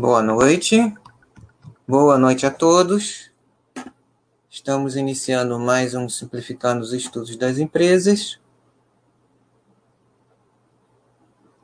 Boa 0.00 0.22
noite. 0.22 0.94
Boa 1.84 2.16
noite 2.16 2.46
a 2.46 2.52
todos. 2.52 3.32
Estamos 4.48 4.94
iniciando 4.94 5.58
mais 5.58 5.92
um 5.92 6.08
Simplificando 6.08 6.82
os 6.82 6.92
Estudos 6.92 7.34
das 7.34 7.58
Empresas. 7.58 8.38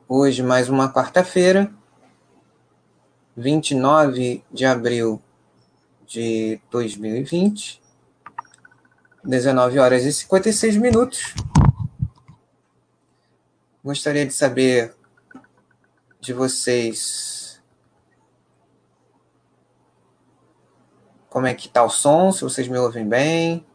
Hoje, 0.05 0.43
mais 0.43 0.67
uma 0.67 0.91
quarta-feira, 0.91 1.73
29 3.37 4.43
de 4.51 4.65
abril 4.65 5.21
de 6.05 6.59
2020, 6.69 7.81
19 9.23 9.79
horas 9.79 10.03
e 10.03 10.11
56 10.11 10.75
minutos. 10.75 11.33
Gostaria 13.81 14.25
de 14.25 14.33
saber 14.33 14.93
de 16.19 16.33
vocês 16.33 17.34
como 21.35 21.47
é 21.47 21.53
que 21.53 21.67
tá 21.67 21.83
o 21.83 21.89
som, 21.89 22.31
se 22.31 22.45
vocês 22.45 22.65
me 22.69 22.77
ouvem 22.77 23.05
bem. 23.05 23.67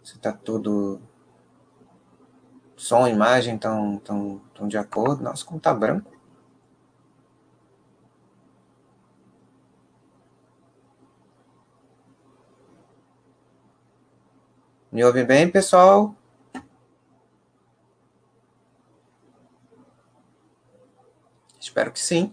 Se 0.00 0.16
tá 0.16 0.32
tudo. 0.32 1.02
Som 2.76 3.08
imagem 3.08 3.56
estão 3.56 3.98
tão, 3.98 4.40
tão 4.54 4.68
de 4.68 4.78
acordo. 4.78 5.24
Nossa, 5.24 5.44
como 5.44 5.58
tá 5.58 5.74
branco. 5.74 6.08
Me 14.92 15.02
ouvem 15.02 15.26
bem, 15.26 15.50
pessoal? 15.50 16.14
Espero 21.58 21.90
que 21.90 21.98
sim. 21.98 22.32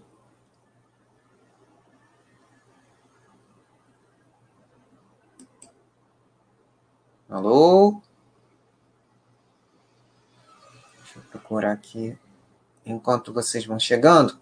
Alô? 7.29 8.01
Deixa 10.96 11.19
eu 11.19 11.24
procurar 11.24 11.74
aqui. 11.74 12.17
Enquanto 12.86 13.34
vocês 13.34 13.65
vão 13.65 13.77
chegando, 13.77 14.39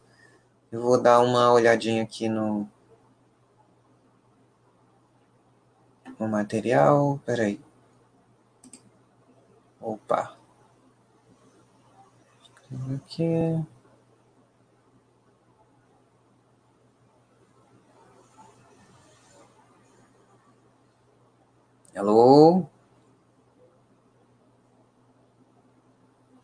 eu 0.71 0.81
vou 0.81 1.01
dar 1.01 1.19
uma 1.21 1.51
olhadinha 1.51 2.03
aqui 2.03 2.29
no, 2.29 2.69
no 6.19 6.27
material. 6.27 7.19
Peraí. 7.25 7.59
Opa. 9.81 10.37
Aqui. 12.93 13.65
Alô? 21.95 22.67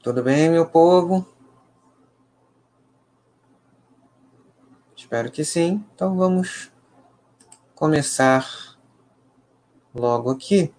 Tudo 0.04 0.24
bem, 0.24 0.50
meu 0.50 0.68
povo? 0.68 1.24
Espero 4.98 5.32
que 5.32 5.46
sim. 5.46 5.86
Então 5.94 6.18
vamos 6.18 6.72
começar 7.76 8.44
logo 9.94 10.32
aqui. 10.32 10.74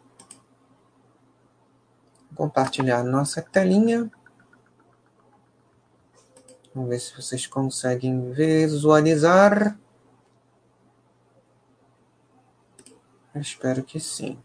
Compartilhar 2.34 3.04
nossa 3.04 3.40
telinha. 3.40 4.10
Vamos 6.74 6.90
ver 6.90 6.98
se 6.98 7.14
vocês 7.14 7.46
conseguem 7.46 8.32
visualizar. 8.32 9.78
espero 13.36 13.84
que 13.84 14.00
sim. 14.00 14.36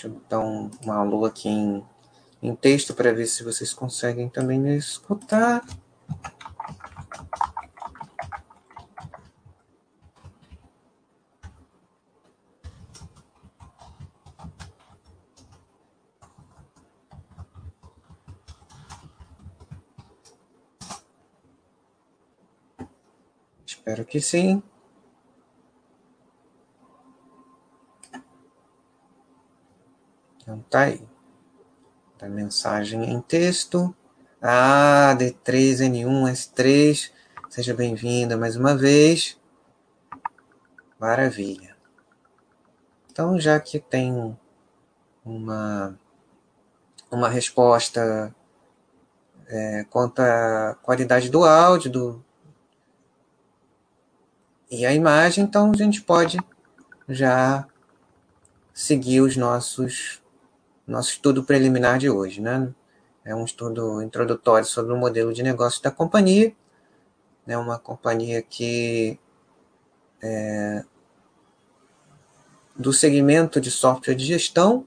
Deixa 0.00 0.16
eu 0.16 0.22
dar 0.30 0.40
um, 0.40 0.70
uma 0.82 0.94
alô 0.94 1.26
aqui 1.26 1.46
em, 1.46 1.84
em 2.42 2.54
texto 2.54 2.94
para 2.94 3.12
ver 3.12 3.26
se 3.26 3.44
vocês 3.44 3.74
conseguem 3.74 4.30
também 4.30 4.58
me 4.58 4.74
escutar. 4.74 5.62
Espero 23.66 24.06
que 24.06 24.18
sim. 24.18 24.62
Então 30.50 30.59
tá 30.70 30.82
aí. 30.82 31.02
Da 32.16 32.28
mensagem 32.28 33.10
em 33.10 33.20
texto. 33.20 33.94
Ah, 34.40 35.16
D3N1S3. 35.18 37.10
Seja 37.48 37.74
bem-vinda 37.74 38.36
mais 38.36 38.54
uma 38.54 38.76
vez. 38.76 39.36
Maravilha. 40.98 41.76
Então, 43.10 43.38
já 43.40 43.58
que 43.58 43.80
tem 43.80 44.38
uma, 45.24 45.98
uma 47.10 47.28
resposta 47.28 48.32
é, 49.48 49.84
quanto 49.90 50.20
à 50.20 50.78
qualidade 50.82 51.28
do 51.28 51.44
áudio 51.44 51.90
do, 51.90 52.24
e 54.70 54.86
a 54.86 54.94
imagem, 54.94 55.42
então 55.42 55.72
a 55.72 55.76
gente 55.76 56.00
pode 56.00 56.38
já 57.08 57.66
seguir 58.72 59.20
os 59.20 59.36
nossos 59.36 60.19
nosso 60.86 61.10
estudo 61.10 61.44
preliminar 61.44 61.98
de 61.98 62.10
hoje, 62.10 62.40
né? 62.40 62.72
É 63.24 63.34
um 63.34 63.44
estudo 63.44 64.02
introdutório 64.02 64.66
sobre 64.66 64.92
o 64.92 64.96
modelo 64.96 65.32
de 65.32 65.42
negócio 65.42 65.82
da 65.82 65.90
companhia, 65.90 66.54
né? 67.46 67.56
Uma 67.56 67.78
companhia 67.78 68.42
que 68.42 69.18
é, 70.22 70.84
do 72.76 72.92
segmento 72.92 73.60
de 73.60 73.70
software 73.70 74.14
de 74.14 74.24
gestão, 74.24 74.86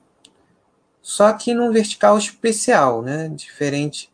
só 1.02 1.32
que 1.34 1.54
num 1.54 1.72
vertical 1.72 2.18
especial, 2.18 3.02
né? 3.02 3.30
Diferente. 3.30 4.12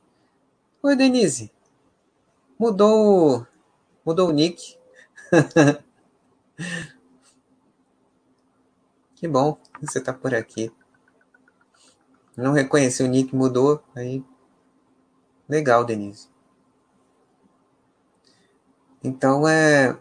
Oi, 0.82 0.96
Denise. 0.96 1.52
Mudou, 2.58 3.46
mudou 4.06 4.30
o 4.30 4.32
nick. 4.32 4.78
que 9.16 9.28
bom 9.28 9.58
você 9.82 10.00
está 10.00 10.12
por 10.12 10.34
aqui. 10.34 10.72
Não 12.40 12.54
reconheceu 12.54 13.06
o 13.06 13.10
nick, 13.10 13.36
mudou. 13.36 13.84
Aí. 13.94 14.24
Legal, 15.48 15.84
Denise. 15.84 16.30
Então, 19.04 19.46
é. 19.48 19.98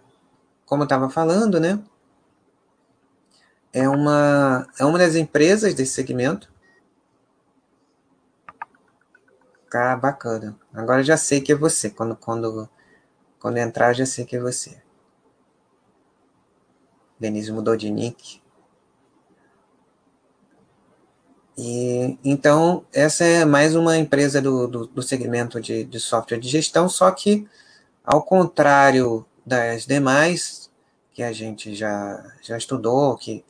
Como 0.64 0.83
eu 0.83 0.85
estava 0.85 1.11
falando, 1.11 1.59
né? 1.59 1.83
É 3.73 3.88
uma, 3.88 4.66
é 4.78 4.85
uma 4.85 4.99
das 4.99 5.16
empresas 5.16 5.75
desse 5.75 5.95
segmento. 5.95 6.52
Tá 9.68 9.97
bacana. 9.97 10.57
Agora 10.73 11.02
já 11.02 11.16
sei 11.16 11.40
que 11.40 11.52
é 11.52 11.57
você. 11.57 11.90
Quando, 11.90 12.14
quando, 12.14 12.68
quando 13.40 13.57
entrar, 13.57 13.92
já 13.95 14.07
sei 14.07 14.25
que 14.25 14.37
é 14.37 14.40
você. 14.40 14.80
Denise 17.18 17.50
mudou 17.50 17.76
de 17.76 17.90
nick. 17.90 18.40
E, 21.61 22.17
então, 22.25 22.87
essa 22.93 23.25
é 23.25 23.45
mais 23.45 23.75
uma 23.75 23.97
empresa 23.97 24.41
do, 24.41 24.69
do, 24.69 24.87
do 24.87 25.03
segmento 25.03 25.61
de, 25.61 25.83
de, 25.83 25.99
software 25.99 26.38
de 26.38 26.49
gestão, 26.49 26.88
só 26.88 27.11
que, 27.11 27.49
ao 28.05 28.23
contrário 28.23 29.27
das 29.45 29.85
demais, 29.85 30.71
que 31.12 31.21
a 31.21 31.33
gente 31.33 31.75
já, 31.75 32.33
já 32.41 32.57
estudou, 32.57 33.17
que 33.17 33.45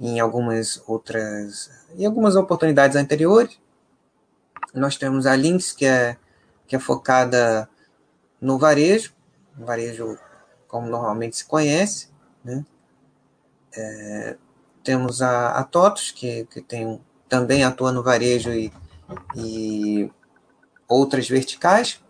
em 0.00 0.18
algumas 0.18 0.82
outras, 0.84 1.70
em 1.96 2.04
algumas 2.04 2.34
oportunidades 2.34 2.96
anteriores, 2.96 3.56
nós 4.74 4.96
temos 4.96 5.24
a 5.24 5.36
Lynx, 5.36 5.70
que 5.70 5.86
é, 5.86 6.16
que 6.66 6.74
é 6.74 6.80
focada 6.80 7.70
no 8.40 8.58
varejo, 8.58 9.14
varejo 9.56 10.18
como 10.66 10.88
normalmente 10.88 11.36
se 11.36 11.44
conhece, 11.44 12.08
né? 12.44 12.66
É, 13.76 14.36
temos 14.82 15.22
a, 15.22 15.50
a 15.50 15.62
TOTOS, 15.62 16.10
que, 16.10 16.46
que 16.46 16.60
tem 16.60 17.00
também 17.34 17.64
atua 17.64 17.90
no 17.90 18.00
varejo 18.00 18.52
e, 18.52 18.72
e 19.34 20.08
outras 20.86 21.28
verticais, 21.28 22.00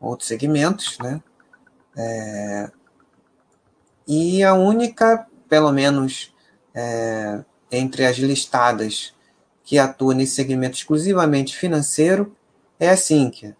outros 0.00 0.28
segmentos, 0.28 0.96
né? 1.00 1.20
É, 1.96 2.70
e 4.06 4.44
a 4.44 4.54
única, 4.54 5.26
pelo 5.48 5.72
menos 5.72 6.32
é, 6.72 7.44
entre 7.72 8.06
as 8.06 8.18
listadas 8.18 9.12
que 9.64 9.80
atua 9.80 10.14
nesse 10.14 10.36
segmento 10.36 10.76
exclusivamente 10.76 11.56
financeiro 11.56 12.36
é 12.78 12.88
a 12.88 12.96
Sinqia. 12.96 13.56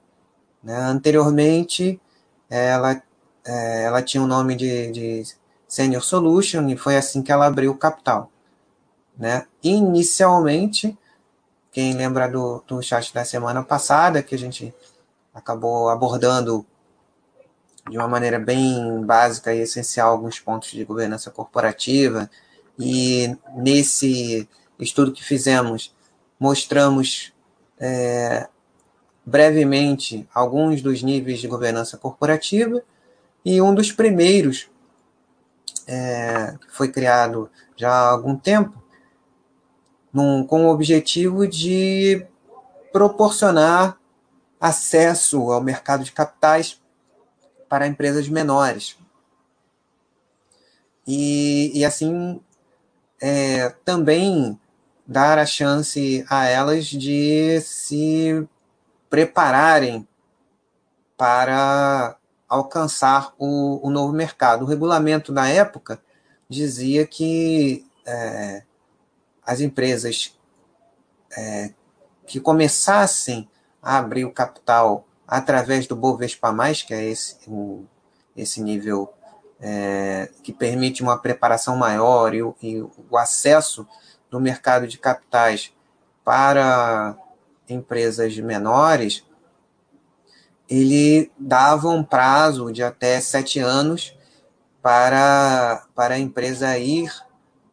Né? 0.63 0.77
Anteriormente, 0.77 2.01
ela, 2.49 3.03
é, 3.45 3.83
ela 3.83 4.03
tinha 4.03 4.23
o 4.23 4.27
nome 4.29 4.55
de, 4.55 4.93
de 4.93 5.25
Senior 5.67 6.05
Solution 6.05 6.69
e 6.69 6.77
foi 6.77 6.97
assim 6.97 7.23
que 7.25 7.33
ela 7.33 7.47
abriu 7.47 7.73
o 7.73 7.77
capital. 7.77 8.31
Né? 9.19 9.47
Inicialmente, 9.63 10.97
quem 11.73 11.95
lembra 11.95 12.29
do, 12.29 12.63
do 12.67 12.83
chat 12.83 13.13
da 13.13 13.25
semana 13.25 13.63
passada, 13.63 14.23
que 14.23 14.35
a 14.35 14.39
gente 14.39 14.73
acabou 15.35 15.89
abordando 15.89 16.65
de 17.91 17.97
uma 17.97 18.07
maneira 18.07 18.39
bem 18.39 19.05
básica 19.05 19.53
e 19.55 19.61
essencial 19.61 20.13
alguns 20.13 20.39
pontos 20.39 20.71
de 20.71 20.85
governança 20.85 21.31
corporativa, 21.31 22.31
e 22.79 23.37
nesse 23.57 24.49
estudo 24.79 25.13
que 25.13 25.25
fizemos, 25.25 25.93
mostramos 26.39 27.33
é, 27.79 28.49
brevemente 29.27 30.29
alguns 30.33 30.81
dos 30.81 31.03
níveis 31.03 31.41
de 31.41 31.49
governança 31.49 31.97
corporativa, 31.97 32.83
e 33.45 33.61
um 33.61 33.75
dos 33.75 33.91
primeiros, 33.91 34.69
é, 35.87 36.55
que 36.61 36.77
foi 36.77 36.91
criado 36.93 37.51
já 37.77 37.91
há 37.91 38.11
algum 38.11 38.37
tempo, 38.37 38.78
num, 40.13 40.45
com 40.45 40.67
o 40.67 40.71
objetivo 40.71 41.47
de 41.47 42.25
proporcionar 42.93 43.99
acesso 44.61 45.53
ao 45.53 45.63
mercado 45.63 46.05
de 46.05 46.13
capitais 46.13 46.81
para 47.69 47.87
empresas 47.87 48.29
menores. 48.29 48.97
E, 51.07 51.71
e 51.75 51.85
assim, 51.85 52.41
é, 53.21 53.71
também 53.85 54.59
dar 55.07 55.39
a 55.39 55.47
chance 55.47 56.25
a 56.29 56.47
elas 56.47 56.87
de 56.87 57.61
se 57.63 58.47
prepararem 59.09 60.07
para 61.17 62.17
alcançar 62.49 63.35
o, 63.39 63.87
o 63.87 63.91
novo 63.91 64.13
mercado. 64.13 64.65
O 64.65 64.69
regulamento 64.69 65.33
na 65.33 65.49
época 65.49 66.01
dizia 66.49 67.07
que 67.07 67.87
é, 68.07 68.63
as 69.49 69.61
empresas 69.61 70.39
é, 71.35 71.73
que 72.27 72.39
começassem 72.39 73.49
a 73.83 73.97
abrir 73.97 74.27
o 74.27 74.31
capital 74.31 75.09
através 75.27 75.87
do 75.87 75.97
Bovespa+, 75.97 76.55
que 76.87 76.93
é 76.93 77.03
esse, 77.03 77.39
esse 78.37 78.63
nível 78.63 79.11
é, 79.59 80.29
que 80.43 80.53
permite 80.53 81.03
uma 81.03 81.17
preparação 81.17 81.79
maior 81.79 82.35
e, 82.35 82.41
e 82.63 82.83
o 83.11 83.17
acesso 83.17 83.89
do 84.31 84.39
mercado 84.39 84.87
de 84.87 84.99
capitais 84.99 85.73
para 86.23 87.17
empresas 87.67 88.37
menores, 88.37 89.25
ele 90.69 91.33
dava 91.39 91.89
um 91.89 92.05
prazo 92.05 92.71
de 92.71 92.83
até 92.83 93.19
sete 93.19 93.61
anos 93.61 94.15
para, 94.83 95.87
para 95.95 96.17
a 96.17 96.19
empresa 96.19 96.77
ir 96.77 97.11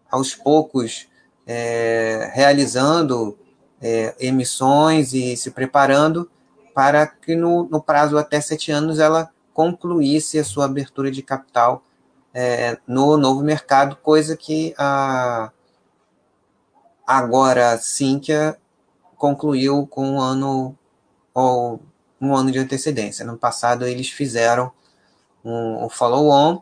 aos 0.10 0.34
poucos 0.34 1.10
é, 1.46 2.32
realizando 2.34 3.38
é, 3.82 4.16
emissões 4.20 5.14
e 5.14 5.36
se 5.38 5.52
preparando 5.52 6.30
para 6.74 7.08
que 7.08 7.36
no, 7.36 7.64
no, 7.70 7.82
prazo 7.82 8.18
até 8.18 8.42
sete 8.42 8.72
anos 8.72 9.00
ela 9.00 9.32
concluísse 9.54 10.38
a 10.38 10.44
sua 10.44 10.66
abertura 10.66 11.10
de 11.10 11.22
capital 11.22 11.84
é, 12.34 12.78
no 12.86 13.16
novo 13.16 13.42
mercado, 13.42 13.96
coisa 13.96 14.36
que 14.36 14.74
a 14.78 15.52
agora 17.08 17.78
Sinqia 17.78 18.58
concluiu 19.16 19.88
com 19.88 20.16
um 20.16 20.20
ano 20.20 20.78
ou 21.34 21.80
um 22.20 22.36
ano 22.36 22.52
de 22.52 22.60
antecedência. 22.60 23.24
No 23.24 23.38
passado 23.38 23.86
eles 23.86 24.10
fizeram 24.10 24.72
um, 25.44 25.86
um 25.86 25.90
follow-on 25.90 26.62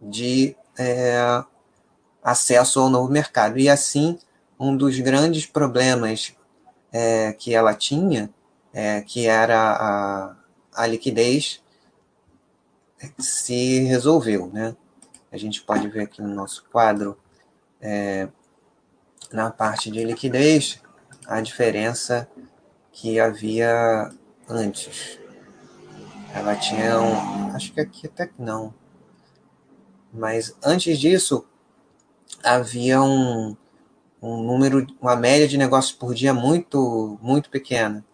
de 0.00 0.56
é, 0.76 1.44
acesso 2.22 2.80
ao 2.80 2.88
novo 2.88 3.10
mercado. 3.10 3.58
E 3.58 3.68
assim, 3.68 4.18
um 4.58 4.76
dos 4.76 4.98
grandes 5.00 5.46
problemas 5.46 6.34
é, 6.92 7.32
que 7.32 7.54
ela 7.54 7.74
tinha, 7.74 8.30
é, 8.72 9.00
que 9.00 9.26
era 9.26 9.58
a, 9.58 10.36
a 10.74 10.86
liquidez, 10.86 11.62
se 13.18 13.80
resolveu. 13.80 14.48
Né? 14.52 14.76
A 15.30 15.36
gente 15.36 15.62
pode 15.62 15.88
ver 15.88 16.02
aqui 16.02 16.22
no 16.22 16.34
nosso 16.34 16.64
quadro, 16.70 17.18
é, 17.80 18.28
na 19.32 19.50
parte 19.50 19.90
de 19.90 20.04
liquidez, 20.04 20.80
a 21.26 21.40
diferença 21.40 22.28
que 22.92 23.18
havia 23.18 24.12
antes. 24.48 25.18
Ela 26.34 26.56
tinha 26.56 27.00
um. 27.00 27.54
Acho 27.54 27.72
que 27.72 27.80
aqui 27.80 28.06
até 28.06 28.26
que 28.26 28.40
não. 28.40 28.72
Mas 30.12 30.54
antes 30.62 30.98
disso, 30.98 31.46
havia 32.42 33.02
um, 33.02 33.56
um 34.20 34.42
número, 34.42 34.86
uma 35.00 35.16
média 35.16 35.48
de 35.48 35.58
negócios 35.58 35.92
por 35.92 36.14
dia 36.14 36.32
muito, 36.32 37.18
muito 37.20 37.50
pequena. 37.50 38.04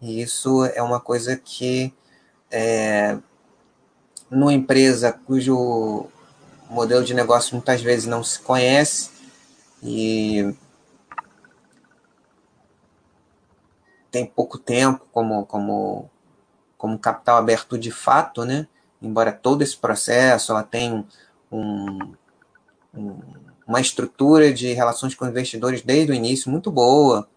E 0.00 0.22
isso 0.22 0.64
é 0.64 0.82
uma 0.82 0.98
coisa 0.98 1.36
que, 1.36 1.92
é, 2.50 3.18
numa 4.30 4.52
empresa 4.52 5.12
cujo 5.12 6.06
modelo 6.68 7.04
de 7.04 7.12
negócio 7.14 7.54
muitas 7.54 7.82
vezes 7.82 8.06
não 8.06 8.22
se 8.22 8.40
conhece 8.40 9.10
e 9.82 10.54
tem 14.10 14.24
pouco 14.24 14.56
tempo 14.56 15.04
como, 15.12 15.44
como, 15.46 16.10
como 16.78 16.98
capital 16.98 17.36
aberto 17.36 17.76
de 17.76 17.90
fato, 17.90 18.44
né? 18.44 18.66
embora 19.02 19.32
todo 19.32 19.62
esse 19.62 19.76
processo 19.76 20.52
ela 20.52 20.62
tem 20.62 21.04
um, 21.50 22.14
um 22.94 23.20
uma 23.70 23.80
estrutura 23.80 24.52
de 24.52 24.72
relações 24.72 25.14
com 25.14 25.24
investidores 25.28 25.80
desde 25.82 26.10
o 26.10 26.14
início 26.14 26.50
muito 26.50 26.72
boa, 26.72 27.28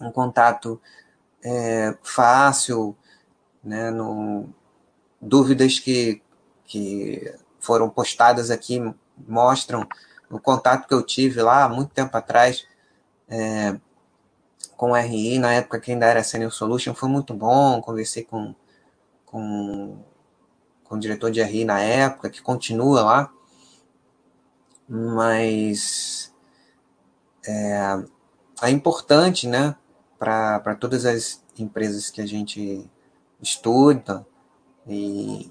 um 0.00 0.12
contato 0.12 0.80
é, 1.42 1.92
fácil, 2.04 2.96
né, 3.62 3.90
no, 3.90 4.48
dúvidas 5.20 5.80
que, 5.80 6.22
que 6.64 7.34
foram 7.58 7.90
postadas 7.90 8.48
aqui 8.48 8.80
mostram 9.26 9.84
o 10.30 10.38
contato 10.38 10.86
que 10.86 10.94
eu 10.94 11.02
tive 11.02 11.42
lá 11.42 11.68
muito 11.68 11.92
tempo 11.92 12.16
atrás 12.16 12.64
é, 13.28 13.76
com 14.76 14.92
o 14.92 14.96
RI, 14.96 15.40
na 15.40 15.52
época 15.52 15.80
que 15.80 15.90
ainda 15.90 16.06
era 16.06 16.22
Senior 16.22 16.52
Solution, 16.52 16.94
foi 16.94 17.08
muito 17.08 17.34
bom, 17.34 17.82
conversei 17.82 18.22
com, 18.22 18.54
com, 19.26 19.98
com 20.84 20.94
o 20.94 20.98
diretor 21.00 21.32
de 21.32 21.42
RI 21.42 21.64
na 21.64 21.80
época, 21.80 22.30
que 22.30 22.40
continua 22.40 23.02
lá, 23.02 23.32
mas 24.90 26.34
é, 27.46 28.04
é 28.62 28.70
importante, 28.70 29.46
né, 29.46 29.76
para 30.18 30.74
todas 30.74 31.06
as 31.06 31.42
empresas 31.56 32.10
que 32.10 32.20
a 32.20 32.26
gente 32.26 32.90
estuda 33.40 34.26
e, 34.86 35.50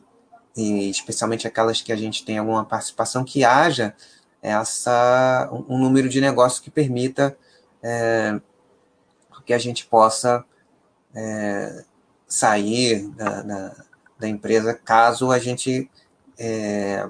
e 0.55 0.89
especialmente 0.89 1.48
aquelas 1.48 1.81
que 1.81 1.93
a 1.93 1.96
gente 1.96 2.25
tem 2.25 2.38
alguma 2.38 2.65
participação, 2.65 3.24
que 3.24 3.46
haja 3.46 3.96
essa 4.41 5.50
um 5.51 5.77
número 5.77 6.10
de 6.10 6.22
negócios 6.22 6.60
que 6.60 6.69
permita 6.69 7.38
é, 7.81 8.39
que 9.50 9.53
a 9.53 9.58
gente 9.58 9.88
possa 9.88 10.46
é, 11.15 11.84
sair 12.27 13.08
da, 13.15 13.41
da, 13.41 13.86
da, 14.19 14.27
empresa 14.27 14.75
caso 14.75 15.31
a 15.31 15.39
gente 15.39 15.89
é, 16.38 17.10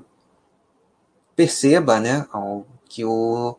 perceba 1.39 2.01
né, 2.01 2.27
que 2.89 3.05
o, 3.05 3.57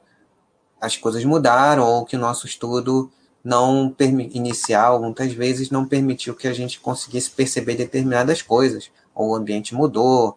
as 0.78 0.98
coisas 0.98 1.24
mudaram 1.24 1.82
ou 1.82 2.04
que 2.04 2.14
o 2.14 2.18
nosso 2.18 2.44
estudo 2.46 3.10
não 3.42 3.96
inicial 3.98 5.00
muitas 5.00 5.32
vezes 5.32 5.70
não 5.70 5.88
permitiu 5.88 6.36
que 6.36 6.46
a 6.46 6.52
gente 6.52 6.78
conseguisse 6.78 7.30
perceber 7.30 7.76
determinadas 7.76 8.42
coisas. 8.42 8.90
Ou 9.14 9.30
o 9.30 9.34
ambiente 9.34 9.74
mudou 9.74 10.36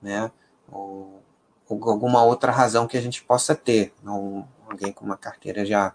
né 0.00 0.30
ou, 0.72 1.22
ou 1.68 1.90
alguma 1.90 2.24
outra 2.24 2.50
razão 2.50 2.86
que 2.86 2.96
a 2.96 3.02
gente 3.02 3.22
possa 3.22 3.54
ter. 3.54 3.92
Alguém 4.66 4.90
com 4.90 5.04
uma 5.04 5.18
carteira 5.18 5.66
já 5.66 5.94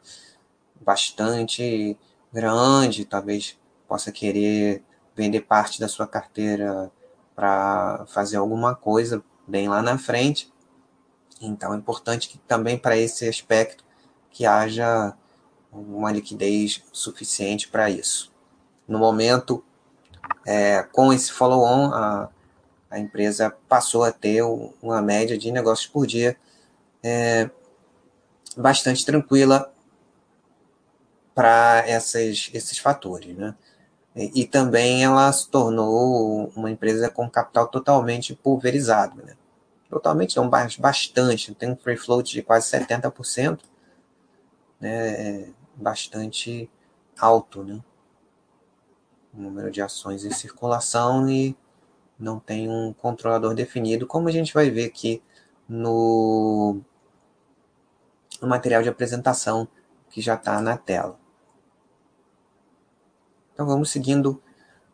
bastante 0.80 1.98
grande 2.32 3.04
talvez 3.04 3.58
possa 3.88 4.12
querer 4.12 4.84
vender 5.16 5.42
parte 5.42 5.80
da 5.80 5.88
sua 5.88 6.06
carteira 6.06 6.92
para 7.36 8.06
fazer 8.10 8.38
alguma 8.38 8.76
coisa 8.76 9.24
bem 9.48 9.68
lá 9.68 9.82
na 9.82 9.98
frente 9.98 10.53
então 11.42 11.74
é 11.74 11.78
importante 11.78 12.30
que 12.30 12.38
também 12.40 12.78
para 12.78 12.98
esse 12.98 13.28
aspecto 13.28 13.84
que 14.30 14.46
haja 14.46 15.14
uma 15.72 16.12
liquidez 16.12 16.84
suficiente 16.92 17.68
para 17.68 17.90
isso. 17.90 18.32
No 18.88 19.00
momento, 19.00 19.64
é, 20.46 20.84
com 20.84 21.12
esse 21.12 21.32
follow-on, 21.32 21.94
a, 21.94 22.30
a 22.90 23.00
empresa 23.00 23.56
passou 23.68 24.04
a 24.04 24.12
ter 24.12 24.44
uma 24.82 25.02
média 25.02 25.38
de 25.38 25.52
negócios 25.52 25.88
por 25.88 26.06
dia 26.06 26.38
é, 27.02 27.50
bastante 28.56 29.06
tranquila 29.06 29.72
para 31.34 31.84
esses 31.88 32.78
fatores, 32.78 33.36
né? 33.36 33.56
E, 34.16 34.42
e, 34.42 34.46
também 34.46 35.04
ela 35.04 35.32
se 35.32 35.50
tornou 35.50 36.52
uma 36.56 36.70
empresa 36.70 37.10
com 37.10 37.28
capital 37.28 37.68
totalmente 37.68 38.36
pulverizado, 38.36 39.16
né? 39.24 39.36
Totalmente, 39.94 40.36
não, 40.38 40.50
bastante, 40.50 41.54
tem 41.54 41.70
um 41.70 41.78
free 41.78 41.96
float 41.96 42.34
de 42.34 42.42
quase 42.42 42.68
70%, 42.72 43.60
né? 44.80 45.44
É 45.44 45.54
bastante 45.76 46.68
alto, 47.16 47.64
né? 47.64 47.80
O 49.32 49.40
número 49.40 49.70
de 49.70 49.84
ações 49.84 50.26
em 50.26 50.32
circulação 50.32 51.30
e 51.30 51.56
não 52.18 52.40
tem 52.40 52.68
um 52.68 52.92
controlador 52.92 53.54
definido, 53.54 54.08
como 54.08 54.28
a 54.28 54.32
gente 54.32 54.52
vai 54.52 54.72
ver 54.72 54.86
aqui 54.86 55.22
no, 55.70 56.82
no 58.42 58.48
material 58.48 58.82
de 58.82 58.90
apresentação 58.90 59.68
que 60.10 60.22
já 60.22 60.34
está 60.34 60.60
na 60.60 60.76
tela. 60.76 61.20
Então 63.54 63.68
vamos 63.68 63.92
seguindo 63.92 64.42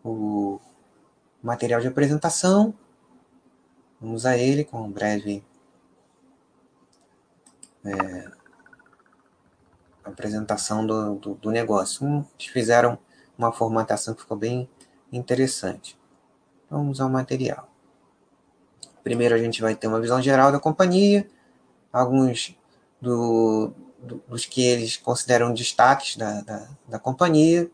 o 0.03 0.59
material 1.41 1.79
de 1.79 1.87
apresentação. 1.87 2.75
Vamos 3.99 4.25
a 4.25 4.37
ele 4.37 4.63
com 4.63 4.81
um 4.81 4.91
breve 4.91 5.43
é, 7.83 8.31
apresentação 10.03 10.85
do, 10.85 11.15
do, 11.15 11.33
do 11.35 11.51
negócio. 11.51 12.25
eles 12.39 12.51
fizeram 12.51 12.97
uma 13.37 13.51
formatação 13.51 14.13
que 14.13 14.21
ficou 14.21 14.37
bem 14.37 14.69
interessante. 15.11 15.97
Vamos 16.69 17.01
ao 17.01 17.09
material. 17.09 17.69
Primeiro 19.03 19.35
a 19.35 19.37
gente 19.37 19.61
vai 19.61 19.75
ter 19.75 19.87
uma 19.87 20.01
visão 20.01 20.21
geral 20.21 20.51
da 20.51 20.59
companhia, 20.59 21.27
alguns 21.91 22.55
do, 23.01 23.71
do, 23.97 24.21
dos 24.27 24.45
que 24.45 24.61
eles 24.61 24.97
consideram 24.97 25.53
destaques 25.53 26.15
da, 26.15 26.41
da, 26.41 26.69
da 26.87 26.99
companhia, 26.99 27.69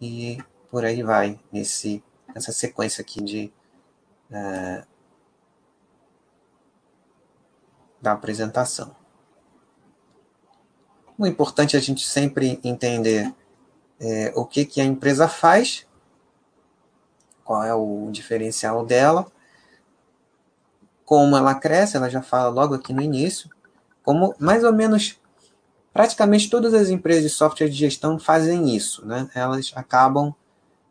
e 0.00 0.38
por 0.70 0.84
aí 0.84 1.02
vai, 1.02 1.38
nesse, 1.52 2.02
nessa 2.34 2.50
sequência 2.50 3.02
aqui 3.02 3.22
de, 3.22 3.52
uh, 4.30 4.86
da 8.00 8.12
apresentação. 8.12 8.94
O 11.18 11.26
importante 11.26 11.76
é 11.76 11.78
a 11.78 11.82
gente 11.82 12.06
sempre 12.06 12.60
entender 12.62 13.34
é, 13.98 14.32
o 14.36 14.44
que, 14.44 14.64
que 14.64 14.80
a 14.80 14.84
empresa 14.84 15.26
faz, 15.28 15.86
qual 17.44 17.62
é 17.62 17.74
o 17.74 18.10
diferencial 18.10 18.84
dela, 18.84 19.26
como 21.04 21.36
ela 21.36 21.54
cresce, 21.54 21.96
ela 21.96 22.10
já 22.10 22.20
fala 22.20 22.48
logo 22.48 22.74
aqui 22.74 22.92
no 22.92 23.00
início, 23.00 23.48
como 24.02 24.34
mais 24.38 24.64
ou 24.64 24.72
menos 24.72 25.18
praticamente 25.92 26.50
todas 26.50 26.74
as 26.74 26.90
empresas 26.90 27.22
de 27.22 27.30
software 27.30 27.68
de 27.68 27.76
gestão 27.76 28.18
fazem 28.18 28.76
isso, 28.76 29.06
né? 29.06 29.30
Elas 29.34 29.72
acabam 29.74 30.34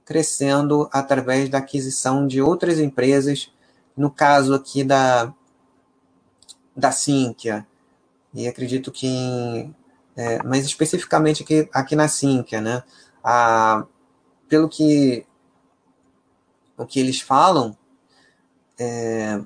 crescendo 0.03 0.89
através 0.91 1.49
da 1.49 1.57
aquisição 1.59 2.25
de 2.25 2.41
outras 2.41 2.79
empresas, 2.79 3.51
no 3.95 4.09
caso 4.09 4.53
aqui 4.53 4.83
da, 4.83 5.33
da 6.75 6.91
Sinqia, 6.91 7.65
e 8.33 8.47
acredito 8.47 8.91
que, 8.91 9.07
em, 9.07 9.75
é, 10.15 10.43
mas 10.43 10.65
especificamente 10.65 11.43
aqui, 11.43 11.69
aqui 11.71 11.95
na 11.95 12.07
Sinqia, 12.07 12.59
né? 12.59 12.83
A, 13.23 13.85
pelo 14.49 14.67
que 14.67 15.25
o 16.77 16.85
que 16.85 16.99
eles 16.99 17.21
falam, 17.21 17.77
é, 18.77 19.41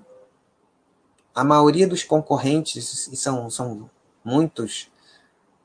a 1.35 1.43
maioria 1.43 1.87
dos 1.87 2.03
concorrentes, 2.03 3.07
e 3.07 3.15
são, 3.15 3.49
são 3.49 3.89
muitos, 4.23 4.89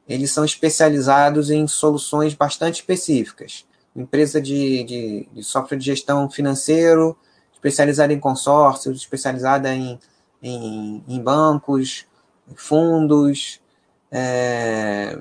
eles 0.07 0.31
são 0.31 0.45
especializados 0.45 1.51
em 1.51 1.67
soluções 1.67 2.35
bastante 2.35 2.77
específicas. 2.77 3.67
Empresa 3.97 4.41
de, 4.41 4.85
de, 4.85 5.29
de 5.33 5.43
software 5.43 5.79
de 5.79 5.87
gestão 5.87 6.29
financeiro, 6.29 7.17
especializada 7.53 8.13
em 8.13 8.21
consórcios, 8.21 8.99
especializada 8.99 9.75
em, 9.75 9.99
em, 10.45 11.03
em 11.09 11.23
bancos, 11.23 12.07
fundos, 12.55 13.61
é, 14.11 15.19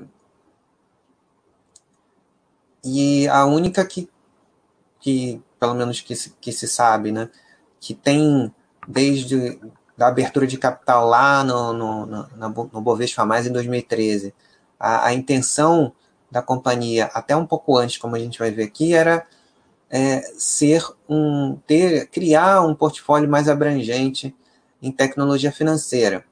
e 2.84 3.26
a 3.28 3.46
única 3.46 3.84
que, 3.86 4.08
que 5.00 5.42
pelo 5.58 5.74
menos 5.74 6.00
que 6.02 6.14
se, 6.14 6.34
que 6.40 6.52
se 6.52 6.68
sabe, 6.68 7.10
né, 7.10 7.30
que 7.80 7.94
tem 7.94 8.54
desde 8.86 9.58
da 9.96 10.08
abertura 10.08 10.46
de 10.46 10.58
capital 10.58 11.06
lá 11.06 11.42
no, 11.42 11.72
no, 11.72 12.06
no, 12.06 12.70
no 12.72 12.80
Bovespa 12.80 13.24
Mais 13.24 13.46
em 13.46 13.52
2013 13.52 14.34
a, 14.78 15.06
a 15.06 15.14
intenção 15.14 15.92
da 16.30 16.42
companhia, 16.42 17.06
até 17.14 17.34
um 17.34 17.46
pouco 17.46 17.78
antes, 17.78 17.96
como 17.96 18.16
a 18.16 18.18
gente 18.18 18.38
vai 18.38 18.50
ver 18.50 18.64
aqui, 18.64 18.92
era 18.92 19.26
é, 19.88 20.20
ser 20.36 20.84
um 21.08 21.56
ter 21.66 22.08
criar 22.08 22.62
um 22.62 22.74
portfólio 22.74 23.28
mais 23.28 23.48
abrangente 23.48 24.34
em 24.84 24.92
tecnologia 24.92 25.50
financeira, 25.50 26.24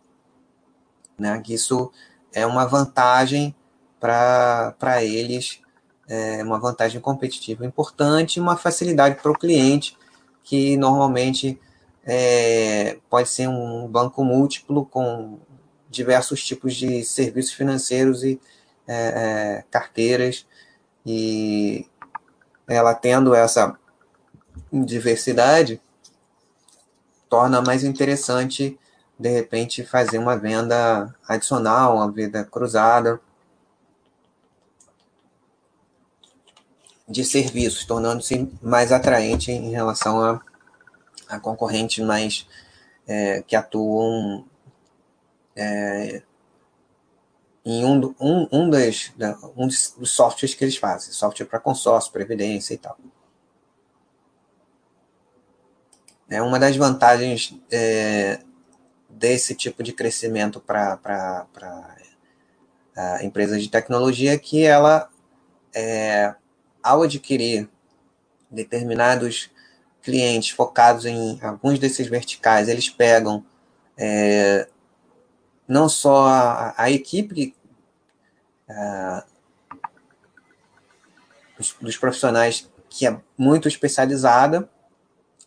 né? 1.19 1.41
Que 1.41 1.55
isso 1.55 1.91
é 2.33 2.47
uma 2.47 2.67
vantagem 2.67 3.55
para 3.99 5.03
eles, 5.03 5.61
é 6.09 6.43
uma 6.43 6.59
vantagem 6.59 7.01
competitiva 7.01 7.65
importante, 7.65 8.41
uma 8.41 8.57
facilidade 8.57 9.21
para 9.23 9.31
o 9.31 9.38
cliente 9.38 9.97
que 10.45 10.77
normalmente 10.77 11.59
é, 12.05 12.99
pode 13.09 13.29
ser 13.29 13.49
um 13.49 13.87
banco 13.87 14.25
múltiplo 14.25 14.85
com 14.85 15.38
diversos 15.88 16.45
tipos 16.45 16.75
de 16.75 17.05
serviços 17.05 17.53
financeiros 17.53 18.25
e 18.25 18.41
é, 18.87 18.95
é, 18.95 19.65
carteiras, 19.71 20.47
e 21.07 21.87
ela 22.67 22.95
tendo 22.95 23.35
essa 23.35 23.79
diversidade, 24.73 25.81
torna 27.33 27.62
mais 27.62 27.83
interessante, 27.83 28.79
de 29.18 29.31
repente, 29.31 29.83
fazer 29.87 30.18
uma 30.18 30.37
venda 30.37 31.14
adicional, 31.27 31.97
uma 31.97 32.12
venda 32.12 32.45
cruzada 32.45 33.18
de 37.09 37.25
serviços, 37.25 37.87
tornando-se 37.87 38.53
mais 38.61 38.92
atraente 38.92 39.51
em 39.51 39.71
relação 39.71 40.21
a, 40.21 40.42
a 41.27 41.40
concorrentes 41.40 42.05
mais 42.05 42.47
é, 43.09 43.40
que 43.40 43.57
atuam 43.57 44.45
é, 45.57 46.23
em 47.64 47.83
um, 47.83 48.14
um, 48.21 48.49
um, 48.53 48.68
das, 48.68 49.11
um 49.57 49.66
dos 49.66 50.11
softwares 50.11 50.55
que 50.55 50.64
eles 50.64 50.77
fazem, 50.77 51.14
software 51.14 51.47
para 51.47 51.59
consórcio, 51.59 52.12
previdência 52.12 52.75
e 52.75 52.77
tal. 52.77 52.99
É 56.33 56.40
uma 56.40 56.59
das 56.59 56.75
vantagens 56.77 57.55
é, 57.71 58.40
desse 59.09 59.55
tipo 59.55 59.83
de 59.83 59.92
crescimento 59.92 60.61
para 60.61 61.47
empresas 63.23 63.62
de 63.62 63.68
tecnologia 63.68 64.38
que 64.38 64.64
ela, 64.64 65.11
é, 65.75 66.35
ao 66.83 67.03
adquirir 67.03 67.68
determinados 68.51 69.51
clientes 70.03 70.51
focados 70.51 71.05
em 71.05 71.38
alguns 71.42 71.79
desses 71.79 72.07
verticais, 72.07 72.66
eles 72.66 72.88
pegam 72.88 73.45
é, 73.97 74.66
não 75.68 75.87
só 75.87 76.27
a, 76.27 76.75
a 76.79 76.90
equipe 76.90 77.55
uh, 78.71 79.23
dos, 81.59 81.77
dos, 81.79 81.97
profissionais 81.97 82.71
que 82.88 83.07
é 83.07 83.21
muito 83.37 83.68
especializada 83.68 84.68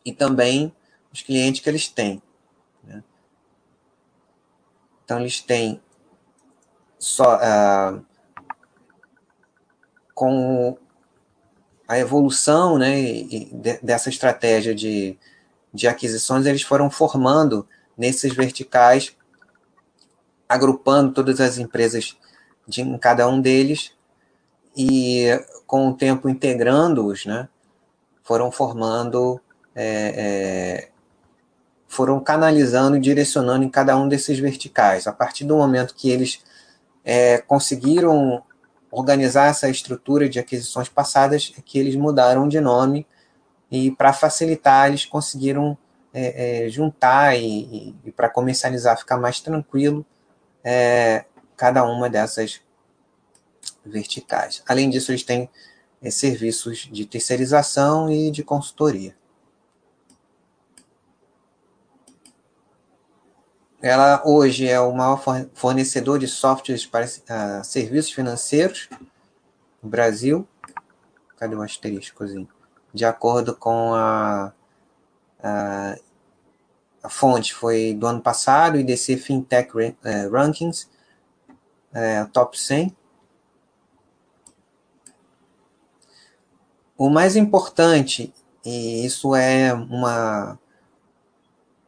e 0.05 0.13
também 0.13 0.73
os 1.11 1.21
clientes 1.21 1.61
que 1.61 1.69
eles 1.69 1.87
têm. 1.87 2.21
Né? 2.83 3.03
Então, 5.03 5.19
eles 5.19 5.41
têm 5.41 5.81
só 6.97 7.37
uh, 7.37 8.05
com 10.13 10.77
a 11.87 11.99
evolução 11.99 12.77
né, 12.77 12.95
de, 12.95 13.79
dessa 13.81 14.09
estratégia 14.09 14.73
de, 14.73 15.17
de 15.73 15.87
aquisições, 15.87 16.45
eles 16.45 16.61
foram 16.61 16.89
formando 16.89 17.67
nesses 17.97 18.33
verticais 18.33 19.15
agrupando 20.47 21.11
todas 21.11 21.41
as 21.41 21.57
empresas 21.57 22.17
de, 22.67 22.81
em 22.81 22.97
cada 22.97 23.27
um 23.27 23.41
deles 23.41 23.91
e, 24.75 25.27
com 25.65 25.89
o 25.89 25.93
tempo, 25.95 26.29
integrando-os, 26.29 27.25
né, 27.25 27.47
foram 28.23 28.51
formando, 28.51 29.39
é, 29.75 30.85
é, 30.85 30.89
foram 31.87 32.19
canalizando 32.19 32.97
e 32.97 32.99
direcionando 32.99 33.63
em 33.63 33.69
cada 33.69 33.97
um 33.97 34.07
desses 34.07 34.39
verticais. 34.39 35.07
A 35.07 35.13
partir 35.13 35.43
do 35.43 35.57
momento 35.57 35.93
que 35.93 36.09
eles 36.09 36.41
é, 37.03 37.37
conseguiram 37.39 38.41
organizar 38.89 39.47
essa 39.47 39.69
estrutura 39.69 40.29
de 40.29 40.39
aquisições 40.39 40.87
passadas, 40.87 41.53
é 41.57 41.61
que 41.61 41.77
eles 41.77 41.95
mudaram 41.95 42.47
de 42.47 42.59
nome 42.61 43.05
e, 43.69 43.91
para 43.91 44.13
facilitar, 44.13 44.87
eles 44.87 45.05
conseguiram 45.05 45.77
é, 46.13 46.65
é, 46.65 46.69
juntar 46.69 47.37
e, 47.37 47.45
e, 47.45 47.95
e 48.05 48.11
para 48.11 48.29
comercializar 48.29 48.97
ficar 48.97 49.17
mais 49.17 49.41
tranquilo, 49.41 50.05
é, 50.63 51.25
cada 51.57 51.83
uma 51.83 52.09
dessas 52.09 52.61
verticais. 53.85 54.63
Além 54.65 54.89
disso, 54.89 55.11
eles 55.11 55.23
têm 55.23 55.49
é, 56.01 56.09
serviços 56.09 56.89
de 56.91 57.05
terceirização 57.05 58.09
e 58.09 58.31
de 58.31 58.43
consultoria. 58.43 59.15
Ela 63.85 64.19
hoje 64.25 64.67
é 64.67 64.79
o 64.79 64.91
maior 64.91 65.21
fornecedor 65.53 66.17
de 66.17 66.27
softwares 66.27 66.87
para 66.87 67.05
uh, 67.05 67.63
serviços 67.63 68.11
financeiros 68.11 68.89
no 69.79 69.87
Brasil. 69.87 70.47
Cadê 71.37 71.55
o 71.55 71.61
asteriscozinho? 71.61 72.49
De 72.91 73.05
acordo 73.05 73.55
com 73.55 73.93
a, 73.93 74.51
a, 75.39 75.95
a 77.03 77.09
fonte, 77.09 77.53
foi 77.53 77.93
do 77.93 78.07
ano 78.07 78.19
passado, 78.19 78.79
IDC 78.79 79.17
Fintech 79.17 79.69
uh, 79.77 80.31
Rankings, 80.31 80.87
uh, 81.91 82.27
top 82.33 82.59
100. 82.59 82.97
O 86.97 87.07
mais 87.07 87.35
importante, 87.35 88.33
e 88.65 89.05
isso 89.05 89.35
é 89.35 89.71
uma, 89.71 90.57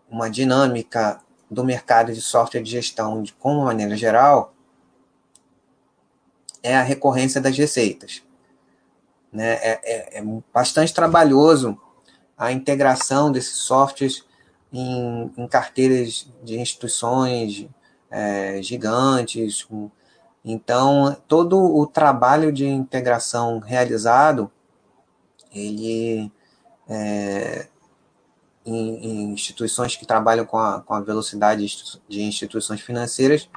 uma 0.07 0.29
dinâmica 0.29 1.25
do 1.49 1.63
mercado 1.63 2.13
de 2.13 2.21
software 2.21 2.61
de 2.61 2.71
gestão 2.71 3.21
de 3.21 3.33
como 3.33 3.65
maneira 3.65 3.95
geral 3.95 4.53
é 6.61 6.75
a 6.75 6.83
recorrência 6.83 7.39
das 7.39 7.57
receitas. 7.57 8.21
Né? 9.31 9.53
É, 9.53 9.79
é, 9.83 10.19
é 10.19 10.23
bastante 10.53 10.93
trabalhoso 10.93 11.79
a 12.37 12.51
integração 12.51 13.31
desses 13.31 13.57
softwares 13.57 14.25
em, 14.71 15.31
em 15.37 15.47
carteiras 15.47 16.27
de 16.43 16.59
instituições 16.59 17.67
é, 18.11 18.61
gigantes. 18.61 19.67
Então, 20.43 21.15
todo 21.27 21.59
o 21.59 21.85
trabalho 21.85 22.51
de 22.51 22.65
integração 22.65 23.59
realizado, 23.59 24.51
ele 25.53 26.31
é, 26.87 27.67
em, 28.67 29.05
em, 29.05 29.33
instituições 29.33 29.95
que 29.95 30.05
trabalham 30.05 30.45
com 30.45 30.57
a, 30.57 30.81
com 30.81 30.93
a 30.93 30.99
velocidade 30.99 31.65
de 32.07 32.21
instituições 32.21 32.81
financeiras, 32.81 33.49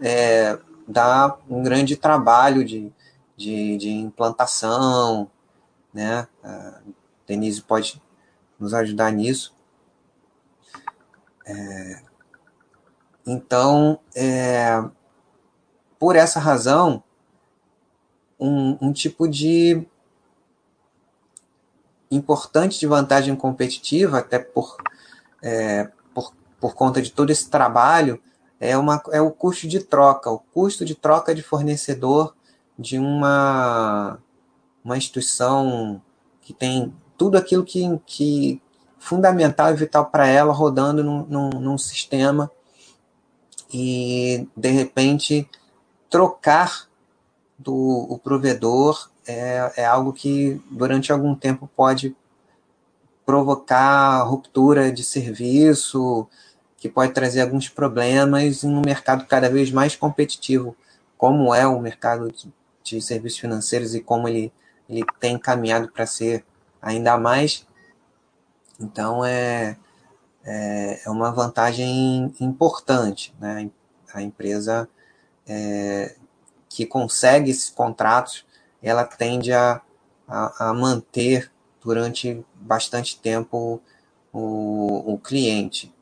é, 0.00 0.58
dá 0.86 1.38
um 1.48 1.62
grande 1.62 1.96
trabalho 1.96 2.64
de, 2.64 2.92
de, 3.36 3.76
de 3.78 3.90
implantação, 3.90 5.30
né? 5.92 6.28
A 6.44 6.80
Denise 7.26 7.62
pode 7.62 8.00
nos 8.58 8.74
ajudar 8.74 9.10
nisso. 9.10 9.54
É, 11.46 12.02
então, 13.26 13.98
é, 14.14 14.82
por 15.98 16.16
essa 16.16 16.38
razão, 16.38 17.02
um, 18.38 18.78
um 18.80 18.92
tipo 18.92 19.28
de 19.28 19.86
importante 22.10 22.78
de 22.78 22.86
vantagem 22.86 23.36
competitiva, 23.36 24.18
até 24.18 24.38
por, 24.38 24.76
é, 25.42 25.88
por, 26.12 26.32
por 26.58 26.74
conta 26.74 27.00
de 27.00 27.10
todo 27.10 27.30
esse 27.30 27.48
trabalho, 27.48 28.20
é, 28.58 28.76
uma, 28.76 29.02
é 29.10 29.20
o 29.20 29.30
custo 29.30 29.66
de 29.68 29.80
troca, 29.80 30.30
o 30.30 30.38
custo 30.38 30.84
de 30.84 30.94
troca 30.94 31.34
de 31.34 31.42
fornecedor 31.42 32.34
de 32.78 32.98
uma, 32.98 34.18
uma 34.84 34.96
instituição 34.96 36.02
que 36.42 36.52
tem 36.52 36.92
tudo 37.16 37.38
aquilo 37.38 37.64
que, 37.64 37.98
que 38.04 38.62
fundamental 38.98 39.70
e 39.70 39.76
vital 39.76 40.06
para 40.06 40.26
ela 40.26 40.52
rodando 40.52 41.02
num, 41.04 41.24
num, 41.26 41.50
num 41.50 41.78
sistema 41.78 42.50
e, 43.72 44.48
de 44.56 44.70
repente, 44.70 45.48
trocar 46.08 46.88
do 47.58 47.74
o 47.74 48.18
provedor 48.18 49.10
é, 49.30 49.72
é 49.76 49.84
algo 49.84 50.12
que 50.12 50.60
durante 50.70 51.12
algum 51.12 51.34
tempo 51.34 51.68
pode 51.76 52.16
provocar 53.24 54.22
ruptura 54.22 54.90
de 54.90 55.04
serviço, 55.04 56.26
que 56.76 56.88
pode 56.88 57.12
trazer 57.12 57.42
alguns 57.42 57.68
problemas 57.68 58.64
em 58.64 58.74
um 58.74 58.80
mercado 58.80 59.26
cada 59.26 59.48
vez 59.48 59.70
mais 59.70 59.94
competitivo, 59.94 60.74
como 61.16 61.54
é 61.54 61.66
o 61.66 61.78
mercado 61.78 62.32
de, 62.82 63.00
serviços 63.00 63.38
financeiros 63.38 63.94
e 63.94 64.00
como 64.00 64.26
ele, 64.26 64.52
ele 64.88 65.04
tem 65.20 65.38
caminhado 65.38 65.88
para 65.92 66.06
ser 66.06 66.44
ainda 66.82 67.16
mais. 67.16 67.64
Então, 68.80 69.24
é, 69.24 69.76
é, 70.44 71.02
é, 71.04 71.10
uma 71.10 71.30
vantagem 71.30 72.34
importante. 72.40 73.32
Né? 73.38 73.70
A 74.12 74.22
empresa 74.22 74.88
é, 75.46 76.16
que 76.68 76.86
consegue 76.86 77.50
esses 77.50 77.70
contratos 77.70 78.44
ela 78.82 79.04
tende 79.04 79.52
a, 79.52 79.80
a, 80.26 80.70
a 80.70 80.74
manter 80.74 81.50
durante 81.82 82.44
bastante 82.54 83.18
tempo 83.18 83.80
o, 84.32 85.14
o 85.14 85.18
cliente. 85.18 85.94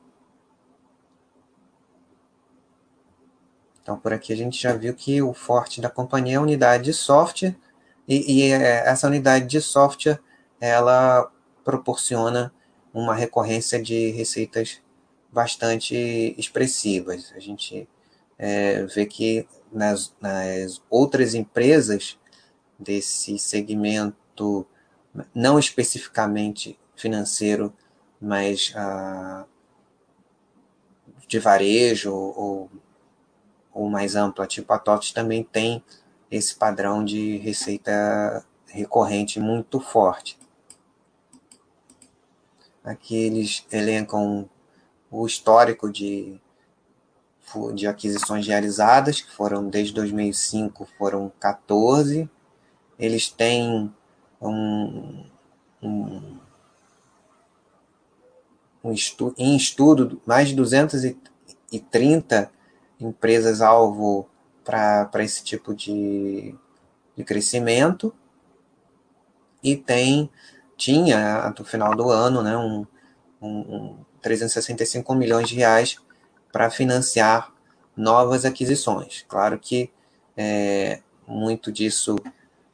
Então, 3.82 3.98
por 3.98 4.12
aqui 4.12 4.32
a 4.32 4.36
gente 4.36 4.60
já 4.60 4.74
viu 4.74 4.94
que 4.94 5.22
o 5.22 5.32
forte 5.32 5.80
da 5.80 5.88
companhia 5.88 6.34
é 6.34 6.36
a 6.36 6.42
unidade 6.42 6.84
de 6.84 6.92
software, 6.92 7.56
e, 8.06 8.38
e 8.38 8.52
é, 8.52 8.86
essa 8.86 9.06
unidade 9.06 9.46
de 9.46 9.60
software, 9.60 10.20
ela 10.60 11.30
proporciona 11.64 12.52
uma 12.92 13.14
recorrência 13.14 13.80
de 13.82 14.10
receitas 14.10 14.80
bastante 15.32 16.34
expressivas. 16.36 17.32
A 17.34 17.38
gente 17.38 17.88
é, 18.38 18.84
vê 18.84 19.06
que 19.06 19.46
nas, 19.72 20.14
nas 20.20 20.82
outras 20.90 21.34
empresas 21.34 22.18
desse 22.78 23.38
segmento, 23.38 24.66
não 25.34 25.58
especificamente 25.58 26.78
financeiro, 26.94 27.72
mas 28.20 28.72
ah, 28.76 29.44
de 31.26 31.38
varejo 31.38 32.12
ou, 32.12 32.70
ou 33.72 33.88
mais 33.88 34.16
ampla, 34.16 34.46
tipo 34.46 34.72
a 34.72 34.78
TOTS 34.78 35.12
também 35.12 35.42
tem 35.44 35.82
esse 36.30 36.54
padrão 36.54 37.04
de 37.04 37.38
receita 37.38 38.44
recorrente 38.66 39.40
muito 39.40 39.80
forte. 39.80 40.38
Aqui 42.84 43.16
eles 43.16 43.66
elencam 43.70 44.48
o 45.10 45.26
histórico 45.26 45.90
de, 45.90 46.40
de 47.74 47.86
aquisições 47.86 48.46
realizadas, 48.46 49.20
que 49.20 49.30
foram 49.30 49.68
desde 49.68 49.92
2005 49.94 50.88
foram 50.98 51.32
14, 51.38 52.28
eles 52.98 53.28
têm 53.28 53.92
um, 54.40 55.24
um, 55.82 56.38
um 58.82 58.92
estu, 58.92 59.34
em 59.38 59.56
estudo 59.56 60.20
mais 60.26 60.48
de 60.48 60.54
230 60.54 62.50
empresas-alvo 63.00 64.28
para 64.64 65.24
esse 65.24 65.42
tipo 65.44 65.74
de, 65.74 66.54
de 67.16 67.24
crescimento 67.24 68.12
e 69.62 69.76
tem 69.76 70.30
tinha 70.76 71.52
no 71.58 71.64
final 71.64 71.94
do 71.96 72.10
ano 72.10 72.42
né, 72.42 72.56
um, 72.56 72.86
um, 73.42 73.58
um 73.58 73.98
365 74.22 75.14
milhões 75.14 75.48
de 75.48 75.56
reais 75.56 75.98
para 76.52 76.70
financiar 76.70 77.52
novas 77.96 78.44
aquisições. 78.44 79.24
Claro 79.26 79.58
que 79.58 79.90
é, 80.36 81.00
muito 81.26 81.72
disso 81.72 82.16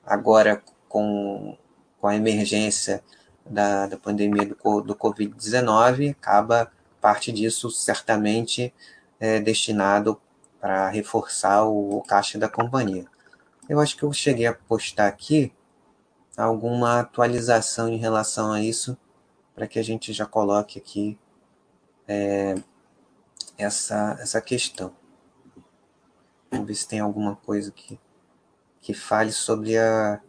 agora 0.07 0.63
com, 0.89 1.57
com 2.01 2.07
a 2.07 2.17
emergência 2.17 3.03
da, 3.45 3.87
da 3.87 3.97
pandemia 3.97 4.47
do, 4.47 4.81
do 4.81 4.95
Covid-19, 4.95 6.13
acaba 6.13 6.71
parte 7.01 7.31
disso 7.33 7.71
certamente 7.71 8.73
é, 9.21 9.41
destinado 9.41 10.21
para 10.61 10.89
reforçar 10.89 11.65
o, 11.65 11.99
o 11.99 12.03
caixa 12.03 12.39
da 12.39 12.49
companhia. 12.49 13.07
Eu 13.69 13.81
acho 13.81 13.97
que 13.97 14.03
eu 14.03 14.13
cheguei 14.13 14.47
a 14.47 14.55
postar 14.55 15.07
aqui 15.07 15.53
alguma 16.37 17.01
atualização 17.01 17.89
em 17.89 17.97
relação 17.97 18.53
a 18.53 18.61
isso, 18.61 18.97
para 19.55 19.67
que 19.67 19.79
a 19.79 19.85
gente 19.85 20.13
já 20.13 20.27
coloque 20.27 20.79
aqui 20.79 21.19
é, 22.09 22.55
essa, 23.57 24.17
essa 24.21 24.41
questão. 24.41 24.93
Vamos 26.51 26.67
ver 26.67 26.75
se 26.75 26.89
tem 26.89 27.01
alguma 27.01 27.37
coisa 27.37 27.71
que 27.71 27.99
que 28.85 28.93
fale 28.93 29.33
sobre 29.33 29.79
a, 29.79 30.21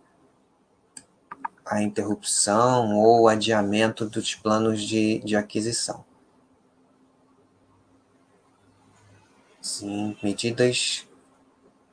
a 1.66 1.84
interrupção 1.84 2.96
ou 2.96 3.28
adiamento 3.28 4.06
dos 4.06 4.34
planos 4.34 4.82
de, 4.82 5.20
de 5.20 5.36
aquisição. 5.36 6.06
Sim, 9.62 10.18
medidas 10.24 11.06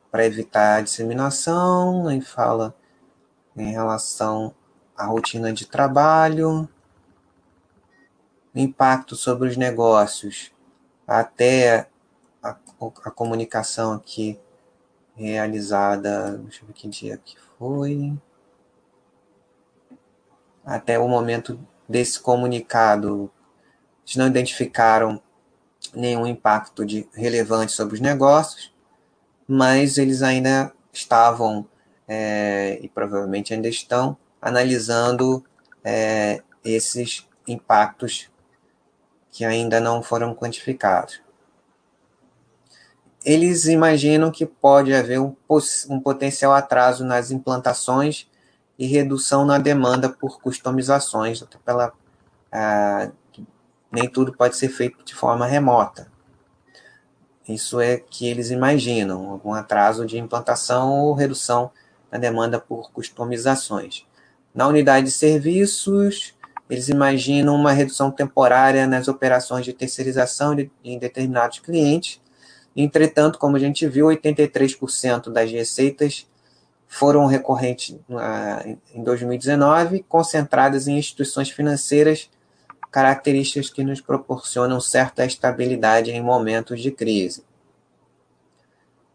para 0.08 0.24
evitar 0.24 0.76
a 0.76 0.80
disseminação, 0.82 2.06
aí 2.06 2.20
fala 2.20 2.72
em 3.56 3.72
relação 3.72 4.54
à 4.96 5.06
rotina 5.06 5.52
de 5.52 5.66
trabalho, 5.66 6.68
impacto 8.54 9.16
sobre 9.16 9.48
os 9.48 9.56
negócios, 9.56 10.52
até 11.08 11.88
a, 12.40 12.56
a 13.04 13.10
comunicação 13.10 13.94
aqui 13.94 14.38
realizada, 15.14 16.38
deixa 16.38 16.62
eu 16.62 16.66
ver 16.66 16.72
que 16.72 16.88
dia 16.88 17.16
que 17.16 17.36
foi. 17.58 18.12
Até 20.64 20.98
o 20.98 21.08
momento 21.08 21.58
desse 21.88 22.20
comunicado, 22.20 23.30
eles 24.04 24.16
não 24.16 24.26
identificaram 24.26 25.20
nenhum 25.94 26.26
impacto 26.26 26.84
de, 26.84 27.08
relevante 27.12 27.72
sobre 27.72 27.94
os 27.94 28.00
negócios, 28.00 28.72
mas 29.46 29.98
eles 29.98 30.22
ainda 30.22 30.72
estavam, 30.92 31.66
é, 32.06 32.78
e 32.80 32.88
provavelmente 32.88 33.52
ainda 33.52 33.68
estão, 33.68 34.16
analisando 34.40 35.44
é, 35.84 36.42
esses 36.64 37.28
impactos 37.46 38.30
que 39.30 39.44
ainda 39.44 39.80
não 39.80 40.02
foram 40.02 40.34
quantificados. 40.34 41.20
Eles 43.24 43.66
imaginam 43.66 44.30
que 44.30 44.44
pode 44.44 44.92
haver 44.92 45.20
um, 45.20 45.34
um 45.88 46.00
potencial 46.00 46.52
atraso 46.52 47.04
nas 47.04 47.30
implantações 47.30 48.26
e 48.78 48.86
redução 48.86 49.44
na 49.44 49.58
demanda 49.58 50.08
por 50.08 50.40
customizações, 50.40 51.42
pela, 51.64 51.92
ah, 52.50 53.10
nem 53.90 54.08
tudo 54.08 54.32
pode 54.32 54.56
ser 54.56 54.68
feito 54.68 55.04
de 55.04 55.14
forma 55.14 55.46
remota. 55.46 56.10
Isso 57.48 57.80
é 57.80 57.98
que 57.98 58.26
eles 58.26 58.50
imaginam, 58.50 59.30
algum 59.30 59.52
atraso 59.52 60.06
de 60.06 60.18
implantação 60.18 60.90
ou 60.90 61.12
redução 61.12 61.70
na 62.10 62.18
demanda 62.18 62.58
por 62.58 62.90
customizações. 62.92 64.06
Na 64.54 64.66
unidade 64.66 65.06
de 65.06 65.12
serviços, 65.12 66.34
eles 66.70 66.88
imaginam 66.88 67.54
uma 67.54 67.72
redução 67.72 68.10
temporária 68.10 68.86
nas 68.86 69.06
operações 69.06 69.64
de 69.64 69.74
terceirização 69.74 70.56
em 70.82 70.98
determinados 70.98 71.58
clientes. 71.58 72.21
Entretanto, 72.76 73.38
como 73.38 73.56
a 73.56 73.60
gente 73.60 73.86
viu, 73.86 74.06
83% 74.06 75.30
das 75.30 75.50
receitas 75.50 76.26
foram 76.86 77.26
recorrentes 77.26 77.90
uh, 78.08 78.78
em 78.94 79.02
2019, 79.02 80.04
concentradas 80.08 80.88
em 80.88 80.98
instituições 80.98 81.50
financeiras, 81.50 82.30
características 82.90 83.70
que 83.70 83.82
nos 83.82 84.00
proporcionam 84.00 84.78
certa 84.80 85.24
estabilidade 85.24 86.10
em 86.10 86.22
momentos 86.22 86.80
de 86.80 86.90
crise. 86.90 87.42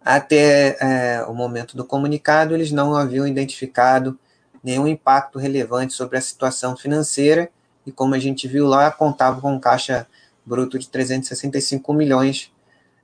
Até 0.02 0.78
é, 0.80 1.24
o 1.28 1.34
momento 1.34 1.76
do 1.76 1.84
comunicado, 1.84 2.56
eles 2.56 2.72
não 2.72 2.96
haviam 2.96 3.28
identificado 3.28 4.18
nenhum 4.64 4.88
impacto 4.88 5.38
relevante 5.38 5.94
sobre 5.94 6.18
a 6.18 6.22
situação 6.22 6.76
financeira 6.76 7.50
e, 7.86 7.92
como 7.92 8.16
a 8.16 8.20
gente 8.20 8.48
viu 8.48 8.66
lá, 8.66 8.90
contava 8.90 9.40
com 9.42 9.54
um 9.54 9.60
caixa 9.60 10.08
bruto 10.46 10.80
de 10.80 10.90
365 10.90 11.94
milhões 11.94 12.52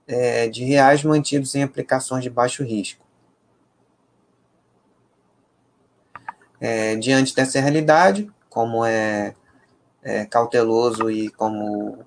é, 0.07 0.47
de 0.47 0.63
reais 0.63 1.03
mantidos 1.03 1.55
em 1.55 1.63
aplicações 1.63 2.23
de 2.23 2.29
baixo 2.29 2.63
risco. 2.63 3.03
É, 6.59 6.95
diante 6.95 7.35
dessa 7.35 7.59
realidade, 7.59 8.31
como 8.49 8.85
é, 8.85 9.35
é, 10.01 10.25
cauteloso 10.25 11.11
e 11.11 11.29
como 11.29 11.99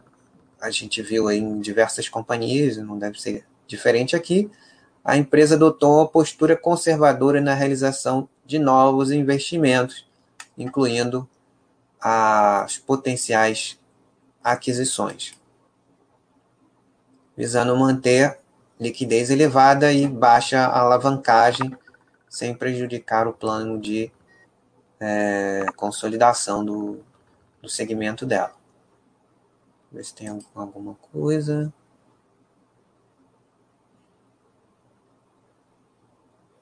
a 0.61 0.71
gente 0.71 1.03
viu 1.03 1.31
em 1.31 1.61
diversas 1.61 2.09
companhias, 2.09 2.77
não 2.79 2.99
deve 2.99 3.21
ser 3.21 3.45
diferente 3.67 4.17
aqui, 4.17 4.51
a 5.05 5.17
empresa 5.17 5.55
adotou 5.55 5.99
uma 5.99 6.09
postura 6.09 6.57
conservadora 6.57 7.41
na 7.41 7.55
realização 7.55 8.29
de 8.45 8.59
novos 8.59 9.13
investimentos, 9.13 10.05
incluindo 10.59 11.29
as 12.01 12.77
potenciais 12.79 13.79
aquisições, 14.43 15.35
visando 17.37 17.77
manter 17.77 18.39
liquidez 18.79 19.31
elevada 19.31 19.93
e 19.93 20.07
baixa 20.07 20.67
alavancagem, 20.67 21.77
sem 22.29 22.55
prejudicar 22.55 23.27
o 23.27 23.33
plano 23.33 23.81
de 23.81 24.11
é, 25.01 25.67
consolidação 25.77 26.65
do, 26.65 27.01
do 27.63 27.69
segmento 27.69 28.27
dela. 28.27 28.53
Ver 29.91 30.05
se 30.05 30.15
tem 30.15 30.29
alguma 30.55 30.95
coisa. 31.13 31.73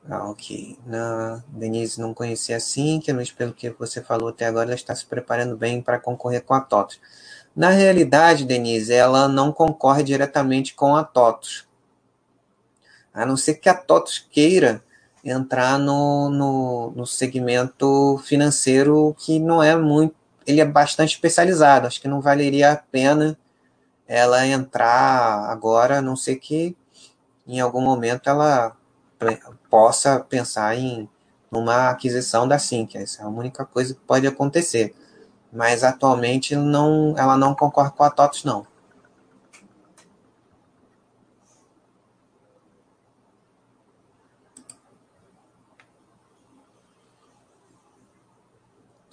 Ah, 0.06 0.28
ok. 0.28 0.78
Na 0.84 1.42
Denise 1.48 1.98
não 1.98 2.12
conhecia 2.12 2.56
assim, 2.56 3.00
que 3.00 3.12
pelo 3.32 3.54
que 3.54 3.70
você 3.70 4.02
falou 4.02 4.28
até 4.28 4.46
agora, 4.46 4.66
ela 4.66 4.74
está 4.74 4.94
se 4.94 5.06
preparando 5.06 5.56
bem 5.56 5.80
para 5.80 5.98
concorrer 5.98 6.44
com 6.44 6.52
a 6.52 6.60
TOTOS. 6.60 7.00
Na 7.54 7.70
realidade, 7.70 8.44
Denise, 8.44 8.92
ela 8.92 9.28
não 9.28 9.52
concorre 9.52 10.02
diretamente 10.02 10.74
com 10.74 10.96
a 10.96 11.04
TOTOS. 11.04 11.66
A 13.12 13.24
não 13.24 13.36
ser 13.36 13.54
que 13.54 13.68
a 13.68 13.74
TOTOS 13.74 14.26
queira 14.30 14.82
entrar 15.24 15.78
no, 15.78 16.28
no, 16.28 16.90
no 16.90 17.06
segmento 17.06 18.20
financeiro 18.24 19.14
que 19.18 19.38
não 19.38 19.62
é 19.62 19.76
muito. 19.76 20.14
Ele 20.46 20.60
é 20.60 20.64
bastante 20.64 21.14
especializado. 21.14 21.86
Acho 21.86 22.00
que 22.00 22.08
não 22.08 22.20
valeria 22.20 22.72
a 22.72 22.76
pena 22.76 23.38
ela 24.06 24.46
entrar 24.46 25.50
agora, 25.50 25.98
a 25.98 26.02
não 26.02 26.16
ser 26.16 26.36
que 26.36 26.76
em 27.46 27.60
algum 27.60 27.80
momento 27.80 28.28
ela 28.28 28.76
possa 29.70 30.20
pensar 30.20 30.76
em 30.76 31.08
uma 31.50 31.90
aquisição 31.90 32.46
da 32.46 32.58
Sync. 32.58 32.96
Essa 32.96 33.22
é 33.22 33.24
a 33.24 33.28
única 33.28 33.64
coisa 33.64 33.94
que 33.94 34.00
pode 34.00 34.26
acontecer. 34.26 34.94
Mas 35.54 35.84
atualmente 35.84 36.56
não, 36.56 37.14
ela 37.16 37.36
não 37.36 37.54
concorre 37.54 37.92
com 37.92 38.02
a 38.02 38.10
TOTOS, 38.10 38.42
não. 38.42 38.66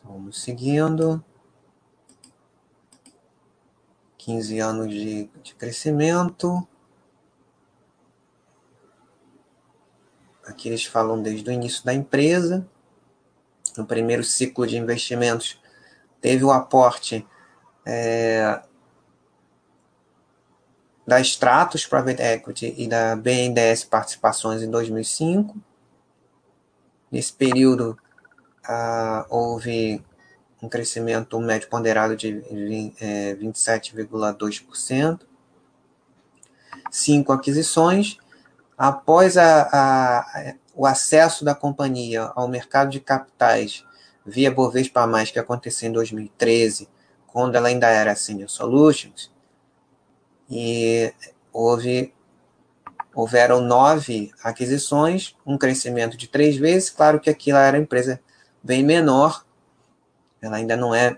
Vamos 0.04 0.42
seguindo. 0.42 1.24
15 4.18 4.60
anos 4.60 4.90
de, 4.90 5.30
de 5.44 5.54
crescimento. 5.54 6.68
Aqui 10.44 10.70
eles 10.70 10.86
falam 10.86 11.22
desde 11.22 11.48
o 11.48 11.54
início 11.54 11.86
da 11.86 11.94
empresa. 11.94 12.68
No 13.78 13.86
primeiro 13.86 14.24
ciclo 14.24 14.66
de 14.66 14.76
investimentos, 14.76 15.61
teve 16.22 16.44
o 16.44 16.52
aporte 16.52 17.28
é, 17.86 18.62
da 21.06 21.20
Stratos 21.20 21.86
Private 21.86 22.22
Equity 22.22 22.74
e 22.78 22.88
da 22.88 23.16
BNDES 23.16 23.84
Participações 23.84 24.62
em 24.62 24.70
2005. 24.70 25.60
Nesse 27.12 27.34
período, 27.34 27.98
ah, 28.64 29.26
houve 29.30 30.02
um 30.62 30.70
crescimento 30.70 31.40
médio 31.40 31.68
ponderado 31.68 32.16
de 32.16 32.42
27,2%, 33.40 35.22
é, 35.22 35.26
cinco 36.92 37.34
aquisições 37.34 38.18
Após 38.82 39.38
a, 39.38 39.70
a, 39.72 40.54
o 40.74 40.88
acesso 40.88 41.46
da 41.46 41.54
companhia 41.54 42.32
ao 42.34 42.48
mercado 42.48 42.90
de 42.90 43.00
capitais 43.00 43.86
via 44.26 44.52
Bovespa+, 44.52 45.08
que 45.32 45.40
aconteceu 45.40 45.90
em 45.90 45.94
2013, 45.94 46.88
quando 47.28 47.56
ela 47.56 47.68
ainda 47.68 47.88
era 47.88 48.16
Senior 48.16 48.50
Solutions, 48.50 49.32
e 50.50 51.14
houve, 51.54 52.14
houveram 53.16 53.62
nove 53.62 54.32
aquisições, 54.44 55.36
um 55.46 55.58
crescimento 55.58 56.18
de 56.18 56.28
três 56.28 56.58
vezes. 56.58 56.90
Claro 56.90 57.20
que 57.20 57.30
aquilo 57.30 57.58
era 57.58 57.78
uma 57.78 57.84
empresa 57.84 58.22
bem 58.62 58.84
menor, 58.84 59.46
ela 60.42 60.58
ainda 60.58 60.76
não 60.76 60.94
é 60.94 61.18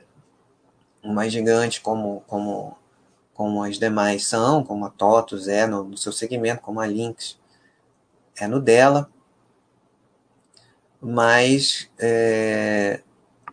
uma 1.02 1.28
gigante 1.30 1.82
como, 1.82 2.24
como, 2.28 2.78
como 3.34 3.64
as 3.64 3.80
demais 3.80 4.26
são, 4.26 4.64
como 4.64 4.86
a 4.86 4.90
TOTOS 4.90 5.48
é 5.48 5.66
no, 5.66 5.84
no 5.84 5.98
seu 5.98 6.12
segmento, 6.12 6.62
como 6.62 6.80
a 6.80 6.86
Lynx 6.86 7.38
é 8.38 8.48
no 8.48 8.60
dela, 8.60 9.10
mas 11.04 11.90
é, 12.00 13.02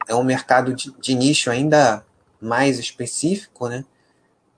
é 0.06 0.14
um 0.14 0.22
mercado 0.22 0.72
de, 0.72 0.92
de, 1.00 1.14
nicho 1.16 1.50
ainda 1.50 2.06
mais 2.40 2.78
específico, 2.78 3.68
né? 3.68 3.84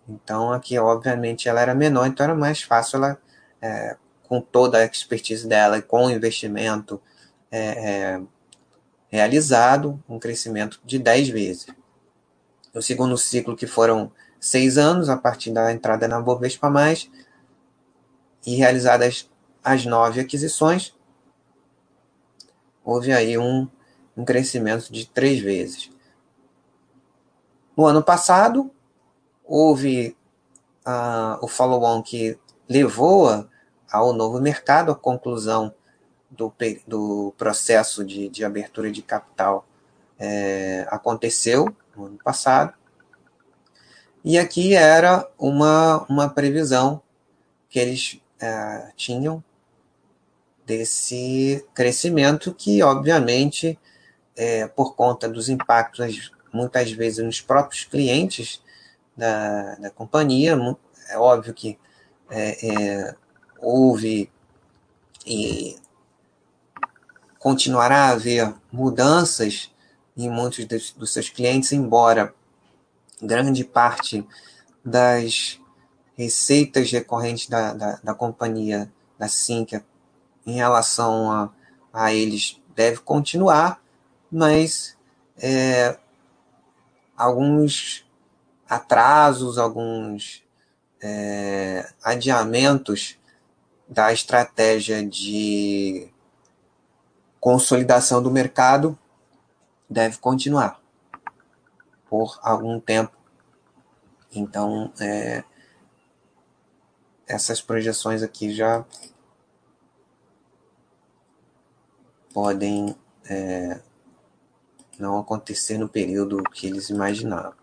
Então 0.07 0.53
aqui, 0.53 0.79
obviamente, 0.79 1.49
ela 1.49 1.61
era 1.61 1.75
menor, 1.75 2.07
então 2.07 2.25
era 2.25 2.35
mais 2.35 2.63
fácil 2.63 2.99
ela, 2.99 3.19
é, 3.63 3.97
com 4.29 4.41
toda 4.41 4.79
a 4.79 4.85
expertise 4.85 5.49
dela 5.49 5.79
e 5.79 5.83
com 5.83 6.07
o 6.07 6.11
investimento 6.11 7.01
é, 7.51 7.61
é 7.61 8.21
realizado, 9.09 10.03
um 10.09 10.19
crescimento 10.19 10.81
de 10.85 10.99
10 10.99 11.29
vezes. 11.29 11.67
O 12.75 12.81
segundo 12.81 13.17
ciclo, 13.19 13.57
que 13.57 13.67
foram 13.67 14.11
seis 14.41 14.79
anos, 14.79 15.09
a 15.09 15.17
partir 15.17 15.51
da 15.51 15.73
entrada 15.73 16.09
na 16.09 16.21
Bovespa+, 16.21 16.71
e 18.45 18.55
realizadas 18.57 19.31
as 19.63 19.85
nove 19.85 20.21
aquisições, 20.21 20.95
houve 22.85 23.13
aí 23.13 23.39
um, 23.39 23.69
um 24.17 24.25
crescimento 24.25 24.93
de 24.93 25.07
três 25.07 25.41
vezes. 25.41 25.91
No 27.77 27.87
ano 27.87 28.03
passado, 28.03 28.71
houve 29.45 30.17
uh, 30.87 31.43
o 31.45 31.49
follow-on 31.49 32.03
que 32.03 32.39
levou 32.69 33.47
ao 33.91 34.13
novo 34.13 34.41
mercado, 34.41 34.91
a 34.91 34.97
conclusão 34.97 35.75
do, 36.31 36.53
do 36.87 37.35
processo 37.37 38.05
de, 38.05 38.29
de 38.29 38.45
abertura 38.45 38.91
de 38.91 39.03
capital 39.03 39.67
é, 40.19 40.87
aconteceu 40.91 41.75
no 41.95 42.07
ano 42.07 42.19
passado. 42.23 42.73
E 44.25 44.39
aqui 44.39 44.75
era 44.75 45.29
uma, 45.39 46.07
uma 46.09 46.29
previsão 46.29 47.03
que 47.69 47.79
eles 47.79 48.21
é, 48.41 48.93
tinham 48.97 49.43
desse 50.65 51.65
crescimento 51.75 52.55
que, 52.55 52.83
obviamente, 52.83 53.79
é, 54.37 54.67
por 54.67 54.95
conta 54.95 55.29
dos 55.29 55.49
impactos, 55.49 56.33
muitas 56.53 56.91
vezes, 56.93 57.25
nos 57.25 57.41
próprios 57.41 57.85
clientes 57.85 58.63
da, 59.17 59.75
da 59.77 59.91
companhia, 59.91 60.57
é 61.09 61.19
óbvio 61.19 61.53
que 61.53 61.79
é, 62.31 62.67
é, 62.67 63.15
houve 63.59 64.31
e 65.27 65.77
continuará 67.39 68.07
a 68.07 68.11
haver 68.11 68.55
mudanças 68.71 69.71
em 70.17 70.31
muitos 70.31 70.65
dos, 70.65 70.93
dos 70.93 71.13
seus 71.13 71.29
clientes, 71.29 71.73
embora 71.73 72.35
grande 73.21 73.65
parte 73.65 74.27
das 74.85 75.61
receitas 76.17 76.91
recorrentes 76.91 77.49
da, 77.49 77.73
da, 77.73 78.01
da 78.03 78.15
companhia, 78.15 78.93
da 79.19 79.29
Sinqia, 79.29 79.85
em 80.47 80.55
relação 80.55 81.31
a, 81.31 81.51
a 81.93 82.13
eles 82.13 82.61
deve 82.75 82.99
continuar, 82.99 83.83
mas 84.31 84.97
é, 85.37 85.99
alguns 87.17 88.05
atrasos, 88.69 89.59
alguns 89.59 90.43
é, 91.01 91.93
adiamentos 92.03 93.19
da 93.89 94.13
estratégia 94.13 95.07
de 95.07 96.09
consolidação 97.39 98.23
do 98.23 98.31
mercado 98.31 98.99
deve 99.89 100.17
continuar 100.19 100.81
por 102.09 102.39
algum 102.43 102.81
tempo. 102.81 103.17
Então, 104.35 104.93
é, 104.99 105.45
essas 107.27 107.61
projeções 107.61 108.23
aqui 108.23 108.55
já 108.55 108.85
podem 112.33 112.95
é, 113.29 113.81
não 114.99 115.19
acontecer 115.19 115.79
no 115.79 115.89
período 115.89 116.43
que 116.45 116.67
eles 116.67 116.91
imaginavam. 116.91 117.55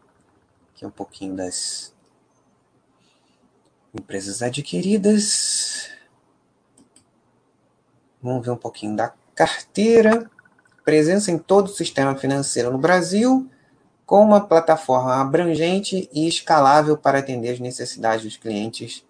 Aqui 0.73 0.85
é 0.85 0.87
um 0.87 0.91
pouquinho 0.91 1.35
das 1.35 1.93
empresas 3.93 4.41
adquiridas. 4.41 5.89
Vamos 8.21 8.45
ver 8.45 8.51
um 8.51 8.57
pouquinho 8.57 8.95
da 8.95 9.13
carteira. 9.33 10.29
Presença 10.83 11.31
em 11.31 11.37
todo 11.37 11.67
o 11.67 11.73
sistema 11.73 12.15
financeiro 12.15 12.71
no 12.71 12.77
Brasil, 12.77 13.47
com 14.05 14.23
uma 14.23 14.41
plataforma 14.41 15.21
abrangente 15.21 16.09
e 16.11 16.27
escalável 16.27 16.97
para 16.97 17.19
atender 17.19 17.51
as 17.51 17.59
necessidades 17.59 18.23
dos 18.23 18.37
clientes 18.37 19.05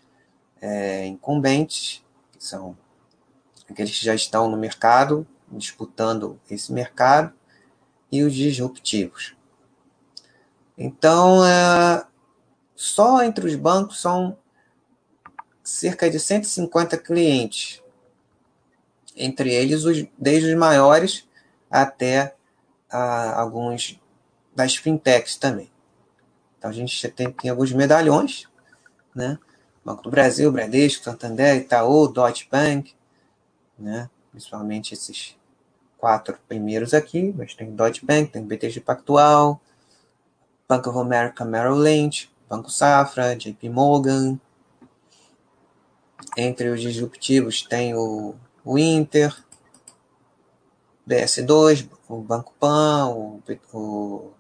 é, 0.62 1.06
incumbentes, 1.06 2.04
que 2.34 2.44
são 2.44 2.78
aqueles 3.70 3.98
que 3.98 4.04
já 4.04 4.14
estão 4.14 4.50
no 4.50 4.58
mercado, 4.58 5.26
disputando 5.52 6.40
esse 6.50 6.72
mercado, 6.72 7.34
e 8.12 8.24
os 8.24 8.34
disruptivos. 8.34 9.36
Então, 10.78 11.46
é, 11.46 12.06
só 12.76 13.22
entre 13.24 13.46
os 13.46 13.56
bancos 13.56 14.00
são 14.00 14.38
cerca 15.64 16.10
de 16.10 16.20
150 16.20 16.98
clientes, 16.98 17.84
entre 19.16 19.54
eles 19.54 19.84
os, 19.84 20.08
desde 20.18 20.50
os 20.50 20.58
maiores 20.58 21.28
até 21.70 22.36
ah, 22.90 23.40
alguns 23.40 24.00
das 24.56 24.76
fintechs 24.76 25.36
também. 25.36 25.70
Então 26.58 26.70
a 26.70 26.74
gente 26.74 27.08
tem, 27.10 27.32
tem 27.32 27.52
alguns 27.52 27.72
medalhões, 27.72 28.48
né? 29.14 29.38
Banco 29.84 30.04
do 30.04 30.10
Brasil, 30.10 30.52
Bradesco, 30.52 31.04
Santander, 31.04 31.58
Itaú, 31.58 32.08
Deutsche 32.08 32.48
Bank, 32.50 32.94
né? 33.78 34.10
Principalmente 34.32 34.94
esses 34.94 35.39
quatro 36.00 36.38
primeiros 36.48 36.94
aqui, 36.94 37.34
mas 37.38 37.54
tem 37.54 37.76
Deutsche 37.76 38.06
Bank, 38.06 38.32
tem 38.32 38.44
BTG 38.44 38.80
Pactual, 38.80 39.62
Bank 40.68 40.88
of 40.88 40.98
America 40.98 41.46
Merrill 41.46 41.78
Lynch, 41.78 42.32
Banco 42.48 42.72
Safra, 42.72 43.36
JP 43.36 43.70
Morgan. 43.70 44.40
Entre 46.38 46.70
os 46.70 46.82
disruptivos 46.82 47.62
tem 47.64 47.94
o, 47.96 48.36
o 48.64 48.78
Inter, 48.78 49.36
BS2, 51.08 51.90
o 52.08 52.18
Banco 52.22 52.54
Pan, 52.60 53.08
o, 53.10 53.42
o 53.74 54.32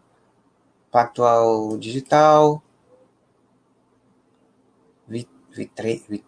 Pactual 0.91 1.77
Digital, 1.77 2.63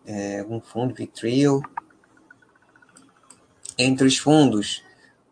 é, 0.06 0.44
um 0.48 0.60
fundo 0.60 0.94
Vitrio. 0.94 1.62
Entre 3.78 4.06
os 4.06 4.18
fundos, 4.18 4.84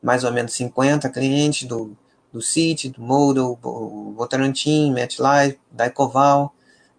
mais 0.01 0.23
ou 0.23 0.31
menos 0.31 0.53
50 0.53 1.09
clientes 1.09 1.67
do, 1.67 1.95
do 2.31 2.41
Citi, 2.41 2.89
do 2.89 3.01
Modal, 3.01 3.57
Votorantim, 4.15 4.91
MetLife, 4.91 5.59
Daicoval, 5.71 6.53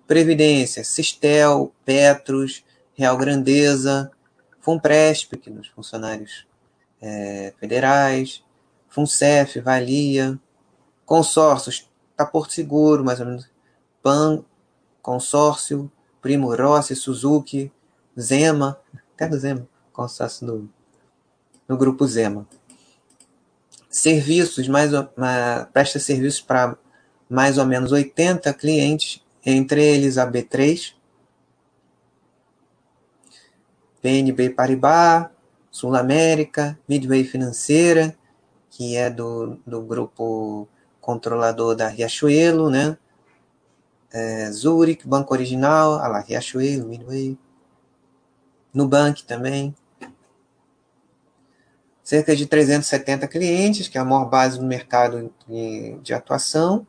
Previdência, 0.07 0.84
Sistel, 0.84 1.72
Petros, 1.84 2.64
Real 2.94 3.16
Grandeza, 3.16 4.11
Funpresp, 4.61 5.36
que 5.36 5.51
nos 5.51 5.68
funcionários 5.68 6.46
é, 7.01 7.55
federais, 7.59 8.44
Funcef, 8.88 9.61
Valia, 9.61 10.38
consórcios, 11.07 11.88
tá 12.16 12.26
Porto 12.26 12.53
Seguro, 12.53 13.05
mais 13.05 13.20
ou 13.20 13.26
menos, 13.26 13.48
PAN, 14.03 14.44
consórcio, 15.01 15.90
Primo 16.20 16.55
Rossi, 16.55 16.94
Suzuki, 16.94 17.72
Zema, 18.18 18.78
até 19.14 19.28
do 19.28 19.38
Zema, 19.38 19.66
consórcio 19.92 20.46
do, 20.46 20.70
do 21.66 21.76
grupo 21.76 22.07
Zema 22.07 22.46
serviços, 23.91 24.68
mais, 24.68 24.93
uma, 24.95 25.68
presta 25.72 25.99
serviços 25.99 26.41
para 26.41 26.78
mais 27.28 27.59
ou 27.59 27.66
menos 27.66 27.91
80 27.91 28.55
clientes, 28.55 29.22
entre 29.45 29.84
eles 29.84 30.16
a 30.16 30.30
B3, 30.30 30.95
PNB 34.01 34.51
Paribas, 34.51 35.26
Sul 35.70 35.95
América, 35.95 36.78
Midway 36.88 37.24
Financeira, 37.24 38.16
que 38.70 38.97
é 38.97 39.11
do, 39.11 39.59
do 39.66 39.82
grupo 39.82 40.68
controlador 41.01 41.74
da 41.74 41.88
Riachuelo, 41.88 42.70
né? 42.70 42.97
É, 44.12 44.51
Zurich, 44.51 45.07
Banco 45.07 45.32
Original, 45.32 45.95
a 45.95 46.09
lá, 46.09 46.20
Riachuelo, 46.20 46.86
Midway. 46.86 47.38
Nubank 48.72 49.24
também 49.24 49.74
cerca 52.11 52.34
de 52.34 52.44
370 52.44 53.28
clientes, 53.28 53.86
que 53.86 53.96
é 53.96 54.00
a 54.00 54.04
maior 54.04 54.24
base 54.24 54.58
do 54.58 54.64
mercado 54.64 55.32
de, 56.02 56.12
atuação. 56.12 56.84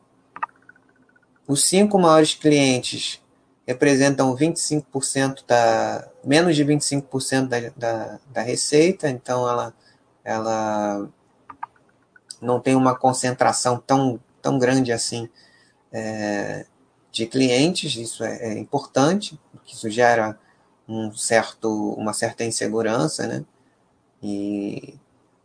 Os 1.46 1.64
cinco 1.64 1.96
maiores 1.96 2.34
clientes 2.34 3.22
representam 3.64 4.34
25% 4.34 5.44
da 5.46 6.08
menos 6.24 6.56
de 6.56 6.64
25% 6.64 7.46
da, 7.46 7.60
da, 7.76 8.18
da 8.32 8.42
receita, 8.42 9.08
então 9.08 9.48
ela, 9.48 9.72
ela 10.24 11.08
não 12.40 12.58
tem 12.58 12.74
uma 12.74 12.96
concentração 12.96 13.78
tão, 13.78 14.18
tão 14.40 14.58
grande 14.58 14.90
assim 14.90 15.28
é, 15.92 16.66
de 17.12 17.26
clientes, 17.26 17.94
isso 17.94 18.24
é, 18.24 18.38
é, 18.38 18.58
importante, 18.58 19.38
porque 19.52 19.72
isso 19.72 19.88
gera 19.88 20.36
um 20.88 21.14
certo, 21.14 21.92
uma 21.92 22.12
certa 22.12 22.42
insegurança, 22.42 23.28
né? 23.28 23.44
E 24.20 25.00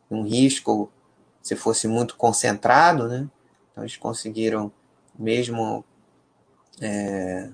um 0.09 0.23
risco 0.23 0.91
se 1.41 1.55
fosse 1.55 1.87
muito 1.87 2.15
concentrado, 2.15 3.07
né? 3.07 3.27
Então 3.71 3.83
eles 3.83 3.97
conseguiram, 3.97 4.71
mesmo 5.17 5.85
é, 6.81 7.49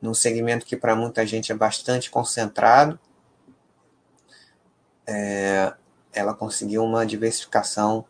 num 0.00 0.14
segmento 0.14 0.66
que 0.66 0.76
para 0.76 0.94
muita 0.94 1.26
gente 1.26 1.52
é 1.52 1.54
bastante 1.54 2.10
concentrado, 2.10 2.98
é, 5.06 5.74
ela 6.12 6.34
conseguiu 6.34 6.84
uma 6.84 7.04
diversificação 7.04 8.04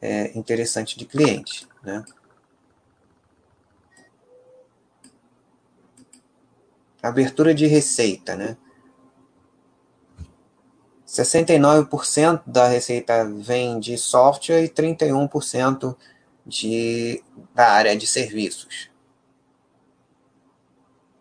é, 0.00 0.36
interessante 0.36 0.98
de 0.98 1.06
clientes, 1.06 1.66
né? 1.82 2.04
Abertura 7.02 7.54
de 7.54 7.66
receita, 7.66 8.34
né? 8.34 8.56
69% 11.14 12.42
da 12.44 12.66
receita 12.66 13.24
vem 13.24 13.78
de 13.78 13.96
software 13.96 14.64
e 14.64 14.68
31% 14.68 15.96
de, 16.44 17.22
da 17.54 17.70
área 17.70 17.96
de 17.96 18.04
serviços. 18.04 18.90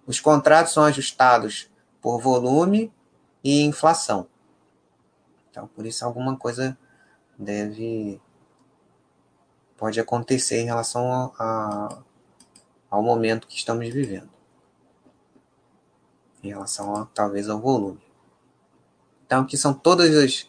Os 0.08 0.20
contratos 0.20 0.74
são 0.74 0.84
ajustados 0.84 1.70
por 2.02 2.20
volume 2.20 2.92
e 3.44 3.62
inflação. 3.62 4.28
Então, 5.52 5.68
por 5.68 5.86
isso, 5.86 6.04
alguma 6.04 6.36
coisa 6.36 6.76
deve 7.38 8.20
pode 9.78 10.00
acontecer 10.00 10.62
em 10.62 10.66
relação 10.66 11.12
a, 11.12 11.32
a, 11.38 12.04
ao 12.90 13.04
momento 13.04 13.48
que 13.48 13.58
estamos 13.58 13.88
vivendo, 13.90 14.30
em 16.42 16.50
relação 16.50 16.96
a, 16.96 17.06
talvez 17.08 17.50
ao 17.50 17.60
volume. 17.60 18.03
Então, 19.34 19.46
aqui 19.46 19.58
são 19.58 19.74
todos 19.74 20.12
os, 20.12 20.48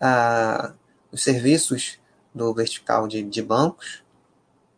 ah, 0.00 0.72
os 1.12 1.22
serviços 1.22 1.98
do 2.34 2.54
vertical 2.54 3.06
de, 3.06 3.22
de 3.22 3.42
bancos, 3.42 4.02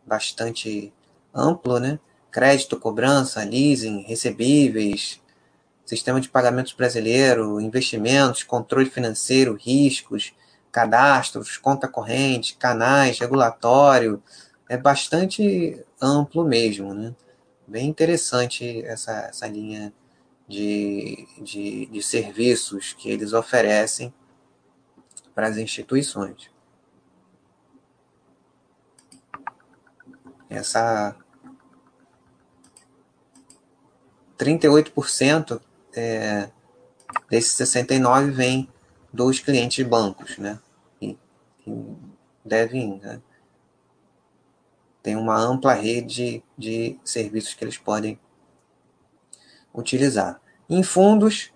bastante 0.05 0.93
amplo, 1.33 1.79
né? 1.79 1.97
Crédito, 2.29 2.77
cobrança, 2.77 3.41
leasing, 3.45 4.01
recebíveis, 4.01 5.21
sistema 5.85 6.19
de 6.19 6.27
pagamentos 6.27 6.73
brasileiro, 6.73 7.61
investimentos, 7.61 8.43
controle 8.43 8.89
financeiro, 8.89 9.55
riscos, 9.55 10.33
cadastros, 10.69 11.55
conta 11.57 11.87
corrente, 11.87 12.57
canais, 12.57 13.19
regulatório, 13.19 14.21
é 14.67 14.75
bastante 14.75 15.81
amplo 16.01 16.43
mesmo, 16.43 16.93
né? 16.93 17.15
Bem 17.65 17.87
interessante 17.87 18.83
essa, 18.85 19.13
essa 19.29 19.47
linha 19.47 19.93
de, 20.47 21.27
de, 21.41 21.85
de 21.87 22.01
serviços 22.03 22.93
que 22.93 23.09
eles 23.09 23.33
oferecem 23.33 24.13
para 25.33 25.47
as 25.47 25.57
instituições. 25.57 26.49
Essa 30.49 31.15
38% 34.37 35.61
é, 35.95 36.49
desses 37.29 37.53
69 37.53 38.31
vem 38.31 38.69
dos 39.11 39.39
clientes 39.39 39.75
de 39.75 39.83
bancos, 39.83 40.37
né? 40.37 40.59
E, 41.01 41.17
e 41.65 41.95
devem 42.43 42.99
né? 42.99 43.21
tem 45.01 45.15
uma 45.15 45.37
ampla 45.37 45.73
rede 45.73 46.43
de 46.57 46.99
serviços 47.03 47.53
que 47.53 47.63
eles 47.63 47.77
podem 47.77 48.19
utilizar. 49.75 50.39
Em 50.69 50.81
fundos, 50.83 51.51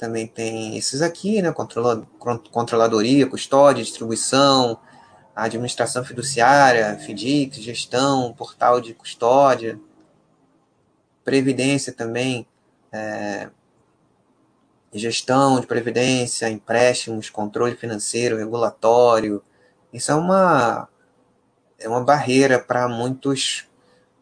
também 0.00 0.26
tem 0.26 0.78
esses 0.78 1.02
aqui, 1.02 1.42
né? 1.42 1.52
Controladoria, 2.50 3.26
custódia, 3.26 3.84
distribuição, 3.84 4.80
administração 5.36 6.02
fiduciária, 6.02 6.98
FDIC, 6.98 7.60
gestão, 7.60 8.32
portal 8.32 8.80
de 8.80 8.94
custódia, 8.94 9.78
previdência 11.22 11.92
também, 11.92 12.46
é, 12.90 13.50
gestão 14.92 15.60
de 15.60 15.66
previdência, 15.66 16.48
empréstimos, 16.48 17.28
controle 17.28 17.76
financeiro, 17.76 18.38
regulatório. 18.38 19.42
Isso 19.92 20.10
é 20.10 20.14
uma, 20.14 20.88
é 21.78 21.88
uma 21.88 22.02
barreira 22.02 22.58
para 22.58 22.88
muitos 22.88 23.68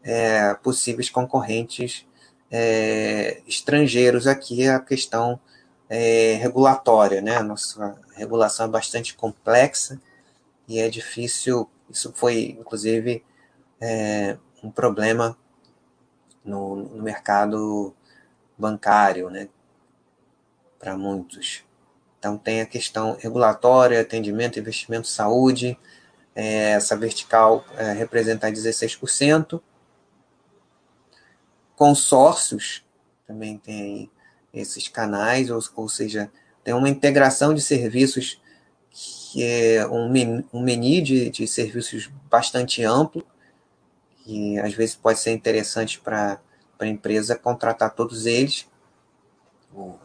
é, 0.03 0.53
possíveis 0.55 1.09
concorrentes 1.09 2.05
é, 2.51 3.41
estrangeiros 3.47 4.27
aqui, 4.27 4.67
a 4.67 4.79
questão 4.79 5.39
é, 5.89 6.33
regulatória. 6.35 7.21
Né? 7.21 7.37
A 7.37 7.43
nossa 7.43 7.95
regulação 8.15 8.65
é 8.65 8.69
bastante 8.69 9.15
complexa 9.15 9.99
e 10.67 10.79
é 10.79 10.89
difícil. 10.89 11.69
Isso 11.89 12.13
foi, 12.15 12.57
inclusive, 12.59 13.23
é, 13.81 14.37
um 14.63 14.69
problema 14.69 15.37
no, 16.43 16.75
no 16.75 17.03
mercado 17.03 17.93
bancário, 18.57 19.29
né? 19.29 19.47
Para 20.77 20.97
muitos. 20.97 21.63
Então, 22.17 22.37
tem 22.37 22.61
a 22.61 22.65
questão 22.65 23.17
regulatória, 23.19 24.01
atendimento, 24.01 24.59
investimento, 24.59 25.07
saúde. 25.07 25.77
É, 26.35 26.71
essa 26.71 26.95
vertical 26.95 27.65
é, 27.77 27.93
representa 27.93 28.51
16%. 28.51 29.61
Consórcios 31.79 32.83
também 33.25 33.57
tem 33.57 34.11
esses 34.53 34.89
canais, 34.89 35.49
ou, 35.49 35.61
ou 35.77 35.87
seja, 35.87 36.29
tem 36.61 36.73
uma 36.73 36.89
integração 36.89 37.53
de 37.53 37.61
serviços 37.61 38.41
que 38.91 39.41
é 39.41 39.87
um, 39.87 40.11
um 40.51 40.61
menu 40.61 41.01
de, 41.01 41.29
de 41.29 41.47
serviços 41.47 42.11
bastante 42.29 42.83
amplo, 42.83 43.25
que 44.25 44.59
às 44.59 44.73
vezes 44.73 44.93
pode 44.93 45.19
ser 45.19 45.31
interessante 45.31 46.01
para 46.01 46.41
a 46.77 46.85
empresa 46.85 47.33
contratar 47.37 47.95
todos 47.95 48.25
eles, 48.25 48.67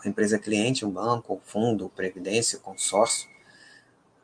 a 0.05 0.09
empresa 0.09 0.39
cliente, 0.39 0.87
um 0.87 0.91
banco, 0.93 1.35
o 1.35 1.41
fundo, 1.45 1.89
previdência, 1.89 2.61
consórcio. 2.61 3.29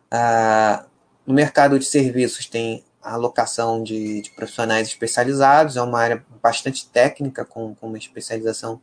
Ah, 0.09 0.87
no 1.27 1.35
mercado 1.35 1.81
de 1.81 1.85
serviços 1.85 2.47
tem 2.47 2.85
a 3.03 3.15
alocação 3.15 3.83
de, 3.83 4.23
de, 4.23 4.31
profissionais 4.31 4.89
especializados, 4.89 5.77
é 5.77 5.83
uma 5.83 5.99
área 5.99 6.25
bastante 6.43 6.87
técnica, 6.89 7.45
com, 7.45 7.75
com 7.75 7.89
uma 7.89 7.99
especialização 7.99 8.81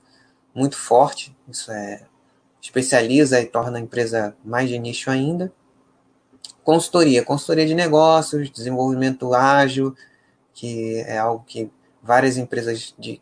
muito 0.54 0.78
forte, 0.78 1.36
isso 1.48 1.72
é 1.72 2.06
especializa 2.62 3.40
e 3.40 3.46
torna 3.46 3.78
a 3.78 3.82
empresa 3.82 4.36
mais 4.44 4.70
de 4.70 4.78
nicho 4.78 5.10
ainda. 5.10 5.52
Consultoria, 6.64 7.24
consultoria 7.24 7.66
de 7.66 7.74
negócios, 7.74 8.50
desenvolvimento 8.50 9.34
ágil, 9.34 9.96
que 10.54 11.00
é 11.02 11.18
algo 11.18 11.46
que 11.46 11.72
várias 12.02 12.38
empresas 12.38 12.94
de 12.98 13.22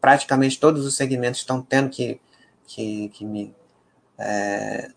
praticamente 0.00 0.60
todos 0.60 0.84
os 0.84 0.94
segmentos 0.94 1.40
estão 1.40 1.60
tendo 1.60 1.88
que, 1.88 2.20
que, 2.66 3.08
que 3.08 3.24
me, 3.24 3.54
é, 4.18 4.90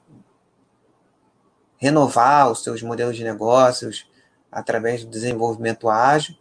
renovar 1.78 2.52
os 2.52 2.64
seus 2.64 2.82
modelos 2.84 3.16
de 3.16 3.24
negócios 3.24 4.08
através 4.52 5.04
do 5.04 5.10
desenvolvimento 5.10 5.90
ágil, 5.90 6.36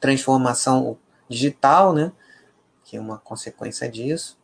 transformação 0.00 0.98
digital, 1.28 1.92
né, 1.92 2.12
que 2.84 2.96
é 2.96 3.00
uma 3.00 3.18
consequência 3.18 3.88
disso. 3.88 4.38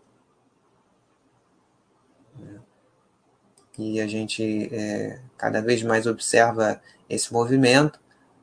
e 3.79 4.01
a 4.01 4.07
gente 4.09 4.69
é, 4.75 5.21
cada 5.37 5.63
vez 5.63 5.83
mais 5.85 6.07
observa 6.07 6.83
esse 7.09 7.33
movimento 7.33 8.01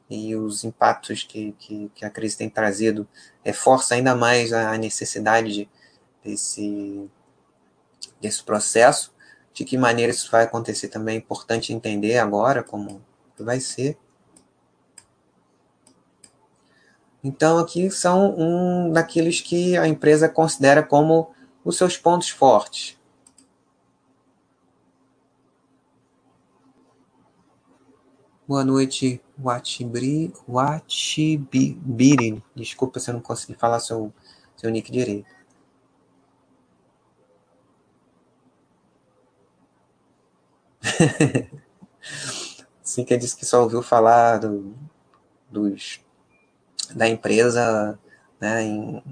e 0.09 0.33
os 0.35 0.63
impactos 0.63 1.23
que, 1.23 1.51
que, 1.59 1.91
que 1.93 2.05
a 2.05 2.09
crise 2.09 2.37
tem 2.37 2.49
trazido 2.49 3.05
reforça 3.43 3.95
ainda 3.95 4.15
mais 4.15 4.53
a 4.53 4.77
necessidade 4.77 5.51
de, 5.51 5.69
desse, 6.23 7.09
desse 8.21 8.41
processo. 8.43 9.13
De 9.53 9.63
que 9.65 9.77
maneira 9.77 10.11
isso 10.11 10.29
vai 10.31 10.43
acontecer 10.43 10.89
também 10.89 11.15
é 11.15 11.17
importante 11.17 11.73
entender 11.73 12.17
agora 12.17 12.63
como 12.63 13.01
vai 13.43 13.59
ser. 13.59 13.97
Então, 17.23 17.57
aqui 17.57 17.89
são 17.89 18.35
um 18.37 18.91
daqueles 18.91 19.41
que 19.41 19.75
a 19.77 19.87
empresa 19.87 20.29
considera 20.29 20.83
como 20.83 21.33
os 21.63 21.75
seus 21.75 21.97
pontos 21.97 22.29
fortes. 22.29 22.95
Boa 28.47 28.63
noite, 28.63 29.19
Watibri, 29.39 30.31
Watibiri. 30.47 32.43
Desculpa 32.55 32.99
se 32.99 33.09
eu 33.09 33.15
não 33.15 33.21
consegui 33.21 33.55
falar 33.55 33.79
seu, 33.79 34.13
seu 34.55 34.69
nick 34.69 34.91
direito. 34.91 35.25
Sim, 42.95 43.03
que 43.03 43.17
disse 43.17 43.35
que 43.35 43.45
só 43.45 43.61
ouviu 43.61 43.83
falar 43.83 44.37
do, 44.37 44.73
dos, 45.49 45.99
da 46.91 47.09
empresa 47.09 47.99
né, 48.39 48.63
em 48.63 49.03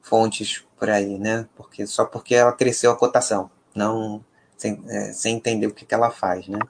fontes 0.00 0.64
por 0.78 0.88
aí, 0.88 1.18
né? 1.18 1.48
Porque, 1.56 1.84
só 1.84 2.04
porque 2.04 2.36
ela 2.36 2.52
cresceu 2.52 2.92
a 2.92 2.96
cotação, 2.96 3.50
não 3.74 4.24
sem, 4.56 4.80
é, 4.86 5.12
sem 5.12 5.34
entender 5.34 5.66
o 5.66 5.74
que, 5.74 5.84
que 5.84 5.92
ela 5.92 6.12
faz, 6.12 6.46
né? 6.46 6.60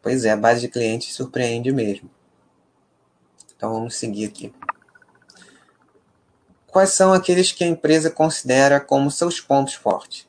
Pois 0.00 0.24
é, 0.24 0.30
a 0.30 0.36
base 0.36 0.60
de 0.60 0.68
clientes 0.68 1.12
surpreende 1.12 1.72
mesmo. 1.72 2.08
Então 3.56 3.72
vamos 3.72 3.96
seguir 3.96 4.26
aqui. 4.26 4.54
Quais 6.68 6.90
são 6.90 7.12
aqueles 7.12 7.50
que 7.50 7.64
a 7.64 7.66
empresa 7.66 8.12
considera 8.12 8.78
como 8.78 9.10
seus 9.10 9.40
pontos 9.40 9.74
fortes? 9.74 10.28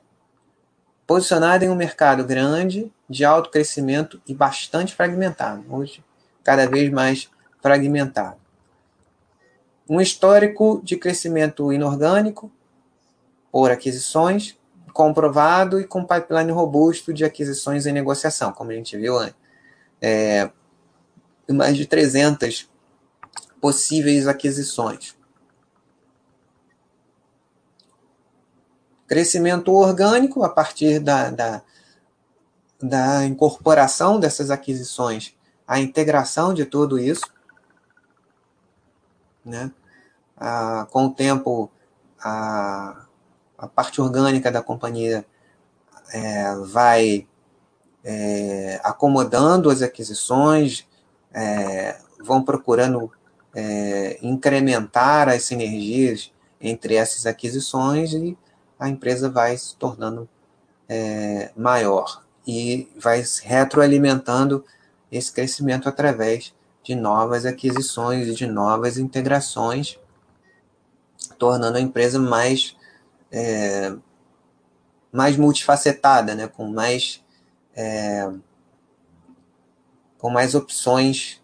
Posicionada 1.05 1.63
em 1.63 1.69
um 1.69 1.75
mercado 1.75 2.25
grande, 2.25 2.91
de 3.09 3.23
alto 3.23 3.49
crescimento 3.49 4.21
e 4.27 4.33
bastante 4.33 4.93
fragmentado. 4.95 5.63
Hoje, 5.69 6.03
cada 6.43 6.67
vez 6.67 6.91
mais 6.91 7.29
fragmentado. 7.61 8.37
Um 9.87 10.01
histórico 10.01 10.81
de 10.83 10.97
crescimento 10.97 11.71
inorgânico 11.71 12.51
por 13.51 13.71
aquisições, 13.71 14.57
comprovado 14.93 15.79
e 15.79 15.85
com 15.85 16.05
pipeline 16.05 16.51
robusto 16.51 17.13
de 17.13 17.23
aquisições 17.23 17.85
em 17.85 17.91
negociação, 17.91 18.51
como 18.51 18.71
a 18.71 18.73
gente 18.73 18.97
viu 18.97 19.17
antes 19.17 19.45
é, 20.01 20.51
mais 21.51 21.75
de 21.75 21.85
300 21.85 22.69
possíveis 23.59 24.27
aquisições. 24.27 25.15
Crescimento 29.07 29.71
orgânico 29.71 30.43
a 30.43 30.49
partir 30.49 30.99
da, 30.99 31.29
da, 31.29 31.61
da 32.81 33.25
incorporação 33.25 34.19
dessas 34.19 34.51
aquisições, 34.51 35.35
a 35.67 35.79
integração 35.79 36.53
de 36.53 36.65
tudo 36.65 36.99
isso. 36.99 37.25
Né? 39.43 39.71
Ah, 40.37 40.87
com 40.91 41.05
o 41.05 41.13
tempo, 41.13 41.71
a, 42.19 43.05
a 43.57 43.67
parte 43.67 44.01
orgânica 44.01 44.51
da 44.51 44.61
companhia 44.61 45.25
é, 46.11 46.55
vai 46.65 47.27
é, 48.03 48.79
acomodando 48.83 49.69
as 49.69 49.81
aquisições, 49.81 50.87
é, 51.33 51.97
vão 52.19 52.43
procurando 52.43 53.11
é, 53.53 54.19
incrementar 54.21 55.29
as 55.29 55.43
sinergias 55.43 56.31
entre 56.59 56.95
essas 56.95 57.25
aquisições 57.25 58.13
e 58.13 58.37
a 58.79 58.89
empresa 58.89 59.29
vai 59.29 59.57
se 59.57 59.75
tornando 59.77 60.27
é, 60.89 61.51
maior 61.55 62.24
e 62.45 62.89
vai 62.97 63.23
retroalimentando 63.43 64.63
esse 65.11 65.31
crescimento 65.31 65.89
através 65.89 66.53
de 66.83 66.93
novas 66.93 67.45
aquisições 67.45 68.27
e 68.27 68.35
de 68.35 68.45
novas 68.45 68.97
integrações, 68.97 69.99
tornando 71.39 71.77
a 71.77 71.81
empresa 71.81 72.19
mais 72.19 72.75
é, 73.31 73.95
mais 75.11 75.37
multifacetada, 75.37 76.35
né, 76.35 76.47
com 76.47 76.67
mais 76.67 77.23
é, 77.75 78.29
com 80.19 80.29
mais 80.29 80.55
opções 80.55 81.41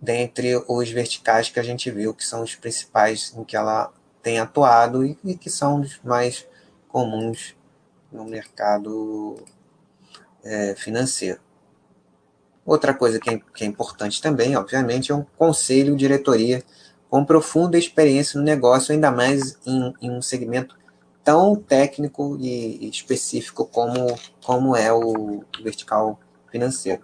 dentre 0.00 0.56
os 0.68 0.90
verticais 0.90 1.48
que 1.48 1.58
a 1.58 1.62
gente 1.62 1.90
viu, 1.90 2.14
que 2.14 2.24
são 2.24 2.42
os 2.42 2.54
principais 2.54 3.34
em 3.36 3.42
que 3.42 3.56
ela 3.56 3.92
tem 4.22 4.38
atuado 4.38 5.04
e, 5.04 5.18
e 5.24 5.34
que 5.36 5.50
são 5.50 5.80
os 5.80 5.98
mais 6.02 6.46
comuns 6.88 7.56
no 8.12 8.24
mercado 8.24 9.36
é, 10.44 10.74
financeiro. 10.74 11.40
Outra 12.64 12.94
coisa 12.94 13.18
que 13.18 13.30
é, 13.30 13.40
que 13.54 13.64
é, 13.64 13.66
importante 13.66 14.22
também, 14.22 14.56
obviamente, 14.56 15.12
é 15.12 15.14
um 15.14 15.24
conselho, 15.36 15.96
diretoria 15.96 16.62
com 17.10 17.24
profunda 17.24 17.78
experiência 17.78 18.38
no 18.38 18.44
negócio, 18.44 18.92
ainda 18.92 19.10
mais 19.10 19.58
em, 19.66 19.94
em 20.02 20.10
um 20.10 20.22
segmento 20.22 20.76
tão 21.22 21.54
técnico 21.56 22.36
e 22.40 22.88
específico 22.88 23.66
como, 23.66 24.18
como 24.44 24.76
é 24.76 24.92
o 24.92 25.44
vertical 25.62 26.18
financeiro. 26.50 27.02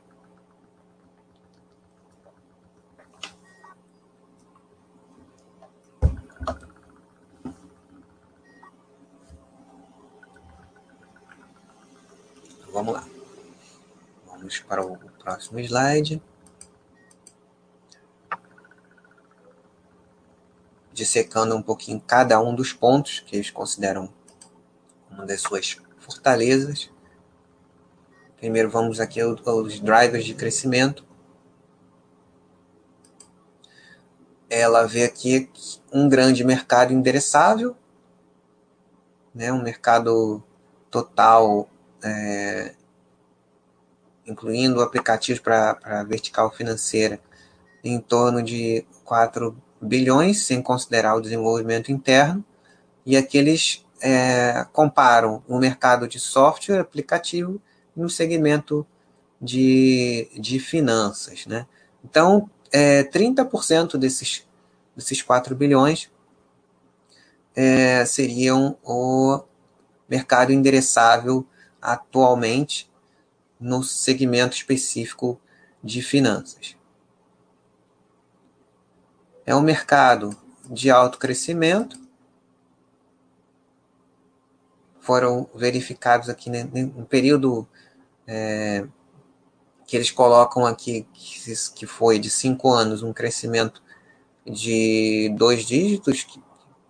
Vamos 12.72 12.94
lá. 12.94 13.19
Vamos 14.40 14.58
para 14.60 14.82
o 14.82 14.96
próximo 14.96 15.60
slide. 15.60 16.22
dissecando 20.92 21.56
um 21.56 21.62
pouquinho 21.62 21.98
cada 21.98 22.38
um 22.40 22.54
dos 22.54 22.74
pontos 22.74 23.20
que 23.20 23.34
eles 23.34 23.50
consideram 23.50 24.12
uma 25.10 25.24
das 25.24 25.40
suas 25.40 25.78
fortalezas. 25.98 26.90
Primeiro 28.36 28.68
vamos 28.68 29.00
aqui 29.00 29.18
aos 29.18 29.80
drivers 29.80 30.26
de 30.26 30.34
crescimento. 30.34 31.02
Ela 34.50 34.86
vê 34.86 35.04
aqui 35.04 35.48
um 35.90 36.06
grande 36.06 36.44
mercado 36.44 36.92
endereçável, 36.92 37.74
né, 39.34 39.50
um 39.50 39.62
mercado 39.62 40.42
total, 40.90 41.70
é, 42.02 42.74
incluindo 44.30 44.80
aplicativos 44.80 45.40
para 45.40 46.04
vertical 46.04 46.50
financeira, 46.50 47.20
em 47.82 47.98
torno 47.98 48.42
de 48.42 48.84
4 49.04 49.56
bilhões, 49.80 50.44
sem 50.44 50.62
considerar 50.62 51.16
o 51.16 51.20
desenvolvimento 51.20 51.90
interno, 51.90 52.44
e 53.04 53.16
aqui 53.16 53.38
eles 53.38 53.84
é, 54.00 54.66
comparam 54.72 55.42
o 55.48 55.58
mercado 55.58 56.06
de 56.06 56.18
software 56.18 56.80
aplicativo 56.80 57.60
no 57.96 58.08
segmento 58.08 58.86
de, 59.40 60.28
de 60.38 60.58
finanças. 60.58 61.46
Né? 61.46 61.66
Então, 62.04 62.48
é, 62.72 63.04
30% 63.04 63.96
desses, 63.96 64.46
desses 64.94 65.22
4 65.22 65.54
bilhões 65.54 66.10
é, 67.54 68.04
seriam 68.04 68.76
o 68.84 69.42
mercado 70.08 70.52
endereçável 70.52 71.46
atualmente 71.80 72.89
no 73.60 73.82
segmento 73.82 74.56
específico 74.56 75.38
de 75.84 76.02
finanças. 76.02 76.76
É 79.44 79.54
um 79.54 79.60
mercado 79.60 80.34
de 80.70 80.90
alto 80.90 81.18
crescimento. 81.18 82.00
Foram 85.00 85.50
verificados 85.54 86.28
aqui 86.28 86.48
no 86.48 87.06
período 87.06 87.68
é, 88.26 88.86
que 89.86 89.96
eles 89.96 90.10
colocam 90.10 90.64
aqui, 90.64 91.06
que 91.12 91.86
foi 91.86 92.18
de 92.18 92.30
cinco 92.30 92.72
anos, 92.72 93.02
um 93.02 93.12
crescimento 93.12 93.82
de 94.46 95.34
dois 95.36 95.64
dígitos, 95.64 96.26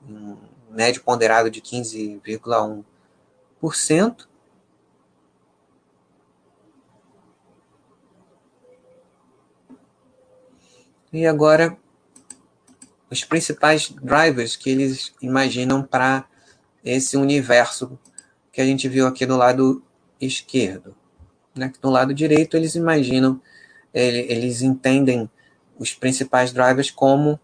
um 0.06 0.36
médio 0.70 1.02
ponderado 1.02 1.50
de 1.50 1.62
15,1%. 1.62 4.29
E 11.12 11.26
agora 11.26 11.76
os 13.10 13.24
principais 13.24 13.90
drivers 13.90 14.54
que 14.54 14.70
eles 14.70 15.12
imaginam 15.20 15.82
para 15.82 16.24
esse 16.84 17.16
universo 17.16 17.98
que 18.52 18.60
a 18.60 18.64
gente 18.64 18.88
viu 18.88 19.06
aqui 19.06 19.26
do 19.26 19.36
lado 19.36 19.82
esquerdo. 20.20 20.94
Né? 21.54 21.72
Do 21.80 21.90
lado 21.90 22.14
direito, 22.14 22.56
eles 22.56 22.74
imaginam, 22.74 23.40
eles 23.92 24.62
entendem 24.62 25.28
os 25.78 25.92
principais 25.92 26.52
drivers 26.52 26.90
como, 26.90 27.40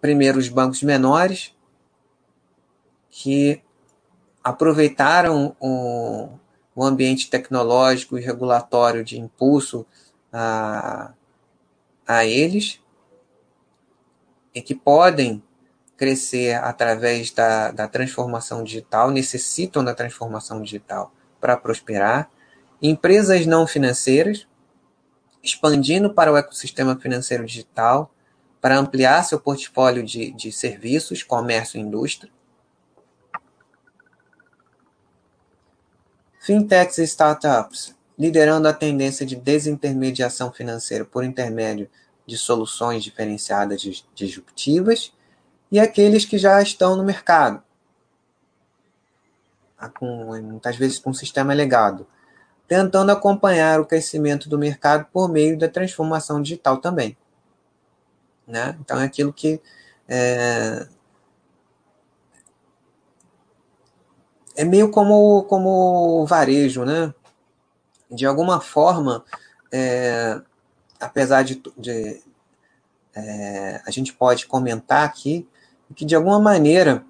primeiro, 0.00 0.38
os 0.38 0.48
bancos 0.48 0.82
menores, 0.82 1.52
que 3.10 3.62
aproveitaram 4.42 5.56
o, 5.58 6.28
o 6.74 6.84
ambiente 6.84 7.30
tecnológico 7.30 8.18
e 8.18 8.22
regulatório 8.22 9.02
de 9.02 9.18
impulso 9.18 9.86
a, 10.32 11.12
a 12.06 12.24
eles 12.24 12.80
e 14.54 14.62
que 14.62 14.74
podem 14.74 15.42
crescer 15.96 16.54
através 16.54 17.30
da, 17.30 17.70
da 17.70 17.88
transformação 17.88 18.62
digital, 18.62 19.10
necessitam 19.10 19.84
da 19.84 19.94
transformação 19.94 20.60
digital 20.62 21.12
para 21.40 21.56
prosperar. 21.56 22.30
Empresas 22.82 23.46
não 23.46 23.66
financeiras, 23.66 24.46
expandindo 25.42 26.12
para 26.12 26.32
o 26.32 26.36
ecossistema 26.36 26.96
financeiro 26.96 27.44
digital, 27.44 28.12
para 28.60 28.78
ampliar 28.78 29.22
seu 29.24 29.38
portfólio 29.38 30.02
de, 30.02 30.30
de 30.32 30.50
serviços, 30.50 31.22
comércio 31.22 31.78
e 31.78 31.82
indústria. 31.82 32.32
Fintechs 36.40 36.98
e 36.98 37.04
startups, 37.04 37.94
liderando 38.18 38.68
a 38.68 38.72
tendência 38.72 39.26
de 39.26 39.36
desintermediação 39.36 40.52
financeira 40.52 41.04
por 41.04 41.24
intermédio 41.24 41.88
de 42.26 42.38
soluções 42.38 43.02
diferenciadas 43.02 43.82
disruptivas 44.14 45.12
e 45.70 45.78
aqueles 45.78 46.24
que 46.24 46.38
já 46.38 46.62
estão 46.62 46.96
no 46.96 47.04
mercado, 47.04 47.62
com, 49.98 50.40
muitas 50.40 50.76
vezes 50.76 50.98
com 50.98 51.10
um 51.10 51.14
sistema 51.14 51.52
legado, 51.52 52.06
tentando 52.66 53.10
acompanhar 53.10 53.80
o 53.80 53.86
crescimento 53.86 54.48
do 54.48 54.58
mercado 54.58 55.06
por 55.12 55.28
meio 55.28 55.58
da 55.58 55.68
transformação 55.68 56.40
digital 56.40 56.78
também. 56.78 57.16
Né? 58.46 58.76
Então, 58.80 59.00
é 59.00 59.04
aquilo 59.04 59.32
que 59.32 59.60
é, 60.08 60.86
é 64.56 64.64
meio 64.64 64.90
como, 64.90 65.44
como 65.44 66.24
varejo, 66.26 66.84
né? 66.84 67.12
De 68.10 68.26
alguma 68.26 68.60
forma, 68.60 69.24
é, 69.72 70.40
apesar 71.00 71.42
de, 71.42 71.62
de 71.76 72.22
é, 73.14 73.80
a 73.86 73.90
gente 73.90 74.12
pode 74.12 74.46
comentar 74.46 75.04
aqui 75.04 75.48
que 75.94 76.04
de 76.04 76.14
alguma 76.14 76.40
maneira 76.40 77.04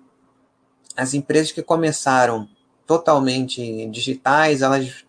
as 0.97 1.15
empresas 1.15 1.51
que 1.51 1.63
começaram 1.63 2.49
totalmente 2.87 3.87
digitais, 3.87 4.63
elas 4.63 5.05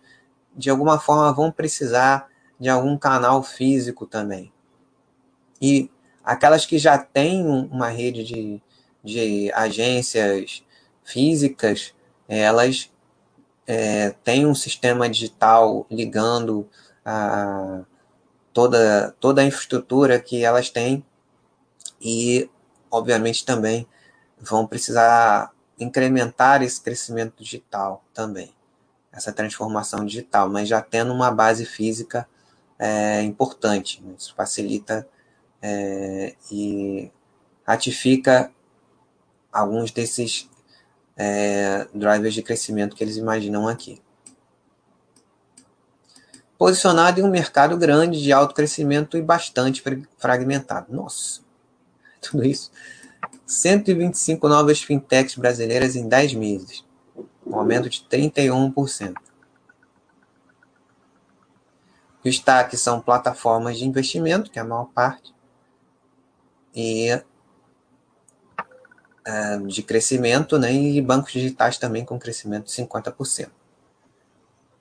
de 0.56 0.70
alguma 0.70 0.98
forma 0.98 1.32
vão 1.32 1.52
precisar 1.52 2.28
de 2.58 2.68
algum 2.68 2.96
canal 2.96 3.42
físico 3.42 4.06
também. 4.06 4.52
E 5.60 5.90
aquelas 6.24 6.64
que 6.64 6.78
já 6.78 6.96
têm 6.98 7.46
uma 7.46 7.88
rede 7.88 8.24
de, 8.24 8.62
de 9.04 9.52
agências 9.52 10.64
físicas, 11.04 11.94
elas 12.26 12.90
é, 13.66 14.10
têm 14.22 14.46
um 14.46 14.54
sistema 14.54 15.08
digital 15.08 15.86
ligando 15.90 16.68
a 17.04 17.84
toda, 18.52 19.14
toda 19.20 19.42
a 19.42 19.44
infraestrutura 19.44 20.18
que 20.18 20.42
elas 20.42 20.70
têm 20.70 21.04
e, 22.00 22.48
obviamente, 22.90 23.44
também 23.44 23.86
vão 24.38 24.66
precisar 24.66 25.52
incrementar 25.78 26.62
esse 26.62 26.80
crescimento 26.80 27.42
digital 27.42 28.02
também, 28.14 28.54
essa 29.12 29.30
transformação 29.30 30.06
digital, 30.06 30.48
mas 30.48 30.68
já 30.68 30.80
tendo 30.80 31.12
uma 31.12 31.30
base 31.30 31.66
física 31.66 32.26
é, 32.78 33.22
importante. 33.22 34.02
Né? 34.02 34.14
Isso 34.18 34.34
facilita 34.34 35.06
é, 35.60 36.34
e 36.50 37.10
ratifica 37.62 38.50
alguns 39.52 39.90
desses 39.90 40.48
é, 41.16 41.86
drivers 41.94 42.34
de 42.34 42.42
crescimento 42.42 42.94
que 42.94 43.02
eles 43.02 43.16
imaginam 43.16 43.66
aqui. 43.66 44.02
Posicionado 46.58 47.20
em 47.20 47.22
um 47.22 47.30
mercado 47.30 47.76
grande 47.76 48.22
de 48.22 48.32
alto 48.32 48.54
crescimento 48.54 49.16
e 49.16 49.22
bastante 49.22 49.82
fragmentado. 50.18 50.94
Nossa, 50.94 51.40
tudo 52.20 52.44
isso. 52.44 52.70
125 53.46 54.48
novas 54.48 54.82
fintechs 54.82 55.36
brasileiras 55.36 55.96
em 55.96 56.08
10 56.08 56.34
meses, 56.34 56.84
um 57.46 57.56
aumento 57.56 57.88
de 57.88 58.00
31%. 58.10 59.14
Destaque 62.24 62.76
são 62.76 63.00
plataformas 63.00 63.78
de 63.78 63.86
investimento, 63.86 64.50
que 64.50 64.58
é 64.58 64.62
a 64.62 64.64
maior 64.64 64.86
parte, 64.86 65.32
e 66.74 67.22
é, 69.26 69.58
de 69.58 69.82
crescimento, 69.82 70.56
né, 70.58 70.72
e 70.72 71.02
bancos 71.02 71.32
digitais 71.32 71.76
também 71.78 72.04
com 72.04 72.18
crescimento 72.18 72.66
de 72.66 72.72
50%. 72.72 73.50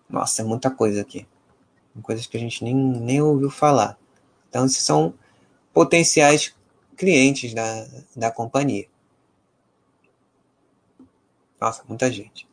Nossa, 0.08 0.44
é 0.44 0.46
muita 0.46 0.70
coisa 0.70 1.02
aqui. 1.02 1.28
Coisas 2.04 2.28
que 2.28 2.38
a 2.38 2.40
gente 2.40 2.64
nem, 2.64 2.76
nem 2.76 3.22
ouviu 3.22 3.50
falar. 3.50 3.98
Então, 4.50 4.66
esses 4.66 4.84
são 4.84 5.14
potenciais 5.74 6.54
clientes 6.96 7.54
da, 7.54 7.88
da 8.16 8.32
companhia. 8.32 8.86
Nossa, 11.60 11.84
muita 11.88 12.12
gente. 12.12 12.48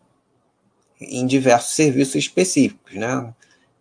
Em 1.01 1.27
diversos 1.27 1.75
serviços 1.75 2.15
específicos, 2.15 2.95
né? 2.95 3.35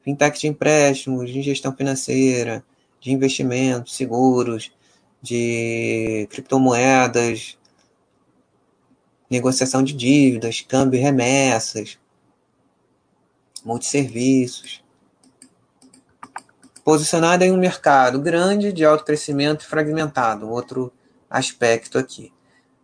Fintech 0.03 0.39
de 0.39 0.47
empréstimos, 0.47 1.31
de 1.31 1.41
gestão 1.41 1.73
financeira, 1.75 2.63
de 2.99 3.11
investimentos, 3.11 3.95
seguros, 3.95 4.71
de 5.21 6.27
criptomoedas, 6.31 7.57
negociação 9.31 9.81
de 9.81 9.93
dívidas, 9.93 10.59
câmbio 10.59 10.99
e 10.99 11.01
remessas, 11.01 11.97
multisserviços. 13.63 14.83
Posicionada 16.83 17.45
em 17.45 17.51
um 17.53 17.57
mercado 17.57 18.19
grande, 18.19 18.73
de 18.73 18.83
alto 18.83 19.05
crescimento 19.05 19.61
e 19.61 19.67
fragmentado, 19.67 20.49
outro 20.49 20.91
aspecto 21.29 21.97
aqui. 21.97 22.33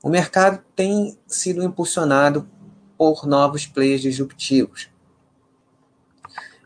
O 0.01 0.07
mercado 0.07 0.63
tem 0.73 1.19
sido 1.27 1.61
impulsionado 1.61 2.47
por 2.97 3.27
novos 3.27 3.65
players 3.65 4.01
disruptivos, 4.01 4.89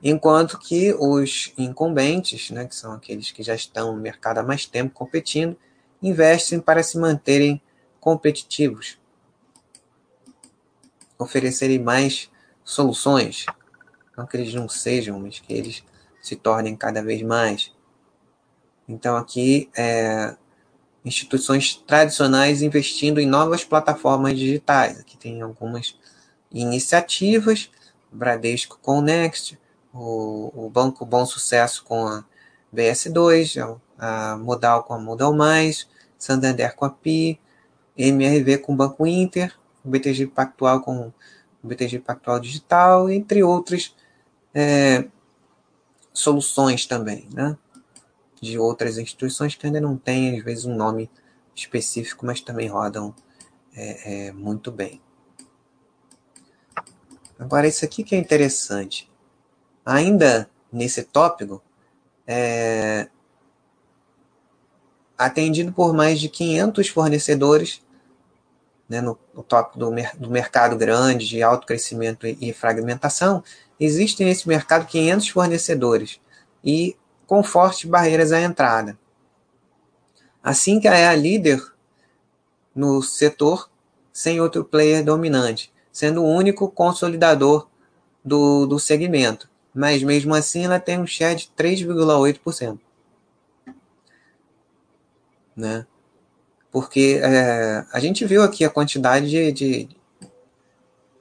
enquanto 0.03 0.59
que 0.59 0.93
os 0.93 1.53
incumbentes, 1.57 2.51
né, 2.51 2.65
que 2.65 2.75
são 2.75 2.93
aqueles 2.93 3.31
que 3.31 3.41
já 3.41 3.55
estão 3.55 3.95
no 3.95 4.01
mercado 4.01 4.37
há 4.37 4.43
mais 4.43 4.65
tempo 4.65 4.93
competindo, 4.93 5.57
investem 6.03 6.59
para 6.59 6.83
se 6.83 6.97
manterem 6.97 7.61
competitivos, 7.99 9.00
oferecerem 11.23 11.79
mais 11.79 12.29
soluções, 12.63 13.45
não 14.17 14.25
que 14.25 14.37
eles 14.37 14.53
não 14.53 14.67
sejam, 14.69 15.19
mas 15.19 15.39
que 15.39 15.53
eles 15.53 15.83
se 16.21 16.35
tornem 16.35 16.75
cada 16.75 17.01
vez 17.01 17.21
mais. 17.21 17.73
Então, 18.87 19.15
aqui, 19.15 19.69
é, 19.75 20.35
instituições 21.03 21.75
tradicionais 21.75 22.61
investindo 22.61 23.19
em 23.19 23.25
novas 23.25 23.63
plataformas 23.63 24.37
digitais. 24.37 24.99
Aqui 24.99 25.17
tem 25.17 25.41
algumas 25.41 25.95
iniciativas, 26.51 27.69
Bradesco 28.11 28.77
com 28.81 28.99
o 28.99 29.01
Next, 29.01 29.57
o, 29.93 30.65
o 30.65 30.69
Banco 30.69 31.05
Bom 31.05 31.25
Sucesso 31.25 31.83
com 31.83 32.07
a 32.07 32.23
BS2, 32.73 33.79
a 33.97 34.37
Modal 34.37 34.83
com 34.83 34.93
a 34.93 34.99
Modal 34.99 35.33
Mais, 35.33 35.87
Santander 36.17 36.75
com 36.75 36.85
a 36.85 36.89
PI, 36.89 37.39
MRV 37.97 38.59
com 38.59 38.73
o 38.73 38.75
Banco 38.75 39.07
Inter, 39.07 39.57
o 39.83 39.89
BTG 39.89 40.27
Pactual 40.27 40.81
com 40.81 41.11
o 41.63 41.67
BTG 41.67 41.99
Pactual 41.99 42.39
Digital, 42.39 43.09
entre 43.09 43.43
outras 43.43 43.95
é, 44.53 45.07
soluções 46.13 46.85
também, 46.85 47.27
né? 47.33 47.57
De 48.41 48.57
outras 48.57 48.97
instituições 48.97 49.55
que 49.55 49.65
ainda 49.65 49.79
não 49.79 49.97
têm, 49.97 50.37
às 50.37 50.43
vezes, 50.43 50.65
um 50.65 50.75
nome 50.75 51.09
específico, 51.55 52.25
mas 52.25 52.41
também 52.41 52.67
rodam 52.67 53.13
é, 53.75 54.27
é, 54.27 54.31
muito 54.31 54.71
bem. 54.71 55.01
Agora, 57.37 57.67
isso 57.67 57.85
aqui 57.85 58.03
que 58.03 58.15
é 58.15 58.17
interessante. 58.17 59.09
Ainda 59.85 60.49
nesse 60.71 61.03
tópico, 61.03 61.61
é, 62.25 63.09
atendido 65.17 65.71
por 65.71 65.93
mais 65.93 66.19
de 66.19 66.29
500 66.29 66.87
fornecedores, 66.89 67.81
né, 68.91 69.01
no, 69.01 69.17
no 69.33 69.41
tópico 69.41 69.79
do, 69.79 69.89
do 70.17 70.29
mercado 70.29 70.75
grande, 70.75 71.27
de 71.27 71.41
alto 71.41 71.65
crescimento 71.65 72.27
e, 72.27 72.37
e 72.41 72.53
fragmentação, 72.53 73.43
Existem 73.83 74.27
nesse 74.27 74.47
mercado 74.47 74.85
500 74.85 75.29
fornecedores 75.29 76.21
e 76.63 76.95
com 77.25 77.41
fortes 77.41 77.89
barreiras 77.89 78.31
à 78.31 78.39
entrada. 78.39 78.95
Assim 80.43 80.79
que 80.79 80.87
é 80.87 81.07
a 81.07 81.15
líder 81.15 81.59
no 82.75 83.01
setor, 83.01 83.71
sem 84.13 84.39
outro 84.39 84.63
player 84.63 85.03
dominante, 85.03 85.73
sendo 85.91 86.21
o 86.21 86.29
único 86.29 86.69
consolidador 86.69 87.67
do, 88.23 88.67
do 88.67 88.77
segmento. 88.77 89.49
Mas 89.73 90.03
mesmo 90.03 90.35
assim 90.35 90.65
ela 90.65 90.79
tem 90.79 90.99
um 90.99 91.07
share 91.07 91.35
de 91.35 91.51
3,8%. 91.57 92.79
Né? 95.55 95.87
Porque 96.71 97.19
é, 97.21 97.85
a 97.91 97.99
gente 97.99 98.25
viu 98.25 98.41
aqui 98.41 98.63
a 98.63 98.69
quantidade 98.69 99.29
de, 99.29 99.51
de, 99.51 99.89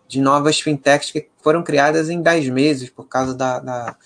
de 0.06 0.20
novas 0.20 0.60
fintechs 0.60 1.10
que 1.10 1.28
foram 1.42 1.62
criadas 1.62 2.08
em 2.08 2.22
10 2.22 2.48
meses 2.50 2.88
por 2.88 3.08
causa 3.08 3.34
da, 3.34 3.58
da, 3.58 3.96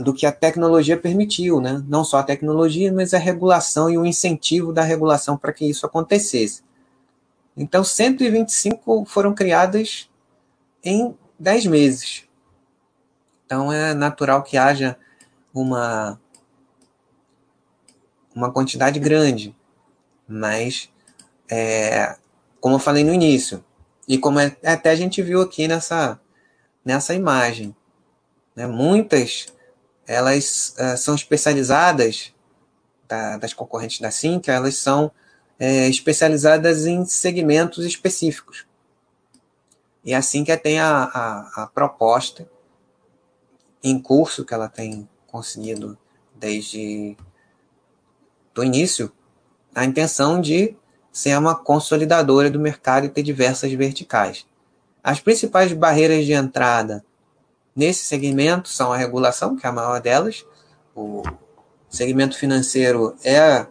do 0.00 0.12
que 0.12 0.26
a 0.26 0.32
tecnologia 0.32 0.96
permitiu, 0.96 1.60
né? 1.60 1.82
Não 1.88 2.04
só 2.04 2.18
a 2.18 2.22
tecnologia, 2.22 2.92
mas 2.92 3.14
a 3.14 3.18
regulação 3.18 3.90
e 3.90 3.96
o 3.96 4.04
incentivo 4.04 4.72
da 4.72 4.82
regulação 4.82 5.36
para 5.36 5.52
que 5.52 5.64
isso 5.64 5.86
acontecesse. 5.86 6.62
Então, 7.56 7.84
125 7.84 9.04
foram 9.06 9.34
criadas 9.34 10.08
em 10.84 11.14
10 11.38 11.66
meses. 11.66 12.24
Então, 13.44 13.72
é 13.72 13.92
natural 13.92 14.42
que 14.42 14.56
haja 14.56 14.96
uma, 15.52 16.18
uma 18.34 18.50
quantidade 18.50 18.98
grande. 18.98 19.54
Mas, 20.32 20.88
é, 21.50 22.16
como 22.58 22.76
eu 22.76 22.80
falei 22.80 23.04
no 23.04 23.12
início, 23.12 23.62
e 24.08 24.16
como 24.16 24.40
é, 24.40 24.56
até 24.64 24.90
a 24.90 24.94
gente 24.94 25.20
viu 25.20 25.42
aqui 25.42 25.68
nessa, 25.68 26.18
nessa 26.82 27.14
imagem, 27.14 27.76
né? 28.56 28.66
muitas 28.66 29.46
elas 30.06 30.74
uh, 30.78 30.96
são 30.96 31.14
especializadas, 31.14 32.34
da, 33.06 33.36
das 33.36 33.52
concorrentes 33.52 34.00
da 34.00 34.10
Cinca, 34.10 34.50
elas 34.52 34.76
são 34.76 35.12
é, 35.58 35.86
especializadas 35.88 36.86
em 36.86 37.04
segmentos 37.04 37.84
específicos. 37.84 38.66
E 40.02 40.14
assim 40.14 40.44
que 40.44 40.56
tem 40.56 40.80
a, 40.80 41.04
a, 41.04 41.62
a 41.62 41.66
proposta 41.66 42.50
em 43.84 44.00
curso 44.00 44.44
que 44.44 44.54
ela 44.54 44.68
tem 44.68 45.08
conseguido 45.26 45.96
desde 46.34 47.16
o 48.56 48.64
início, 48.64 49.12
a 49.74 49.84
intenção 49.84 50.40
de 50.40 50.76
ser 51.10 51.36
uma 51.38 51.54
consolidadora 51.54 52.50
do 52.50 52.58
mercado 52.58 53.06
e 53.06 53.08
ter 53.08 53.22
diversas 53.22 53.72
verticais. 53.72 54.46
As 55.02 55.20
principais 55.20 55.72
barreiras 55.72 56.24
de 56.24 56.32
entrada 56.32 57.04
nesse 57.74 58.04
segmento 58.04 58.68
são 58.68 58.92
a 58.92 58.96
regulação, 58.96 59.56
que 59.56 59.66
é 59.66 59.68
a 59.68 59.72
maior 59.72 60.00
delas. 60.00 60.46
O 60.94 61.22
segmento 61.88 62.38
financeiro 62.38 63.16
é 63.24 63.66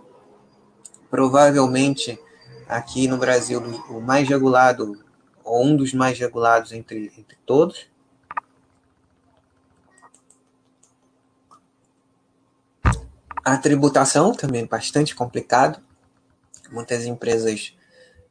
provavelmente 1.09 2.19
aqui 2.67 3.07
no 3.07 3.17
Brasil 3.17 3.61
o 3.89 3.99
mais 3.99 4.27
regulado, 4.27 5.03
ou 5.43 5.65
um 5.65 5.75
dos 5.75 5.93
mais 5.93 6.17
regulados 6.19 6.71
entre, 6.71 7.11
entre 7.17 7.37
todos. 7.45 7.89
A 13.43 13.57
tributação 13.57 14.33
também 14.33 14.65
bastante 14.65 15.15
complicado 15.15 15.81
muitas 16.71 17.05
empresas 17.05 17.75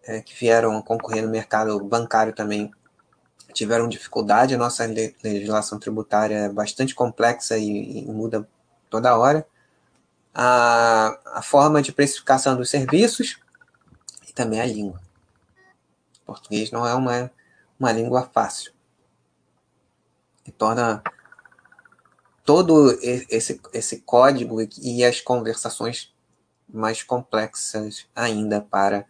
é, 0.02 0.20
que 0.20 0.34
vieram 0.34 0.80
concorrer 0.82 1.22
no 1.22 1.30
mercado 1.30 1.78
bancário 1.84 2.32
também 2.32 2.72
tiveram 3.52 3.88
dificuldade. 3.88 4.54
A 4.54 4.58
nossa 4.58 4.86
legislação 5.22 5.78
tributária 5.78 6.34
é 6.34 6.48
bastante 6.48 6.94
complexa 6.94 7.58
e, 7.58 8.00
e 8.00 8.04
muda 8.06 8.48
toda 8.88 9.16
hora. 9.16 9.46
A, 10.34 11.18
a, 11.38 11.42
forma 11.42 11.82
de 11.82 11.92
precificação 11.92 12.56
dos 12.56 12.70
serviços 12.70 13.38
e 14.28 14.32
também 14.32 14.60
a 14.60 14.66
língua. 14.66 15.00
O 16.22 16.26
português 16.26 16.70
não 16.70 16.86
é 16.86 16.94
uma, 16.94 17.30
uma 17.78 17.92
língua 17.92 18.30
fácil. 18.32 18.72
E 20.46 20.52
torna 20.52 21.02
todo 22.44 22.98
esse, 23.02 23.60
esse 23.72 24.00
código 24.00 24.58
e 24.78 25.04
as 25.04 25.20
conversações 25.20 26.12
mais 26.72 27.02
complexas 27.02 28.06
ainda 28.14 28.60
para 28.60 29.04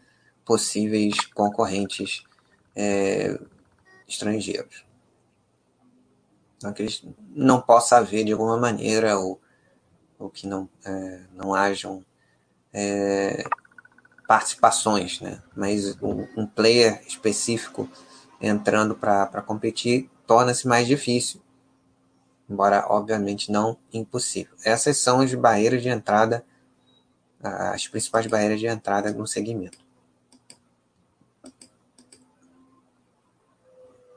possíveis 0.45 1.15
concorrentes 1.35 2.25
é, 2.75 3.39
estrangeiros. 4.09 4.85
Então, 6.57 6.73
que 6.73 6.83
eles 6.83 7.03
não 7.31 7.61
possa 7.61 7.97
haver 7.97 8.25
de 8.25 8.33
alguma 8.33 8.59
maneira 8.59 9.19
ou, 9.19 9.41
ou 10.19 10.29
que 10.29 10.47
não, 10.47 10.69
é, 10.85 11.21
não 11.35 11.55
hajam 11.55 12.05
é, 12.73 13.45
participações, 14.29 15.21
né? 15.21 15.43
mas 15.57 15.97
um, 16.03 16.27
um 16.37 16.47
player 16.47 17.03
específico 17.07 17.89
entrando 18.41 18.95
para 18.95 19.43
competir 19.43 20.11
torna-se 20.27 20.69
mais 20.69 20.87
difícil, 20.87 21.41
embora 22.49 22.87
obviamente 22.89 23.51
não 23.51 23.77
impossível. 23.93 24.55
Essas 24.65 24.97
são 24.99 25.21
as 25.21 25.35
barreiras 25.35 25.83
de 25.83 25.89
entrada, 25.89 26.45
as 27.43 27.89
principais 27.89 28.27
barreiras 28.27 28.61
de 28.61 28.67
entrada 28.67 29.13
no 29.13 29.27
segmento. 29.27 29.79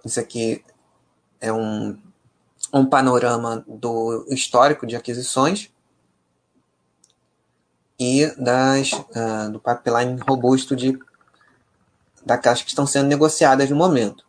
Isso 0.03 0.19
aqui 0.19 0.63
é 1.39 1.51
um, 1.51 1.97
um 2.73 2.85
panorama 2.85 3.63
do 3.67 4.25
histórico 4.29 4.85
de 4.85 4.95
aquisições 4.95 5.71
e 7.97 8.27
das, 8.37 8.91
uh, 8.91 9.51
do 9.51 9.59
pipeline 9.59 10.19
robusto 10.19 10.75
de, 10.75 10.99
daquelas 12.25 12.61
que 12.61 12.69
estão 12.69 12.85
sendo 12.85 13.07
negociadas 13.07 13.69
no 13.69 13.75
momento. 13.77 14.25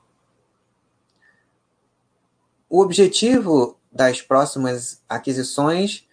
O 2.68 2.80
objetivo 2.80 3.76
das 3.90 4.20
próximas 4.20 5.03
aquisições 5.09 6.07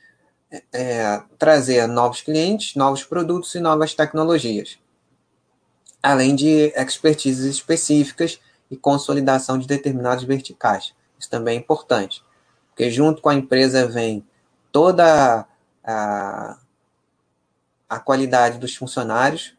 é, 0.74 1.24
trazer 1.38 1.88
novos 1.88 2.22
clientes, 2.22 2.76
novos 2.76 3.04
produtos 3.04 3.56
e 3.56 3.60
novas 3.60 3.94
tecnologias, 3.94 4.78
além 6.04 6.36
de 6.36 6.74
expertises 6.76 7.46
específicas 7.46 8.40
e 8.70 8.76
consolidação 8.76 9.58
de 9.58 9.68
determinados 9.68 10.24
verticais. 10.24 10.94
Isso 11.18 11.30
também 11.30 11.58
é 11.58 11.60
importante, 11.60 12.24
porque 12.70 12.90
junto 12.90 13.22
com 13.22 13.30
a 13.30 13.36
empresa 13.36 13.88
vem 13.88 14.26
toda 14.72 15.48
a, 15.84 16.58
a 17.90 18.00
qualidade 18.00 18.58
dos 18.58 18.76
funcionários 18.76 19.56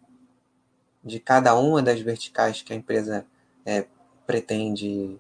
de 1.05 1.18
cada 1.18 1.55
uma 1.55 1.82
das 1.82 2.01
verticais 2.01 2.62
que 2.62 2.72
a 2.72 2.76
empresa 2.76 3.26
é, 3.64 3.86
pretende 4.26 5.18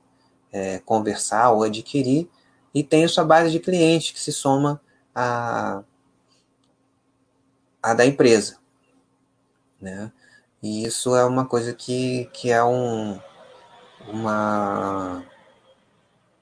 é, 0.52 0.78
conversar 0.80 1.50
ou 1.50 1.62
adquirir, 1.62 2.28
e 2.74 2.82
tem 2.82 3.04
a 3.04 3.08
sua 3.08 3.24
base 3.24 3.50
de 3.50 3.58
clientes 3.58 4.12
que 4.12 4.20
se 4.20 4.32
soma 4.32 4.80
a, 5.14 5.82
a 7.82 7.94
da 7.94 8.06
empresa. 8.06 8.58
Né? 9.80 10.12
E 10.62 10.84
isso 10.84 11.16
é 11.16 11.24
uma 11.24 11.46
coisa 11.46 11.74
que, 11.74 12.26
que 12.32 12.50
é 12.50 12.62
um, 12.62 13.20
uma, 14.06 15.24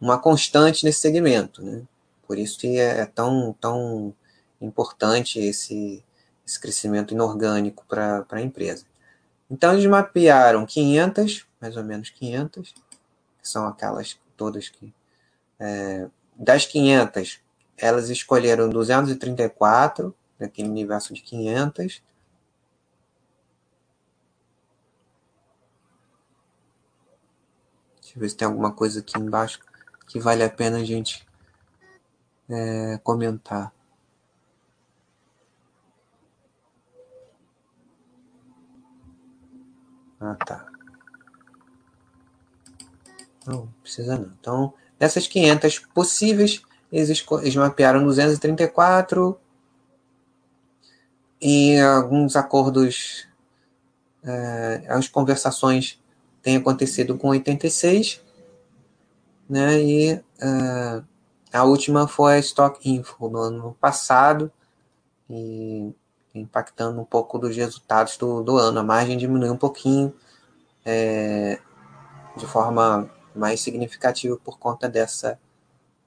uma 0.00 0.18
constante 0.18 0.84
nesse 0.84 1.00
segmento. 1.00 1.62
Né? 1.62 1.82
Por 2.26 2.38
isso 2.38 2.58
que 2.58 2.78
é, 2.78 3.00
é 3.00 3.06
tão, 3.06 3.54
tão 3.60 4.14
importante 4.60 5.40
esse, 5.40 6.04
esse 6.46 6.60
crescimento 6.60 7.14
inorgânico 7.14 7.84
para 7.88 8.26
a 8.30 8.40
empresa. 8.40 8.84
Então, 9.50 9.72
eles 9.72 9.86
mapearam 9.86 10.64
500, 10.64 11.46
mais 11.60 11.76
ou 11.76 11.82
menos 11.82 12.10
500, 12.10 12.72
que 12.72 13.48
são 13.48 13.66
aquelas 13.66 14.16
todas 14.36 14.68
que. 14.68 14.94
É, 15.58 16.06
das 16.36 16.64
500, 16.64 17.40
elas 17.80 18.10
escolheram 18.10 18.68
234, 18.68 20.14
daquele 20.38 20.68
universo 20.68 21.12
de 21.14 21.22
500, 21.22 22.02
Deixa 28.10 28.18
eu 28.18 28.22
ver 28.22 28.28
se 28.28 28.36
tem 28.36 28.48
alguma 28.48 28.72
coisa 28.72 28.98
aqui 28.98 29.16
embaixo 29.16 29.60
que 30.08 30.18
vale 30.18 30.42
a 30.42 30.50
pena 30.50 30.78
a 30.78 30.84
gente 30.84 31.24
é, 32.48 32.98
comentar. 33.04 33.72
Ah, 40.18 40.34
tá. 40.44 40.66
Não, 43.46 43.68
precisa 43.80 44.18
não. 44.18 44.32
Então, 44.40 44.74
dessas 44.98 45.28
500 45.28 45.78
possíveis, 45.94 46.62
eles, 46.92 47.24
eles 47.42 47.56
mapearam 47.56 48.04
234 48.04 49.38
e 51.40 51.78
alguns 51.80 52.36
acordos, 52.36 53.26
é, 54.22 54.84
as 54.88 55.08
conversações 55.08 55.98
tem 56.42 56.56
acontecido 56.56 57.16
com 57.16 57.28
86, 57.28 58.20
né? 59.48 59.80
E 59.80 60.14
uh, 60.14 61.04
a 61.52 61.64
última 61.64 62.06
foi 62.06 62.34
a 62.34 62.38
Stock 62.38 62.88
Info 62.88 63.28
no 63.28 63.38
ano 63.38 63.76
passado 63.80 64.52
e 65.28 65.92
impactando 66.34 67.00
um 67.00 67.04
pouco 67.04 67.38
dos 67.38 67.56
resultados 67.56 68.16
do, 68.16 68.42
do 68.42 68.56
ano. 68.56 68.80
A 68.80 68.84
margem 68.84 69.16
diminuiu 69.16 69.52
um 69.52 69.56
pouquinho 69.56 70.14
é, 70.84 71.58
de 72.36 72.46
forma 72.46 73.10
mais 73.34 73.60
significativa 73.60 74.36
por 74.36 74.58
conta 74.58 74.88
dessa 74.88 75.38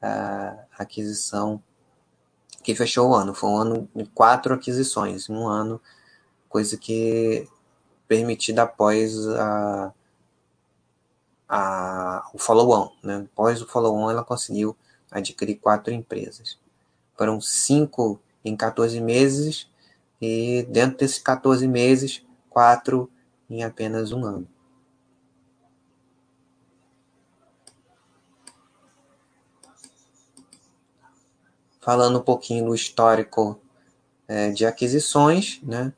uh, 0.04 0.60
aquisição 0.78 1.62
que 2.64 2.76
fechou 2.76 3.10
o 3.10 3.16
ano. 3.16 3.34
Foi 3.34 3.49
um 3.49 3.58
ano 3.58 3.89
de 3.95 4.06
quatro 4.06 4.54
aquisições, 4.54 5.30
um 5.30 5.47
ano, 5.47 5.82
coisa 6.49 6.78
que 6.78 7.47
permitida 8.08 8.64
após 8.64 9.28
a 9.28 9.93
a, 11.47 12.28
o 12.34 12.39
follow-on. 12.39 12.89
Né? 13.04 13.28
Após 13.32 13.62
o 13.62 13.68
follow-on, 13.68 14.10
ela 14.10 14.24
conseguiu 14.24 14.76
adquirir 15.12 15.56
quatro 15.56 15.93
empresas. 15.93 16.58
Foram 17.16 17.39
cinco 17.39 18.20
em 18.43 18.56
14 18.56 18.99
meses, 18.99 19.68
e 20.20 20.66
dentro 20.70 20.97
desses 20.97 21.20
14 21.20 21.68
meses, 21.68 22.26
quatro 22.49 23.10
em 23.47 23.64
apenas 23.64 24.12
um 24.12 24.26
ano. 24.26 24.47
Falando 31.84 32.20
um 32.20 32.24
pouquinho 32.24 32.68
do 32.68 32.76
histórico 32.76 33.60
é, 34.26 34.52
de 34.52 34.66
aquisições, 34.66 35.60
né? 35.62 35.92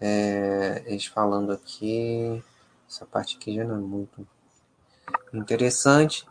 É, 0.00 0.82
eles 0.86 1.04
falando 1.04 1.52
aqui, 1.52 2.42
essa 2.88 3.04
parte 3.04 3.36
aqui 3.36 3.54
já 3.54 3.64
não 3.64 3.76
é 3.76 3.78
muito 3.78 4.26
interessante, 5.34 6.26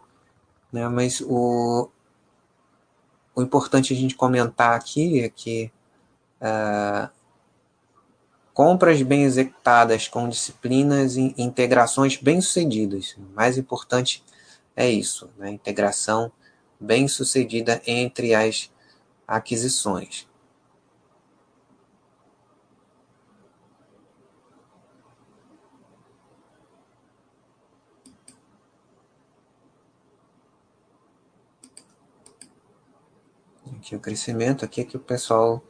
né? 0.74 0.88
Mas 0.90 1.22
o, 1.22 1.92
o 3.36 3.42
importante 3.44 3.94
a 3.94 3.96
gente 3.96 4.16
comentar 4.16 4.76
aqui 4.76 5.20
é 5.22 5.30
que 5.30 5.72
uh, 6.42 7.08
compras 8.52 9.00
bem 9.04 9.26
executadas 9.26 10.08
com 10.08 10.28
disciplinas 10.28 11.18
e 11.18 11.36
integrações 11.38 12.18
bem 12.18 12.42
sucedidas. 12.42 13.16
O 13.16 13.36
mais 13.36 13.60
importante 13.60 14.24
é 14.76 14.90
isso, 14.90 15.30
né? 15.38 15.52
Integração 15.52 16.32
bem 16.80 17.08
sucedida 17.08 17.80
entre 17.86 18.34
as 18.34 18.72
aquisições. 19.28 20.28
que 33.88 33.96
o 33.96 34.00
crescimento 34.02 34.66
aqui 34.66 34.82
é 34.82 34.84
que 34.84 34.98
o 34.98 35.00
pessoal 35.00 35.64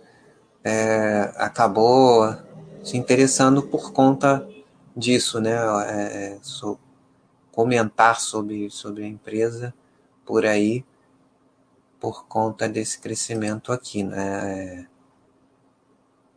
é, 0.63 1.31
acabou 1.35 2.35
se 2.83 2.97
interessando 2.97 3.61
por 3.61 3.91
conta 3.91 4.47
disso, 4.95 5.39
né? 5.39 5.51
É, 5.85 6.33
é, 6.33 6.39
so, 6.41 6.79
comentar 7.51 8.19
sobre, 8.19 8.71
sobre 8.71 9.03
a 9.03 9.07
empresa 9.07 9.71
por 10.25 10.47
aí 10.47 10.83
por 11.99 12.27
conta 12.27 12.67
desse 12.69 12.99
crescimento 12.99 13.71
aqui, 13.71 14.03
né? 14.03 14.83
É, 14.83 14.85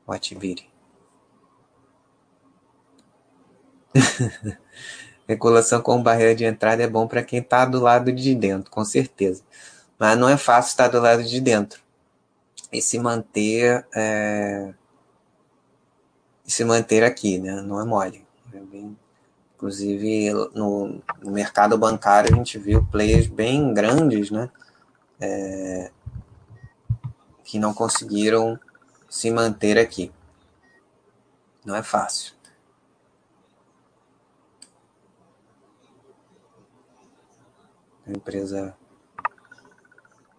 o 0.06 0.12
Atibiri. 0.12 0.68
Regulação 5.26 5.80
com 5.80 6.02
barreira 6.02 6.34
de 6.34 6.44
entrada 6.44 6.82
é 6.82 6.88
bom 6.88 7.06
para 7.06 7.22
quem 7.22 7.38
está 7.40 7.64
do 7.64 7.80
lado 7.80 8.12
de 8.12 8.34
dentro, 8.34 8.70
com 8.70 8.84
certeza. 8.84 9.42
Mas 9.98 10.18
não 10.18 10.28
é 10.28 10.36
fácil 10.36 10.70
estar 10.70 10.88
do 10.88 11.00
lado 11.00 11.22
de 11.22 11.40
dentro 11.40 11.80
e 12.72 12.80
se 12.80 12.98
manter 12.98 13.86
é, 13.94 14.72
e 16.46 16.50
se 16.50 16.64
manter 16.64 17.04
aqui, 17.04 17.38
né? 17.38 17.60
Não 17.62 17.80
é 17.80 17.84
mole. 17.84 18.24
É 18.52 18.58
bem, 18.58 18.96
inclusive 19.54 20.32
no, 20.54 21.00
mercado 21.22 21.76
bancário 21.78 22.32
a 22.32 22.36
gente 22.36 22.58
viu 22.58 22.84
players 22.86 23.26
bem 23.26 23.72
grandes, 23.74 24.30
né? 24.30 24.50
É, 25.20 25.90
que 27.44 27.58
não 27.58 27.74
conseguiram 27.74 28.58
se 29.08 29.30
manter 29.30 29.78
aqui. 29.78 30.12
Não 31.64 31.74
é 31.74 31.82
fácil. 31.82 32.34
A 38.06 38.10
empresa 38.10 38.74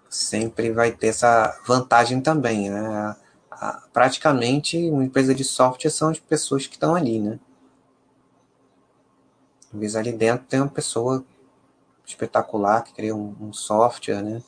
sempre 0.10 0.72
vai 0.72 0.92
ter 0.92 1.08
essa 1.08 1.60
vantagem 1.66 2.20
também, 2.22 2.70
né? 2.70 3.16
praticamente 3.94 4.78
uma 4.90 5.04
empresa 5.04 5.36
de 5.36 5.44
software 5.44 5.92
são 5.92 6.10
as 6.10 6.20
pessoas 6.20 6.66
que 6.66 6.76
estão 6.76 6.96
ali, 6.96 7.20
né? 7.20 7.40
Às 9.72 9.80
vezes 9.80 9.96
ali 9.96 10.12
dentro 10.12 10.46
tem 10.48 10.60
uma 10.60 10.70
pessoa 10.70 11.24
espetacular 12.06 12.84
que 12.84 12.94
cria 12.94 13.16
um, 13.16 13.36
um 13.40 13.54
software, 13.54 14.22
né? 14.22 14.42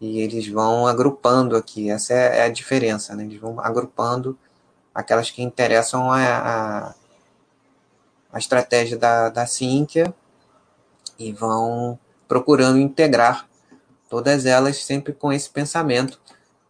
E 0.00 0.20
eles 0.20 0.46
vão 0.46 0.86
agrupando 0.86 1.56
aqui, 1.56 1.90
essa 1.90 2.14
é, 2.14 2.38
é, 2.38 2.42
a 2.44 2.48
diferença, 2.48 3.16
né? 3.16 3.24
Eles 3.24 3.40
vão 3.40 3.58
agrupando 3.60 4.38
aquelas 4.94 5.30
que 5.30 5.42
interessam 5.42 6.10
a, 6.10 6.18
a, 6.18 6.94
a 8.32 8.38
estratégia 8.38 8.96
da, 8.96 9.28
da 9.28 9.46
Sinqia 9.46 10.14
e 11.18 11.32
vão 11.32 11.98
procurando 12.28 12.78
integrar 12.78 13.48
todas 14.08 14.46
elas 14.46 14.84
sempre 14.84 15.12
com 15.12 15.32
esse 15.32 15.50
pensamento 15.50 16.20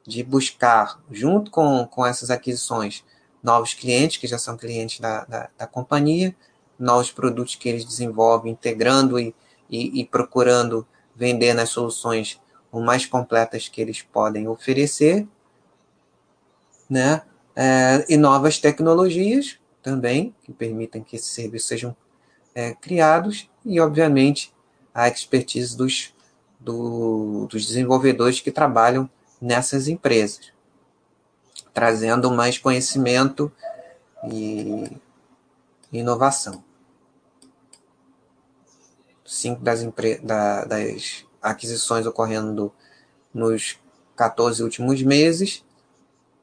de 0.06 0.22
buscar, 0.22 0.98
junto 1.10 1.50
com, 1.50 1.86
com 1.86 2.06
essas 2.06 2.30
aquisições, 2.30 3.04
novos 3.42 3.74
clientes, 3.74 4.16
que 4.16 4.26
já 4.26 4.38
são 4.38 4.56
clientes 4.56 5.00
da, 5.00 5.24
da, 5.26 5.50
da 5.56 5.66
companhia, 5.66 6.34
novos 6.78 7.10
produtos 7.10 7.54
que 7.54 7.68
eles 7.68 7.84
desenvolvem, 7.84 8.52
integrando 8.52 9.18
e, 9.18 9.34
e, 9.68 10.00
e 10.00 10.04
procurando 10.06 10.86
vender 11.14 11.52
nas 11.52 11.68
soluções 11.68 12.40
o 12.70 12.80
mais 12.80 13.06
completas 13.06 13.68
que 13.68 13.80
eles 13.80 14.02
podem 14.02 14.48
oferecer, 14.48 15.26
né? 16.88 17.22
É, 17.54 18.04
e 18.08 18.16
novas 18.16 18.58
tecnologias 18.58 19.58
também, 19.82 20.34
que 20.44 20.52
permitam 20.52 21.02
que 21.02 21.16
esses 21.16 21.30
serviços 21.30 21.68
sejam 21.68 21.96
é, 22.54 22.74
criados, 22.74 23.50
e, 23.64 23.80
obviamente, 23.80 24.54
a 24.94 25.08
expertise 25.08 25.76
dos 25.76 26.14
do, 26.58 27.46
dos 27.46 27.66
desenvolvedores 27.66 28.40
que 28.40 28.50
trabalham 28.50 29.08
nessas 29.40 29.88
empresas, 29.88 30.52
trazendo 31.72 32.30
mais 32.30 32.58
conhecimento 32.58 33.52
e 34.30 34.96
inovação. 35.92 36.64
Cinco 39.24 39.62
das, 39.62 39.86
da, 40.22 40.64
das 40.64 41.24
aquisições 41.42 42.06
ocorrendo 42.06 42.72
nos 43.32 43.78
14 44.16 44.62
últimos 44.62 45.02
meses, 45.02 45.64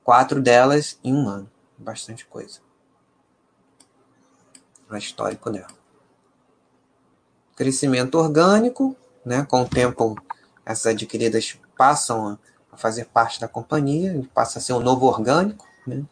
quatro 0.03 0.41
delas 0.41 0.99
em 1.03 1.13
um 1.13 1.27
ano. 1.27 1.51
Bastante 1.77 2.25
coisa. 2.25 2.59
O 4.89 4.95
histórico 4.95 5.49
dela. 5.49 5.67
Crescimento 7.55 8.15
orgânico, 8.15 8.95
né? 9.25 9.45
Com 9.49 9.63
o 9.63 9.67
tempo, 9.67 10.15
essas 10.65 10.87
adquiridas 10.87 11.57
passam 11.77 12.37
a 12.71 12.77
fazer 12.77 13.05
parte 13.05 13.39
da 13.39 13.47
companhia, 13.47 14.23
passa 14.33 14.59
a 14.59 14.61
ser 14.61 14.73
um 14.73 14.79
novo 14.79 15.05
orgânico. 15.05 15.67
Né? 15.87 16.03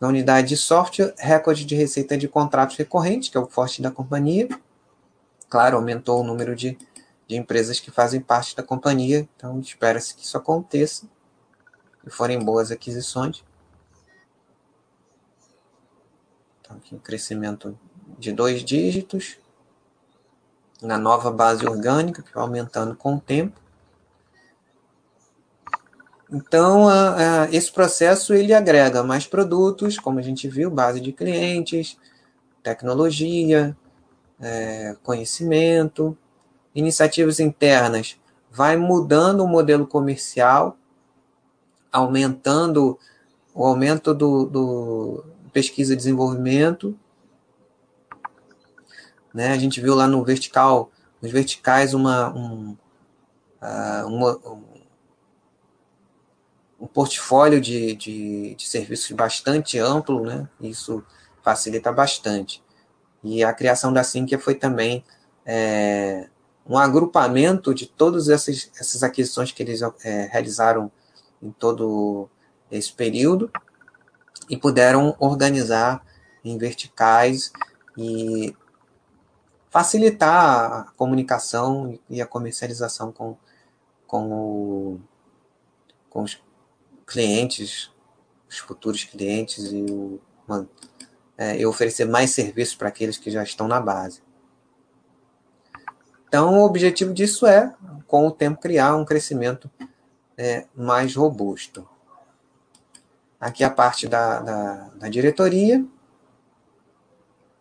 Na 0.00 0.08
unidade 0.08 0.48
de 0.48 0.56
software, 0.56 1.14
recorde 1.18 1.64
de 1.64 1.74
receita 1.74 2.16
de 2.16 2.28
contratos 2.28 2.76
recorrentes, 2.76 3.28
que 3.28 3.36
é 3.36 3.40
o 3.40 3.46
forte 3.46 3.82
da 3.82 3.90
companhia. 3.90 4.48
Claro, 5.50 5.76
aumentou 5.76 6.20
o 6.20 6.24
número 6.24 6.54
de, 6.54 6.78
de 7.26 7.34
empresas 7.34 7.80
que 7.80 7.90
fazem 7.90 8.20
parte 8.20 8.54
da 8.54 8.62
companhia, 8.62 9.28
então 9.36 9.58
espera-se 9.58 10.14
que 10.14 10.24
isso 10.24 10.36
aconteça 10.38 11.08
e 12.06 12.10
forem 12.10 12.38
boas 12.38 12.70
aquisições. 12.70 13.44
Então, 16.60 16.76
aqui 16.76 16.94
um 16.94 17.00
crescimento 17.00 17.76
de 18.16 18.30
dois 18.32 18.64
dígitos 18.64 19.38
na 20.80 20.96
nova 20.96 21.32
base 21.32 21.66
orgânica, 21.66 22.22
que 22.22 22.32
vai 22.32 22.44
aumentando 22.44 22.94
com 22.94 23.16
o 23.16 23.20
tempo. 23.20 23.60
Então, 26.30 26.88
a, 26.88 27.42
a, 27.42 27.50
esse 27.50 27.72
processo 27.72 28.32
ele 28.32 28.54
agrega 28.54 29.02
mais 29.02 29.26
produtos, 29.26 29.98
como 29.98 30.20
a 30.20 30.22
gente 30.22 30.46
viu, 30.46 30.70
base 30.70 31.00
de 31.00 31.12
clientes, 31.12 31.98
tecnologia, 32.62 33.76
é, 34.40 34.96
conhecimento, 35.02 36.16
iniciativas 36.74 37.40
internas, 37.40 38.18
vai 38.50 38.76
mudando 38.76 39.44
o 39.44 39.48
modelo 39.48 39.86
comercial, 39.86 40.76
aumentando 41.92 42.98
o 43.54 43.64
aumento 43.64 44.14
do, 44.14 44.46
do 44.46 45.24
pesquisa 45.52 45.92
e 45.92 45.96
desenvolvimento, 45.96 46.96
né? 49.32 49.52
A 49.52 49.58
gente 49.58 49.80
viu 49.80 49.94
lá 49.94 50.06
no 50.06 50.24
vertical, 50.24 50.90
nos 51.22 51.30
verticais, 51.30 51.94
uma, 51.94 52.34
um, 52.34 52.76
uh, 53.62 54.06
uma, 54.06 54.36
um, 54.48 54.64
um 56.80 56.86
portfólio 56.86 57.60
de, 57.60 57.94
de, 57.94 58.54
de, 58.54 58.66
serviços 58.66 59.10
bastante 59.12 59.78
amplo, 59.78 60.24
né? 60.24 60.48
Isso 60.60 61.04
facilita 61.42 61.92
bastante. 61.92 62.62
E 63.22 63.44
a 63.44 63.52
criação 63.52 63.92
da 63.92 64.02
Sinqia 64.02 64.38
foi 64.38 64.54
também 64.54 65.04
é, 65.44 66.28
um 66.66 66.78
agrupamento 66.78 67.74
de 67.74 67.86
todas 67.86 68.28
essas, 68.28 68.70
essas 68.78 69.02
aquisições 69.02 69.52
que 69.52 69.62
eles 69.62 69.80
é, 70.04 70.28
realizaram 70.30 70.90
em 71.42 71.50
todo 71.50 72.28
esse 72.70 72.92
período 72.92 73.50
e 74.48 74.56
puderam 74.56 75.16
organizar 75.18 76.04
em 76.44 76.56
verticais 76.56 77.52
e 77.96 78.54
facilitar 79.70 80.72
a 80.72 80.84
comunicação 80.96 81.98
e 82.08 82.20
a 82.20 82.26
comercialização 82.26 83.12
com, 83.12 83.36
com, 84.06 84.32
o, 84.32 85.00
com 86.08 86.22
os 86.22 86.42
clientes, 87.06 87.90
os 88.48 88.58
futuros 88.58 89.04
clientes 89.04 89.72
e, 89.72 89.82
o, 89.82 90.20
é, 91.40 91.58
e 91.58 91.64
oferecer 91.64 92.04
mais 92.04 92.32
serviços 92.32 92.74
para 92.74 92.88
aqueles 92.88 93.16
que 93.16 93.30
já 93.30 93.42
estão 93.42 93.66
na 93.66 93.80
base. 93.80 94.22
Então, 96.28 96.60
o 96.60 96.64
objetivo 96.64 97.14
disso 97.14 97.46
é, 97.46 97.74
com 98.06 98.26
o 98.26 98.30
tempo, 98.30 98.60
criar 98.60 98.94
um 98.94 99.04
crescimento 99.04 99.70
é, 100.36 100.66
mais 100.76 101.16
robusto. 101.16 101.88
Aqui 103.40 103.64
a 103.64 103.70
parte 103.70 104.06
da, 104.06 104.40
da, 104.40 104.74
da 104.96 105.08
diretoria 105.08 105.82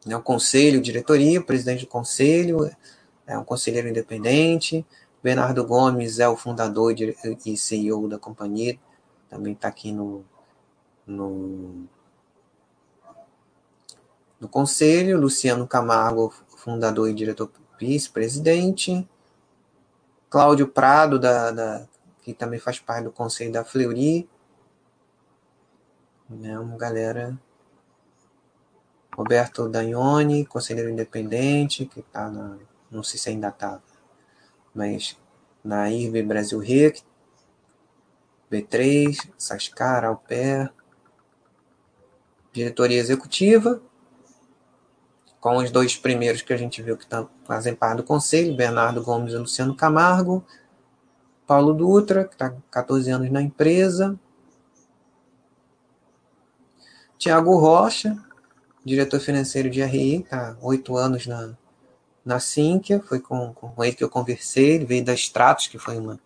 né, 0.06 0.16
o 0.16 0.22
conselho, 0.22 0.82
diretoria, 0.82 1.40
o 1.40 1.44
presidente 1.44 1.86
do 1.86 1.88
conselho 1.88 2.70
é 3.28 3.38
um 3.38 3.44
conselheiro 3.44 3.88
independente. 3.88 4.86
Bernardo 5.22 5.66
Gomes 5.66 6.20
é 6.20 6.28
o 6.28 6.38
fundador 6.38 6.96
e 7.46 7.58
CEO 7.58 8.08
da 8.08 8.18
companhia, 8.18 8.80
também 9.30 9.54
está 9.54 9.68
aqui 9.68 9.92
no, 9.92 10.24
no, 11.06 11.86
no 14.40 14.48
conselho. 14.48 15.20
Luciano 15.20 15.68
Camargo, 15.68 16.34
fundador 16.58 17.10
e 17.10 17.14
diretor 17.14 17.52
vice-presidente. 17.80 19.08
Cláudio 20.30 20.68
Prado, 20.68 21.18
da, 21.18 21.52
da, 21.52 21.88
que 22.22 22.34
também 22.34 22.60
faz 22.60 22.80
parte 22.80 23.06
do 23.06 23.12
conselho 23.12 23.52
da 23.52 23.66
Fleury. 23.66 24.30
Né, 26.30 26.60
uma 26.60 26.78
galera 26.78 27.40
Roberto 29.20 29.68
Dagnoni, 29.68 30.46
conselheiro 30.46 30.90
independente, 30.90 31.86
que 31.86 32.00
está 32.00 32.30
na. 32.30 32.58
Não 32.90 33.04
sei 33.04 33.20
se 33.20 33.30
ainda 33.30 33.50
está, 33.50 33.82
mas 34.74 35.18
na 35.64 35.90
IRB 35.92 36.24
Brasil 36.24 36.60
REC, 36.60 37.04
B3, 38.52 39.30
Sascar, 39.38 40.06
Alper, 40.06 40.72
diretoria 42.52 42.98
executiva, 43.00 43.82
com 45.40 45.58
os 45.58 45.72
dois 45.72 45.96
primeiros 45.96 46.42
que 46.42 46.54
a 46.54 46.58
gente 46.58 46.82
viu 46.82 46.98
que 46.98 47.08
tá, 47.08 47.26
fazem 47.46 47.74
parte 47.74 47.98
do 47.98 48.04
conselho, 48.04 48.56
Bernardo 48.56 49.02
Gomes 49.02 49.34
e 49.34 49.38
Luciano 49.38 49.76
Camargo, 49.76 50.44
Paulo 51.48 51.74
Dutra, 51.74 52.26
que 52.26 52.36
está 52.36 52.54
14 52.70 53.10
anos 53.10 53.32
na 53.32 53.42
empresa, 53.42 54.20
Tiago 57.18 57.58
Rocha, 57.58 58.18
diretor 58.84 59.20
financeiro 59.20 59.70
de 59.70 59.84
RI, 59.84 60.24
tá 60.24 60.56
oito 60.62 60.96
anos 60.96 61.26
na, 61.26 61.54
na 62.24 62.40
Sinqia, 62.40 63.02
foi 63.02 63.20
com, 63.20 63.54
com 63.54 63.84
ele 63.84 63.96
que 63.96 64.04
eu 64.04 64.10
conversei, 64.10 64.76
ele 64.76 64.86
veio 64.86 65.04
da 65.04 65.14
Stratos, 65.14 65.68
que 65.68 65.78
foi 65.78 65.98
uma 65.98 66.20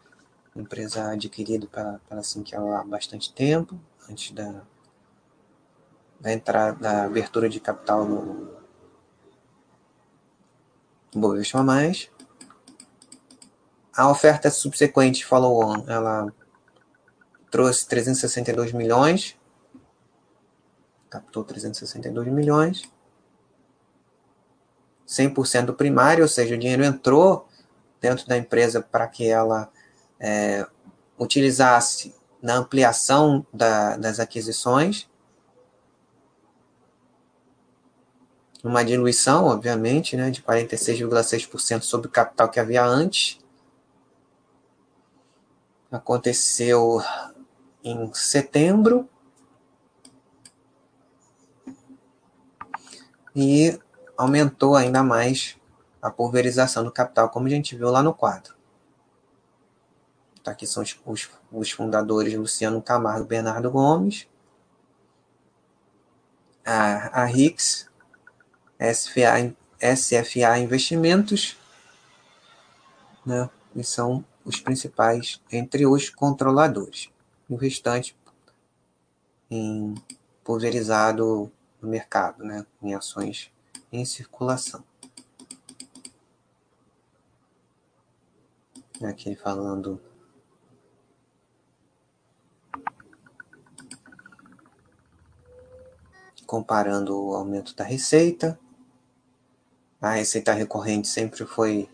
empresa 0.55 1.11
adquirida 1.11 1.67
pela, 1.67 1.99
pela 2.07 2.23
Sinqia 2.23 2.59
há 2.59 2.83
bastante 2.83 3.33
tempo, 3.33 3.79
antes 4.09 4.31
da, 4.31 4.61
da 6.19 6.31
entrada, 6.31 6.77
da 6.79 7.05
abertura 7.05 7.49
de 7.49 7.59
capital 7.59 8.05
no 8.05 8.62
Bovespa+. 11.19 11.63
Mais. 11.63 12.09
A 13.95 14.09
oferta 14.09 14.49
subsequente 14.49 15.25
follow-on, 15.25 15.83
ela 15.87 16.33
trouxe 17.51 17.87
362 17.87 18.71
milhões, 18.71 19.37
captou 21.09 21.43
362 21.43 22.27
milhões, 22.29 22.91
100% 25.07 25.65
do 25.65 25.73
primário, 25.75 26.23
ou 26.23 26.27
seja, 26.27 26.55
o 26.55 26.57
dinheiro 26.57 26.83
entrou 26.83 27.47
dentro 28.01 28.27
da 28.27 28.35
empresa 28.35 28.81
para 28.81 29.07
que 29.07 29.27
ela 29.27 29.71
é, 30.19 30.65
utilizasse 31.19 32.15
na 32.41 32.55
ampliação 32.55 33.45
da, 33.53 33.95
das 33.95 34.19
aquisições, 34.19 35.07
uma 38.63 38.83
diluição, 38.83 39.45
obviamente, 39.45 40.15
né, 40.15 40.31
de 40.31 40.41
46,6% 40.41 41.81
sobre 41.81 42.07
o 42.07 42.11
capital 42.11 42.49
que 42.49 42.59
havia 42.59 42.85
antes. 42.85 43.37
Aconteceu 45.91 47.01
em 47.83 48.11
setembro. 48.13 49.07
E 53.35 53.77
aumentou 54.17 54.75
ainda 54.75 55.03
mais 55.03 55.57
a 56.01 56.09
pulverização 56.09 56.83
do 56.83 56.91
capital, 56.91 57.29
como 57.29 57.47
a 57.47 57.49
gente 57.49 57.75
viu 57.75 57.89
lá 57.89 58.01
no 58.01 58.13
quadro. 58.13 58.55
Tá, 60.43 60.51
aqui 60.51 60.67
são 60.67 60.83
os, 60.83 60.99
os, 61.05 61.29
os 61.51 61.71
fundadores 61.71 62.33
Luciano 62.33 62.81
Camargo 62.81 63.25
e 63.25 63.27
Bernardo 63.27 63.71
Gomes. 63.71 64.27
A, 66.65 67.21
a 67.21 67.25
RIX, 67.25 67.89
SFA, 68.91 69.55
SFA 69.79 70.59
Investimentos, 70.59 71.55
né, 73.25 73.49
e 73.73 73.83
são 73.83 74.25
os 74.43 74.59
principais 74.59 75.41
entre 75.49 75.85
os 75.85 76.09
controladores. 76.09 77.09
O 77.49 77.55
restante 77.55 78.17
em 79.49 79.95
pulverizado 80.43 81.49
no 81.81 81.87
mercado, 81.87 82.43
né, 82.43 82.65
em 82.81 82.93
ações 82.93 83.49
em 83.91 84.03
circulação. 84.03 84.83
Aqui 89.01 89.35
falando 89.35 90.01
comparando 96.45 97.19
o 97.19 97.35
aumento 97.35 97.75
da 97.75 97.83
receita. 97.83 98.59
A 100.03 100.15
receita 100.15 100.51
recorrente 100.51 101.07
sempre 101.07 101.45
foi 101.45 101.89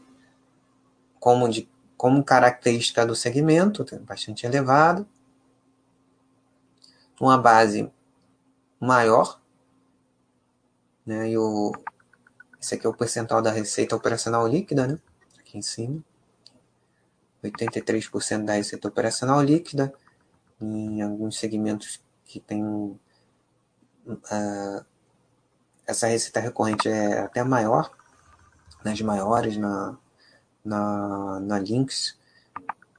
como, 1.19 1.47
de, 1.47 1.69
como 1.95 2.23
característica 2.23 3.05
do 3.05 3.15
segmento, 3.15 3.85
bastante 4.01 4.47
elevado. 4.47 5.07
Uma 7.21 7.37
base 7.37 7.87
maior, 8.79 9.39
né? 11.05 11.29
E 11.29 11.37
o, 11.37 11.71
esse 12.59 12.73
aqui 12.73 12.87
é 12.87 12.89
o 12.89 12.95
percentual 12.95 13.43
da 13.43 13.51
receita 13.51 13.95
operacional 13.95 14.47
líquida, 14.47 14.87
né? 14.87 14.99
Aqui 15.37 15.59
em 15.59 15.61
cima. 15.61 16.03
83% 17.43 18.43
da 18.43 18.53
receita 18.53 18.87
operacional 18.87 19.39
líquida. 19.39 19.93
Em 20.59 21.03
alguns 21.03 21.37
segmentos 21.37 22.01
que 22.25 22.39
tem 22.39 22.65
uh, 22.65 22.99
essa 25.85 26.07
receita 26.07 26.39
recorrente 26.39 26.89
é 26.89 27.19
até 27.19 27.43
maior, 27.43 27.98
nas 28.83 29.01
maiores, 29.01 29.57
na, 29.57 29.97
na, 30.63 31.39
na 31.39 31.59
Lynx, 31.59 32.17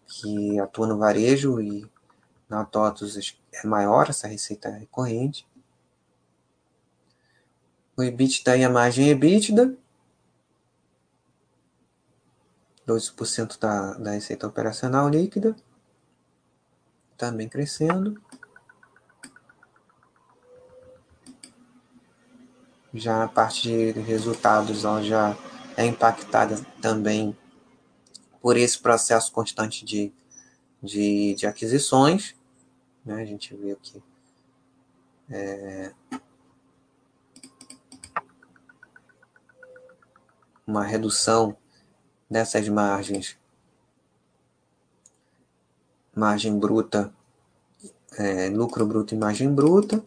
que 0.06 0.58
atua 0.58 0.86
no 0.86 0.98
varejo, 0.98 1.60
e 1.60 1.90
na 2.48 2.64
TOTUS 2.64 3.36
é 3.52 3.66
maior 3.66 4.10
essa 4.10 4.26
receita 4.26 4.68
recorrente 4.70 5.46
o 8.00 8.02
EBITDA 8.02 8.56
e 8.56 8.64
a 8.64 8.70
margem 8.70 9.10
EBITDA, 9.10 9.76
12% 12.86 13.58
da, 13.58 13.92
da 13.94 14.10
receita 14.12 14.46
operacional 14.46 15.08
líquida, 15.08 15.54
também 17.16 17.46
crescendo. 17.46 18.20
Já 22.94 23.24
a 23.24 23.28
parte 23.28 23.92
de 23.92 24.00
resultados 24.00 24.84
ela 24.84 25.02
já 25.02 25.36
é 25.80 25.86
impactada 25.86 26.60
também 26.82 27.34
por 28.42 28.54
esse 28.58 28.78
processo 28.78 29.32
constante 29.32 29.82
de, 29.82 30.12
de, 30.82 31.34
de 31.34 31.46
aquisições. 31.46 32.36
Né? 33.02 33.22
A 33.22 33.24
gente 33.24 33.54
vê 33.56 33.72
aqui 33.72 34.02
é, 35.30 35.94
uma 40.66 40.84
redução 40.84 41.56
dessas 42.30 42.68
margens, 42.68 43.38
margem 46.14 46.58
bruta, 46.58 47.10
é, 48.18 48.50
lucro 48.50 48.84
bruto 48.84 49.14
e 49.14 49.18
margem 49.18 49.50
bruta, 49.50 50.04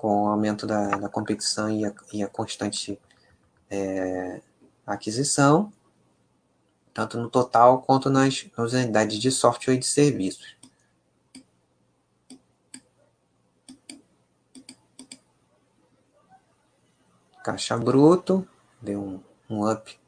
com 0.00 0.24
o 0.24 0.28
aumento 0.28 0.66
da, 0.66 0.96
da 0.96 1.10
competição 1.10 1.68
e 1.68 1.84
a, 1.84 1.92
e 2.10 2.22
a 2.22 2.26
constante 2.26 2.98
é, 3.68 4.40
aquisição, 4.86 5.70
tanto 6.94 7.18
no 7.18 7.28
total 7.28 7.82
quanto 7.82 8.08
nas, 8.08 8.46
nas 8.56 8.72
unidades 8.72 9.18
de 9.18 9.30
software 9.30 9.74
e 9.74 9.78
de 9.78 9.86
serviços. 9.86 10.56
caixa 17.44 17.76
bruto, 17.76 18.46
deu 18.80 19.02
um, 19.02 19.20
um 19.50 19.70
up 19.70 19.98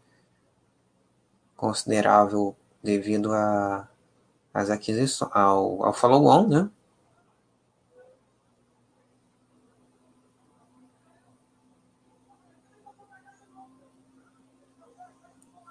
considerável 1.57 2.57
devido 2.83 3.33
a 3.33 3.89
as 4.55 4.69
aquisições 4.71 5.31
ao, 5.33 5.85
ao 5.85 5.93
follow-on, 5.93 6.47
né? 6.47 6.71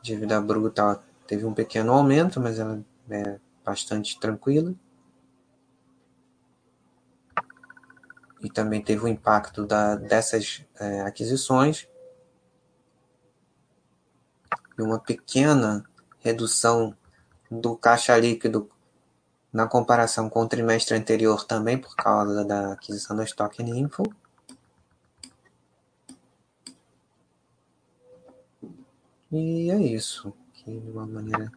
Dívida 0.01 0.41
bruta 0.41 1.01
teve 1.27 1.45
um 1.45 1.53
pequeno 1.53 1.93
aumento, 1.93 2.39
mas 2.39 2.59
ela 2.59 2.83
é 3.09 3.39
bastante 3.63 4.19
tranquila. 4.19 4.73
e 8.41 8.49
também 8.49 8.81
teve 8.81 9.05
o 9.05 9.07
impacto 9.07 9.65
da, 9.65 9.95
dessas 9.95 10.63
é, 10.79 11.01
aquisições 11.01 11.87
e 14.77 14.81
uma 14.81 14.99
pequena 14.99 15.85
redução 16.19 16.95
do 17.49 17.75
caixa 17.75 18.17
líquido 18.17 18.69
na 19.53 19.67
comparação 19.67 20.29
com 20.29 20.41
o 20.41 20.47
trimestre 20.47 20.95
anterior 20.95 21.45
também 21.45 21.77
por 21.77 21.95
causa 21.95 22.43
da 22.43 22.73
aquisição 22.73 23.15
da 23.15 23.23
Stock 23.23 23.61
Info. 23.61 24.03
E 29.31 29.71
é 29.71 29.77
isso. 29.79 30.33
Aqui 30.49 30.79
de 30.79 30.91
uma 30.91 31.05
maneira 31.05 31.51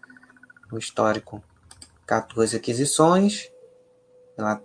no 0.70 0.78
histórico, 0.78 1.42
14 2.06 2.56
aquisições. 2.56 3.50
Ela 4.36 4.62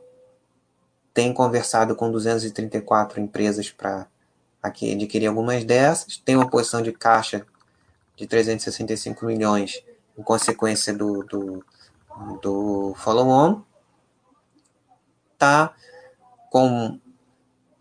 tem 1.13 1.33
conversado 1.33 1.95
com 1.95 2.11
234 2.11 3.19
empresas 3.19 3.71
para 3.71 4.07
adquirir 4.61 5.27
algumas 5.27 5.63
dessas, 5.63 6.17
tem 6.17 6.35
uma 6.35 6.49
posição 6.49 6.81
de 6.81 6.91
caixa 6.91 7.45
de 8.15 8.27
365 8.27 9.25
milhões 9.25 9.83
em 10.17 10.21
consequência 10.21 10.93
do, 10.93 11.23
do, 11.23 11.65
do 12.41 12.93
follow-on, 12.97 13.61
está 15.33 15.73
com 16.49 16.99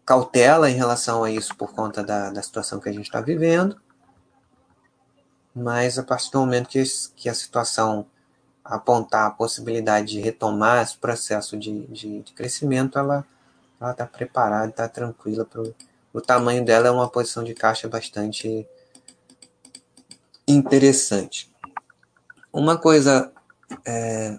cautela 0.07 0.71
em 0.71 0.75
relação 0.75 1.25
a 1.25 1.31
isso 1.31 1.57
por 1.57 1.73
conta 1.73 2.03
da, 2.05 2.31
da 2.31 2.43
situação 2.43 2.79
que 2.79 2.89
a 2.89 2.93
gente 2.93 3.07
está 3.07 3.21
vivendo, 3.21 3.81
mas 5.59 5.99
a 5.99 6.03
partir 6.03 6.31
do 6.31 6.39
momento 6.39 6.69
que, 6.69 6.83
que 7.17 7.29
a 7.29 7.35
situação 7.35 8.07
apontar 8.65 9.27
a 9.27 9.31
possibilidade 9.31 10.09
de 10.09 10.21
retomar 10.21 10.83
esse 10.83 10.97
processo 10.97 11.57
de, 11.57 11.87
de, 11.87 12.21
de 12.21 12.33
crescimento, 12.33 12.99
ela 12.99 13.27
está 13.81 14.07
preparada, 14.07 14.69
está 14.69 14.89
tranquila. 14.89 15.45
Pro, 15.45 15.75
o 16.13 16.21
tamanho 16.21 16.65
dela 16.65 16.89
é 16.89 16.91
uma 16.91 17.09
posição 17.09 17.43
de 17.43 17.55
caixa 17.55 17.89
bastante 17.89 18.67
interessante. 20.47 21.51
Uma 22.53 22.79
coisa 22.79 23.33
é, 23.85 24.39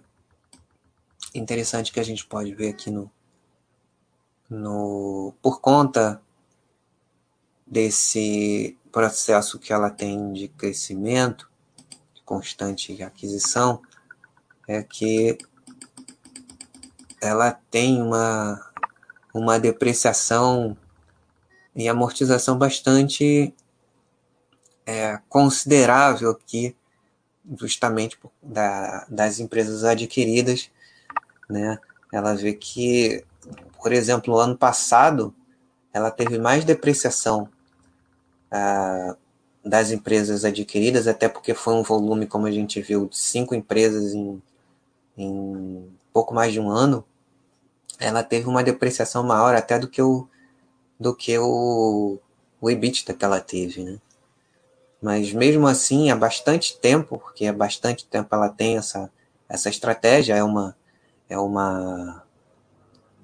interessante 1.35 1.91
que 1.91 1.99
a 1.99 2.03
gente 2.03 2.25
pode 2.25 2.53
ver 2.53 2.69
aqui 2.69 2.89
no, 2.89 3.11
no 4.49 5.33
por 5.41 5.59
conta 5.59 6.21
desse 7.65 8.77
processo 8.91 9.59
que 9.59 9.71
ela 9.71 9.89
tem 9.89 10.33
de 10.33 10.47
crescimento, 10.47 11.49
de 12.13 12.21
constante 12.23 13.01
aquisição, 13.01 13.81
é 14.67 14.83
que 14.83 15.37
ela 17.21 17.51
tem 17.51 18.01
uma, 18.01 18.71
uma 19.33 19.59
depreciação 19.59 20.77
e 21.75 21.87
amortização 21.87 22.57
bastante 22.57 23.53
é, 24.85 25.19
considerável 25.29 26.31
aqui, 26.31 26.75
justamente 27.57 28.17
da, 28.41 29.05
das 29.09 29.39
empresas 29.39 29.83
adquiridas. 29.83 30.69
Né? 31.49 31.79
Ela 32.11 32.35
vê 32.35 32.53
que, 32.53 33.23
por 33.81 33.91
exemplo, 33.91 34.37
ano 34.37 34.57
passado, 34.57 35.33
ela 35.93 36.11
teve 36.11 36.37
mais 36.37 36.63
depreciação 36.63 37.49
ah, 38.51 39.15
das 39.63 39.91
empresas 39.91 40.45
adquiridas, 40.45 41.07
até 41.07 41.27
porque 41.29 41.53
foi 41.53 41.73
um 41.73 41.83
volume, 41.83 42.27
como 42.27 42.47
a 42.47 42.51
gente 42.51 42.81
viu, 42.81 43.07
de 43.07 43.17
cinco 43.17 43.53
empresas 43.53 44.13
em, 44.13 44.41
em 45.17 45.89
pouco 46.13 46.33
mais 46.33 46.53
de 46.53 46.59
um 46.59 46.69
ano, 46.69 47.03
ela 47.99 48.23
teve 48.23 48.47
uma 48.47 48.63
depreciação 48.63 49.23
maior 49.23 49.55
até 49.55 49.77
do 49.77 49.87
que 49.87 50.01
o, 50.01 50.27
do 50.99 51.15
que 51.15 51.37
o, 51.37 52.17
o 52.61 52.69
EBITDA 52.69 53.13
que 53.13 53.25
ela 53.25 53.39
teve, 53.39 53.83
né? 53.83 53.99
Mas 55.01 55.31
mesmo 55.31 55.65
assim, 55.67 56.11
há 56.11 56.15
bastante 56.15 56.77
tempo, 56.77 57.17
porque 57.17 57.45
há 57.45 57.53
bastante 57.53 58.05
tempo 58.05 58.33
ela 58.35 58.49
tem 58.49 58.77
essa, 58.77 59.09
essa 59.47 59.69
estratégia, 59.69 60.35
é 60.35 60.43
uma, 60.43 60.75
é 61.29 61.37
uma, 61.37 62.23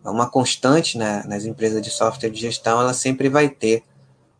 é 0.03 0.09
uma 0.09 0.29
constante 0.29 0.97
né, 0.97 1.23
nas 1.27 1.43
empresas 1.45 1.81
de 1.81 1.89
software 1.89 2.29
de 2.29 2.39
gestão, 2.39 2.79
ela 2.79 2.93
sempre 2.93 3.27
vai 3.27 3.49
ter 3.49 3.83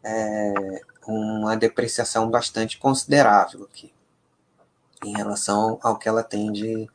é, 0.06 0.82
uma 1.08 1.58
depreciação 1.58 2.30
bastante 2.30 2.78
considerável 2.78 3.64
aqui, 3.64 3.92
em 5.04 5.18
relação 5.18 5.80
ao 5.82 5.98
que 5.98 6.08
ela 6.08 6.24
tem 6.24 6.52
de, 6.52 6.88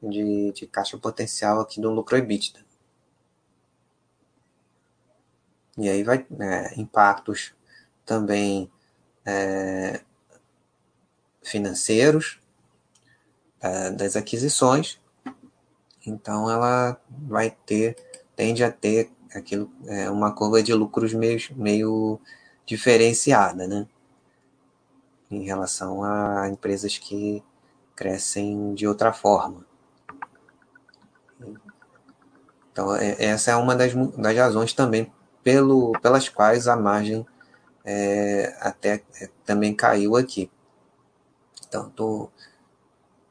de, 0.00 0.52
de 0.52 0.66
caixa 0.68 0.96
potencial 0.96 1.60
aqui 1.60 1.80
do 1.80 1.90
lucro 1.90 2.16
EBITDA. 2.16 2.64
E 5.76 5.88
aí 5.88 6.04
vai 6.04 6.24
é, 6.38 6.80
impactos 6.80 7.52
também 8.04 8.70
é, 9.24 10.00
financeiros 11.42 12.40
é, 13.60 13.90
das 13.90 14.14
aquisições. 14.14 15.00
Então 16.06 16.48
ela 16.48 16.98
vai 17.10 17.50
ter, 17.50 17.96
tende 18.36 18.62
a 18.62 18.70
ter 18.70 19.10
aquilo, 19.36 19.70
é, 19.86 20.10
uma 20.10 20.32
curva 20.32 20.62
de 20.62 20.72
lucros 20.74 21.12
meio, 21.12 21.38
meio 21.54 22.20
diferenciada, 22.64 23.66
né? 23.66 23.86
Em 25.30 25.44
relação 25.44 26.02
a 26.04 26.48
empresas 26.48 26.98
que 26.98 27.42
crescem 27.94 28.74
de 28.74 28.86
outra 28.86 29.12
forma. 29.12 29.64
Então, 32.72 32.94
é, 32.94 33.16
essa 33.24 33.52
é 33.52 33.56
uma 33.56 33.74
das, 33.74 33.94
das 33.94 34.36
razões 34.36 34.72
também 34.72 35.12
pelo, 35.42 35.92
pelas 36.02 36.28
quais 36.28 36.68
a 36.68 36.76
margem 36.76 37.26
é, 37.84 38.56
até 38.60 39.02
é, 39.20 39.30
também 39.44 39.74
caiu 39.74 40.16
aqui. 40.16 40.50
Então, 41.66 41.88
tô, 41.90 42.28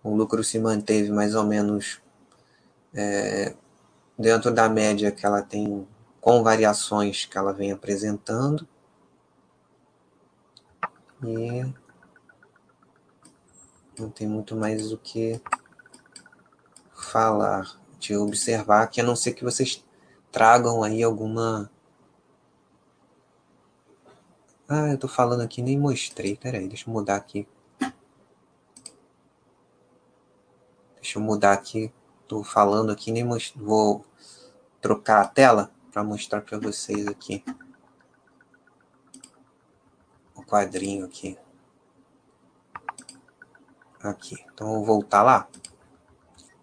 o 0.03 0.15
lucro 0.15 0.43
se 0.43 0.57
manteve 0.59 1.11
mais 1.11 1.35
ou 1.35 1.43
menos 1.43 2.01
é, 2.93 3.53
dentro 4.17 4.51
da 4.51 4.69
média 4.69 5.11
que 5.11 5.25
ela 5.25 5.41
tem, 5.41 5.85
com 6.25 6.41
variações 6.41 7.23
que 7.25 7.37
ela 7.37 7.53
vem 7.53 7.71
apresentando. 7.71 8.67
E 11.23 11.71
não 13.99 14.09
tem 14.09 14.27
muito 14.27 14.55
mais 14.55 14.91
o 14.91 14.97
que 14.97 15.39
falar, 16.91 17.79
de 17.99 18.17
observar, 18.17 18.87
que 18.87 18.99
a 18.99 19.03
não 19.03 19.15
ser 19.15 19.33
que 19.33 19.43
vocês 19.43 19.85
tragam 20.31 20.81
aí 20.81 21.03
alguma 21.03 21.69
ah, 24.67 24.89
eu 24.89 24.97
tô 24.97 25.07
falando 25.07 25.41
aqui 25.41 25.61
nem 25.61 25.77
mostrei. 25.77 26.35
Pera 26.35 26.57
aí, 26.57 26.67
deixa 26.67 26.89
eu 26.89 26.93
mudar 26.93 27.17
aqui. 27.17 27.47
Deixa 30.95 31.19
eu 31.19 31.21
mudar 31.21 31.53
aqui. 31.53 31.93
Tô 32.27 32.43
falando 32.43 32.91
aqui 32.91 33.11
nem 33.11 33.23
mostrei. 33.23 33.63
Vou 33.63 34.03
trocar 34.81 35.21
a 35.21 35.27
tela 35.27 35.74
para 35.95 36.03
mostrar 36.03 36.41
para 36.41 36.59
vocês 36.59 37.07
aqui. 37.07 37.41
O 40.35 40.43
quadrinho 40.43 41.05
aqui. 41.05 41.39
Aqui. 44.03 44.35
Então 44.53 44.67
vou 44.67 44.83
voltar 44.83 45.23
lá 45.23 45.47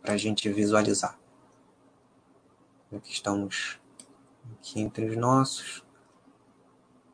para 0.03 0.13
a 0.13 0.17
gente 0.19 0.53
visualizar. 0.53 1.19
Aqui 2.95 3.11
estamos 3.11 3.81
aqui 4.59 4.83
entre 4.83 5.09
os 5.09 5.17
nossos. 5.17 5.83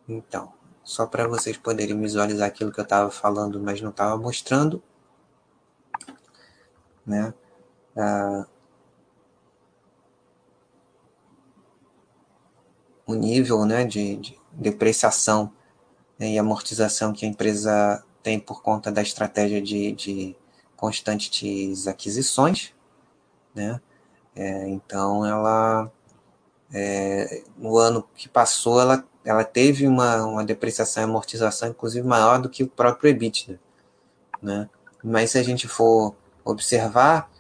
Então, 0.09 0.53
só 0.83 1.07
para 1.07 1.29
vocês 1.29 1.57
poderem 1.57 2.01
visualizar 2.01 2.49
aquilo 2.49 2.73
que 2.73 2.81
eu 2.81 2.85
estava 2.85 3.13
falando, 3.13 3.61
mas 3.61 3.81
não 3.81 3.91
estava 3.91 4.17
mostrando. 4.17 4.83
Né? 7.07 7.33
Ah, 7.97 8.45
o 13.09 13.15
nível 13.15 13.65
né, 13.65 13.85
de, 13.85 14.17
de 14.17 14.39
depreciação 14.53 15.53
né, 16.17 16.31
e 16.31 16.39
amortização 16.39 17.13
que 17.13 17.27
a 17.27 17.29
empresa 17.29 18.05
tem 18.23 18.39
por 18.39 18.63
conta 18.63 18.93
da 18.93 19.03
estratégia 19.03 19.61
de, 19.61 19.93
de 19.93 20.37
constantes 20.77 21.89
aquisições. 21.89 22.73
Né? 23.53 23.81
É, 24.37 24.69
então, 24.69 25.27
ela, 25.27 25.91
é, 26.73 27.43
no 27.57 27.77
ano 27.77 28.07
que 28.15 28.29
passou, 28.29 28.81
ela 28.81 29.05
ela 29.29 29.45
teve 29.45 29.87
uma, 29.87 30.25
uma 30.25 30.43
depreciação 30.43 31.03
e 31.03 31.05
amortização, 31.05 31.69
inclusive, 31.69 32.07
maior 32.07 32.41
do 32.41 32.49
que 32.49 32.63
o 32.63 32.69
próprio 32.69 33.11
EBITDA. 33.11 33.61
Né? 34.41 34.71
Mas 35.05 35.33
se 35.33 35.39
a 35.39 35.43
gente 35.43 35.69
for 35.69 36.15
observar, 36.43 37.31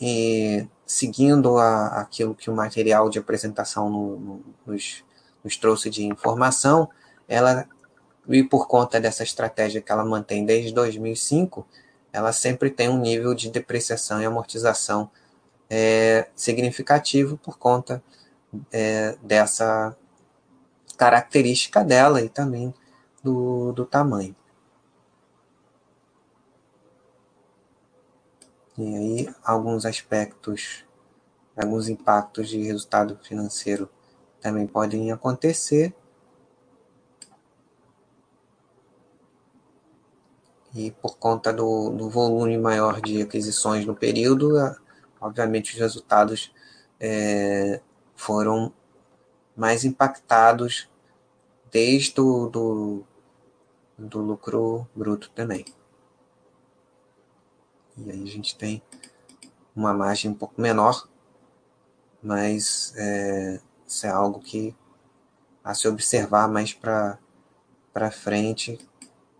e 0.00 0.66
seguindo 0.84 1.56
a, 1.56 2.00
aquilo 2.00 2.34
que 2.34 2.50
o 2.50 2.54
material 2.54 3.08
de 3.08 3.20
apresentação 3.20 3.88
no, 3.88 4.18
no, 4.18 4.44
nos, 4.66 5.04
nos 5.46 5.56
trouxe 5.56 5.88
de 5.88 6.04
informação, 6.04 6.90
ela, 7.28 7.68
e 8.28 8.42
por 8.42 8.66
conta 8.66 9.00
dessa 9.00 9.22
estratégia 9.22 9.80
que 9.80 9.92
ela 9.92 10.04
mantém 10.04 10.44
desde 10.44 10.74
2005, 10.74 11.64
ela 12.12 12.32
sempre 12.32 12.68
tem 12.68 12.88
um 12.88 12.98
nível 12.98 13.32
de 13.32 13.48
depreciação 13.48 14.20
e 14.20 14.24
amortização 14.24 15.08
é, 15.70 16.28
significativo 16.34 17.36
por 17.36 17.58
conta 17.58 18.02
é, 18.72 19.16
dessa 19.22 19.96
característica 20.96 21.84
dela 21.84 22.20
e 22.20 22.28
também 22.28 22.74
do, 23.22 23.70
do 23.72 23.86
tamanho. 23.86 24.34
E 28.76 28.96
aí, 28.96 29.34
alguns 29.44 29.86
aspectos, 29.86 30.84
alguns 31.56 31.88
impactos 31.88 32.48
de 32.48 32.62
resultado 32.62 33.16
financeiro 33.22 33.88
também 34.46 34.64
podem 34.64 35.10
acontecer. 35.10 35.92
E 40.72 40.92
por 40.92 41.18
conta 41.18 41.52
do, 41.52 41.90
do 41.90 42.08
volume 42.08 42.56
maior 42.56 43.00
de 43.00 43.22
aquisições 43.22 43.84
no 43.84 43.96
período, 43.96 44.52
obviamente 45.20 45.72
os 45.72 45.80
resultados 45.80 46.52
é, 47.00 47.80
foram 48.14 48.72
mais 49.56 49.84
impactados 49.84 50.88
desde 51.72 52.20
o 52.20 52.48
do, 52.48 53.04
do 53.98 54.20
lucro 54.20 54.86
bruto 54.94 55.28
também. 55.34 55.64
E 57.96 58.12
aí 58.12 58.22
a 58.22 58.26
gente 58.26 58.56
tem 58.56 58.80
uma 59.74 59.92
margem 59.92 60.30
um 60.30 60.34
pouco 60.34 60.60
menor, 60.60 61.08
mas 62.22 62.94
é, 62.96 63.60
isso 63.86 64.06
é 64.06 64.10
algo 64.10 64.40
que 64.40 64.74
a 65.62 65.74
se 65.74 65.88
observar 65.88 66.48
mais 66.48 66.72
para 66.72 67.18
frente, 68.10 68.78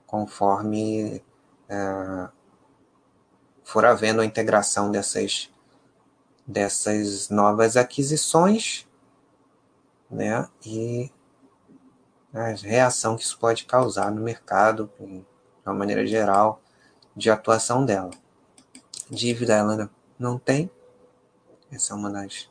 conforme 0.06 1.22
é, 1.68 2.28
for 3.64 3.84
havendo 3.84 4.20
a 4.20 4.24
integração 4.24 4.90
dessas, 4.90 5.50
dessas 6.46 7.28
novas 7.28 7.76
aquisições 7.76 8.86
né? 10.10 10.48
E 10.64 11.10
a 12.32 12.48
reação 12.50 13.16
que 13.16 13.22
isso 13.22 13.38
pode 13.38 13.64
causar 13.64 14.10
no 14.10 14.22
mercado, 14.22 14.90
de 14.98 15.24
uma 15.64 15.74
maneira 15.74 16.06
geral, 16.06 16.60
de 17.14 17.30
atuação 17.30 17.84
dela. 17.84 18.10
Dívida 19.10 19.54
ela 19.54 19.90
não 20.18 20.38
tem, 20.38 20.70
essa 21.70 21.92
é 21.92 21.96
uma 21.96 22.10
das 22.10 22.50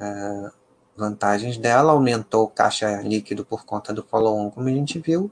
uh, 0.00 0.52
vantagens 0.98 1.56
dela. 1.56 1.92
Aumentou 1.92 2.44
o 2.44 2.50
caixa 2.50 3.00
líquido 3.02 3.44
por 3.44 3.64
conta 3.64 3.92
do 3.92 4.02
follow-on, 4.02 4.50
como 4.50 4.68
a 4.68 4.72
gente 4.72 4.98
viu. 4.98 5.30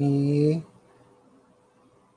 E 0.00 0.62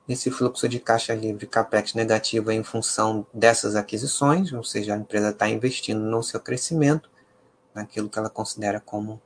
esse 0.08 0.30
fluxo 0.30 0.68
de 0.68 0.78
caixa 0.78 1.14
livre 1.14 1.46
capex 1.46 1.94
negativo 1.94 2.50
é 2.50 2.54
em 2.54 2.62
função 2.62 3.26
dessas 3.34 3.74
aquisições, 3.74 4.52
ou 4.52 4.62
seja, 4.62 4.94
a 4.94 4.98
empresa 4.98 5.30
está 5.30 5.48
investindo 5.48 6.00
no 6.00 6.22
seu 6.22 6.38
crescimento, 6.40 7.10
naquilo 7.74 8.08
que 8.08 8.18
ela 8.18 8.30
considera 8.30 8.80
como 8.80 9.20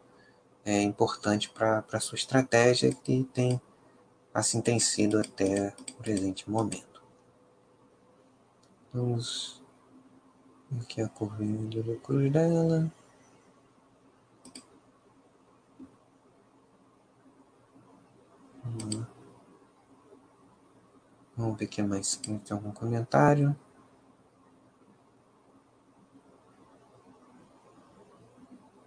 é, 0.64 0.82
importante 0.82 1.50
para 1.50 1.84
a 1.92 2.00
sua 2.00 2.16
estratégia, 2.16 2.92
que 2.92 3.24
tem 3.34 3.60
assim 4.32 4.60
tem 4.60 4.78
sido 4.78 5.18
até 5.18 5.72
o 5.90 5.94
presente 5.94 6.48
momento. 6.50 6.95
Vamos 8.96 9.62
aqui 10.80 11.02
a 11.02 11.08
curva 11.10 11.44
de 11.44 11.82
lucros 11.82 12.32
dela. 12.32 12.90
Vamos 21.36 21.58
ver 21.58 21.66
aqui 21.66 21.82
mais 21.82 22.06
se 22.06 22.18
tem 22.20 22.40
algum 22.50 22.72
comentário. 22.72 23.54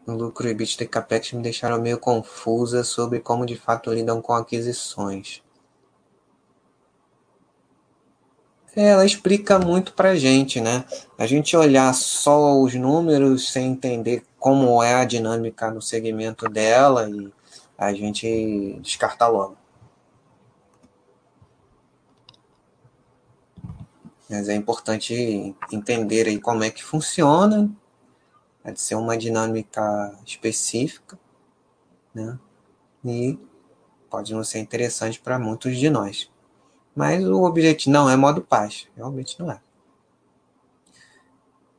O 0.08 0.12
lucro 0.14 0.48
e 0.48 0.52
EBITDA 0.52 0.86
e 0.86 0.88
CAPEX 0.88 1.34
me 1.34 1.44
deixaram 1.44 1.80
meio 1.80 2.00
confusa 2.00 2.84
sobre 2.84 3.20
como 3.20 3.46
de 3.46 3.56
fato 3.56 3.94
lidam 3.94 4.24
com 4.24 4.34
aquisições. 4.34 5.44
Ela 8.76 9.06
explica 9.06 9.58
muito 9.58 9.94
para 9.94 10.16
gente, 10.16 10.62
né? 10.62 10.86
A 11.18 11.26
gente 11.26 11.58
olhar 11.58 11.94
só 11.94 12.60
os 12.62 12.76
números 12.76 13.52
sem 13.52 13.72
entender 13.72 14.24
como 14.38 14.82
é 14.82 14.94
a 14.94 15.06
dinâmica 15.06 15.72
no 15.72 15.82
segmento 15.82 16.48
dela 16.48 17.10
e 17.10 17.32
a 17.78 17.94
gente 17.94 18.80
descarta 18.82 19.28
logo. 19.28 19.58
Mas 24.30 24.48
é 24.48 24.54
importante 24.54 25.56
entender 25.72 26.28
aí 26.28 26.40
como 26.40 26.64
é 26.64 26.70
que 26.70 26.84
funciona, 26.84 27.70
pode 28.64 28.80
ser 28.80 28.94
uma 28.94 29.18
dinâmica 29.18 30.16
específica, 30.24 31.18
né? 32.14 32.38
E 33.04 33.40
pode 34.10 34.34
não 34.34 34.44
ser 34.44 34.60
interessante 34.60 35.20
para 35.20 35.40
muitos 35.40 35.76
de 35.76 35.90
nós. 35.90 36.30
Mas 37.00 37.26
o 37.26 37.44
objetivo 37.44 37.94
não 37.94 38.10
é 38.10 38.18
modo 38.18 38.42
paz, 38.42 38.86
realmente 38.94 39.40
não 39.40 39.50
é. 39.50 39.62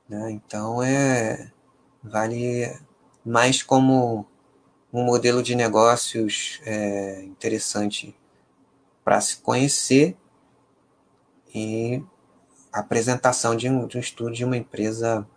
Né? 0.09 0.31
Então 0.31 0.83
é 0.83 1.53
vale 2.03 2.75
mais 3.23 3.63
como 3.63 4.25
um 4.91 5.05
modelo 5.05 5.43
de 5.43 5.55
negócios 5.55 6.59
é, 6.65 7.23
interessante 7.25 8.17
para 9.05 9.21
se 9.21 9.37
conhecer 9.43 10.17
e 11.55 12.03
apresentação 12.73 13.55
de 13.55 13.69
um, 13.69 13.87
de 13.87 13.99
um 13.99 14.01
estudo 14.01 14.33
de 14.33 14.43
uma 14.43 14.57
empresa 14.57 15.29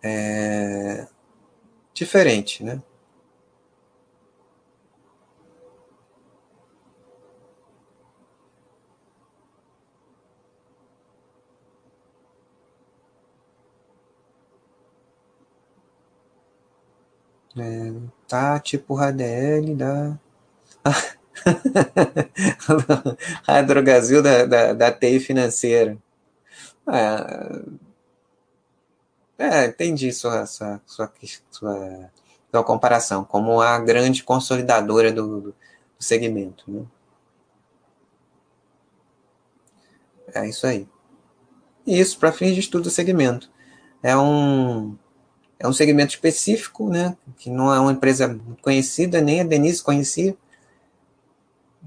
é, 0.00 1.08
diferente, 1.92 2.62
né? 2.62 2.80
É, 17.56 17.92
tá 18.26 18.58
tipo 18.58 18.98
HDL 18.98 19.76
da. 19.76 20.18
a 23.46 23.62
Drogazil 23.62 24.22
da, 24.22 24.44
da, 24.44 24.72
da 24.72 24.92
TI 24.92 25.20
financeira. 25.20 25.96
É, 29.38 29.38
é 29.38 29.66
entendi 29.66 30.12
sua, 30.12 30.46
sua, 30.46 30.80
sua, 30.86 31.12
sua, 31.50 32.10
sua 32.50 32.64
comparação, 32.64 33.24
como 33.24 33.60
a 33.60 33.78
grande 33.78 34.22
consolidadora 34.22 35.12
do, 35.12 35.40
do 35.40 35.54
segmento. 35.98 36.64
Né? 36.70 36.84
É 40.34 40.48
isso 40.48 40.66
aí. 40.66 40.88
Isso, 41.86 42.18
para 42.18 42.32
fins 42.32 42.54
de 42.54 42.60
estudo 42.60 42.84
do 42.84 42.90
segmento. 42.90 43.50
É 44.02 44.16
um, 44.16 44.96
é 45.58 45.68
um 45.68 45.72
segmento 45.72 46.14
específico, 46.14 46.88
né, 46.88 47.16
que 47.38 47.50
não 47.50 47.72
é 47.72 47.78
uma 47.80 47.92
empresa 47.92 48.38
conhecida, 48.60 49.20
nem 49.20 49.40
a 49.40 49.44
Denise 49.44 49.82
conhecia, 49.82 50.36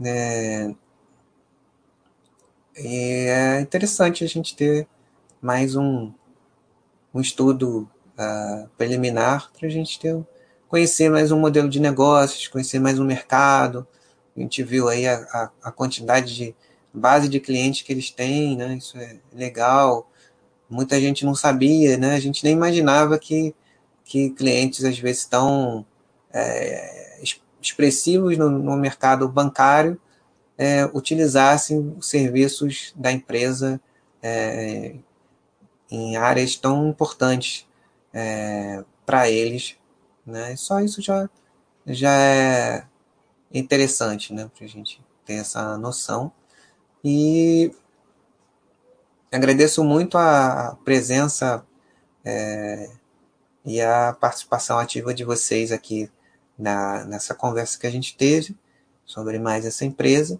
é, 0.03 0.73
e 2.77 3.25
é 3.27 3.59
interessante 3.59 4.23
a 4.23 4.27
gente 4.27 4.55
ter 4.55 4.87
mais 5.41 5.75
um, 5.75 6.11
um 7.11 7.19
estudo 7.19 7.89
uh, 8.17 8.69
preliminar 8.77 9.51
para 9.57 9.67
a 9.67 9.71
gente 9.71 9.99
ter, 9.99 10.15
conhecer 10.67 11.09
mais 11.09 11.31
um 11.31 11.39
modelo 11.39 11.69
de 11.69 11.79
negócios, 11.79 12.47
conhecer 12.47 12.79
mais 12.79 12.99
um 12.99 13.05
mercado. 13.05 13.87
A 14.35 14.39
gente 14.39 14.61
viu 14.61 14.87
aí 14.87 15.07
a, 15.07 15.15
a, 15.15 15.51
a 15.63 15.71
quantidade 15.71 16.35
de 16.35 16.55
base 16.93 17.27
de 17.27 17.39
clientes 17.39 17.81
que 17.81 17.91
eles 17.91 18.11
têm, 18.11 18.55
né? 18.55 18.75
Isso 18.75 18.95
é 18.97 19.17
legal. 19.33 20.11
Muita 20.69 20.99
gente 20.99 21.25
não 21.25 21.35
sabia, 21.35 21.97
né? 21.97 22.15
A 22.15 22.19
gente 22.19 22.43
nem 22.43 22.53
imaginava 22.53 23.17
que, 23.17 23.55
que 24.03 24.31
clientes 24.31 24.83
às 24.83 24.97
vezes 24.99 25.25
tão 25.25 25.85
é, 26.31 27.21
expressivos 27.61 28.37
no, 28.37 28.49
no 28.49 28.75
mercado 28.77 29.27
bancário 29.27 29.99
é, 30.57 30.85
utilizassem 30.93 31.95
os 31.97 32.09
serviços 32.09 32.93
da 32.95 33.11
empresa 33.11 33.79
é, 34.21 34.95
em 35.89 36.17
áreas 36.17 36.55
tão 36.55 36.89
importantes 36.89 37.67
é, 38.13 38.83
para 39.05 39.29
eles. 39.29 39.75
Né? 40.25 40.55
Só 40.55 40.79
isso 40.79 41.01
já, 41.01 41.29
já 41.85 42.11
é 42.11 42.85
interessante 43.53 44.33
né? 44.33 44.49
para 44.55 44.65
a 44.65 44.69
gente 44.69 45.01
ter 45.25 45.35
essa 45.35 45.77
noção. 45.77 46.31
E 47.03 47.71
agradeço 49.31 49.83
muito 49.83 50.17
a 50.17 50.77
presença 50.83 51.65
é, 52.23 52.89
e 53.65 53.81
a 53.81 54.13
participação 54.13 54.79
ativa 54.79 55.13
de 55.13 55.23
vocês 55.23 55.71
aqui 55.71 56.09
na, 56.57 57.05
nessa 57.05 57.35
conversa 57.35 57.77
que 57.77 57.87
a 57.87 57.91
gente 57.91 58.15
teve 58.15 58.55
sobre 59.05 59.39
mais 59.39 59.65
essa 59.65 59.85
empresa. 59.85 60.39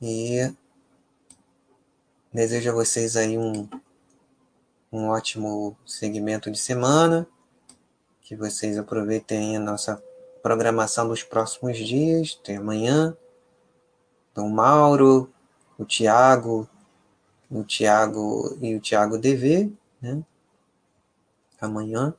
E 0.00 0.52
desejo 2.32 2.70
a 2.70 2.74
vocês 2.74 3.16
aí 3.16 3.38
um, 3.38 3.68
um 4.92 5.08
ótimo 5.08 5.76
segmento 5.86 6.50
de 6.50 6.58
semana. 6.58 7.26
Que 8.22 8.34
vocês 8.34 8.76
aproveitem 8.76 9.56
a 9.56 9.60
nossa 9.60 10.02
programação 10.42 11.08
dos 11.08 11.22
próximos 11.22 11.78
dias. 11.78 12.34
Tem 12.34 12.56
amanhã. 12.56 13.16
O 14.36 14.48
Mauro, 14.48 15.32
o 15.78 15.84
Tiago, 15.84 16.68
o 17.60 17.64
Tiago 17.64 18.56
e 18.60 18.74
o 18.74 18.80
Tiago 18.80 19.18
DV, 19.18 19.72
né? 20.00 20.22
Amanhã. 21.60 22.14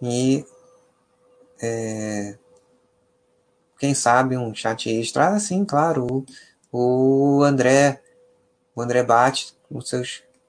E 0.00 0.44
é, 1.60 2.36
quem 3.78 3.94
sabe 3.94 4.36
um 4.36 4.54
chat 4.54 4.88
extra. 4.88 5.28
Ah, 5.34 5.38
sim, 5.38 5.64
claro. 5.64 6.24
O, 6.70 7.38
o 7.38 7.42
André, 7.42 8.02
o 8.74 8.82
André 8.82 9.02
bate 9.02 9.54
no 9.70 9.82
seu 9.82 10.02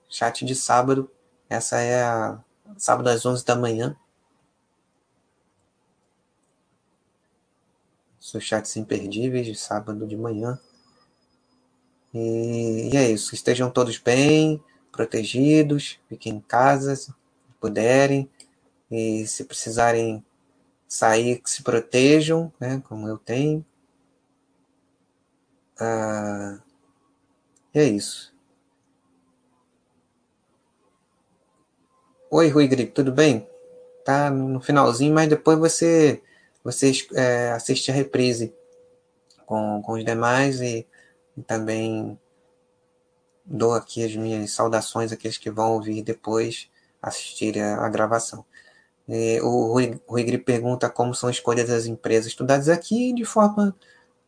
chat 0.10 0.46
de 0.46 0.56
sábado. 0.56 1.10
Essa 1.50 1.80
é 1.80 2.04
a 2.04 2.40
sábado 2.78 3.10
às 3.10 3.26
11 3.26 3.46
da 3.46 3.56
manhã. 3.56 3.96
Seus 8.20 8.44
chats 8.44 8.76
imperdíveis 8.78 9.46
de 9.46 9.56
sábado 9.56 10.08
de 10.08 10.16
manhã. 10.16 10.60
E, 12.14 12.90
e 12.94 12.98
é 12.98 13.10
isso. 13.10 13.34
Estejam 13.34 13.72
todos 13.72 13.98
bem, 13.98 14.64
protegidos, 14.92 16.00
fiquem 16.08 16.36
em 16.36 16.40
casa, 16.42 16.96
se 16.96 17.14
puderem. 17.60 18.30
E 18.92 19.26
se 19.26 19.46
precisarem 19.46 20.24
sair 20.88 21.42
que 21.42 21.50
se 21.50 21.64
protejam, 21.64 22.54
né, 22.60 22.82
como 22.88 23.08
eu 23.08 23.18
tenho. 23.18 23.66
Ah, 25.80 26.60
e 27.74 27.80
é 27.80 27.84
isso. 27.86 28.34
Oi, 32.30 32.50
Rui 32.50 32.68
Gripe, 32.68 32.92
tudo 32.92 33.12
bem? 33.12 33.48
Tá 34.06 34.30
no 34.30 34.62
finalzinho, 34.62 35.14
mas 35.14 35.30
depois 35.30 35.58
você, 35.58 36.22
você 36.64 36.92
é, 37.16 37.52
assiste 37.52 37.90
a 37.90 37.94
reprise 37.94 38.54
com, 39.46 39.82
com 39.82 39.94
os 39.94 40.06
demais 40.06 40.62
e, 40.62 40.86
e 41.38 41.42
também 41.42 42.18
dou 43.46 43.74
aqui 43.74 44.04
as 44.04 44.16
minhas 44.16 44.52
saudações 44.52 45.12
àqueles 45.12 45.38
que 45.38 45.52
vão 45.52 45.74
ouvir 45.74 46.02
depois 46.02 46.70
assistir 47.02 47.60
a, 47.60 47.86
a 47.86 47.90
gravação. 47.90 48.46
E 49.08 49.42
o 49.42 49.74
Rui, 49.74 50.00
Rui 50.08 50.24
Gripe 50.24 50.46
pergunta 50.46 50.90
como 50.90 51.14
são 51.14 51.30
escolhas 51.30 51.68
das 51.68 51.86
empresas 51.86 52.28
estudadas 52.28 52.70
aqui 52.70 53.14
de 53.14 53.26
forma. 53.26 53.76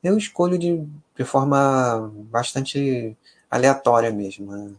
Eu 0.04 0.18
escolho 0.18 0.58
de, 0.58 0.86
de 1.18 1.24
forma 1.24 2.12
bastante 2.30 3.18
aleatória 3.50 4.12
mesmo. 4.12 4.52
Né? 4.52 4.76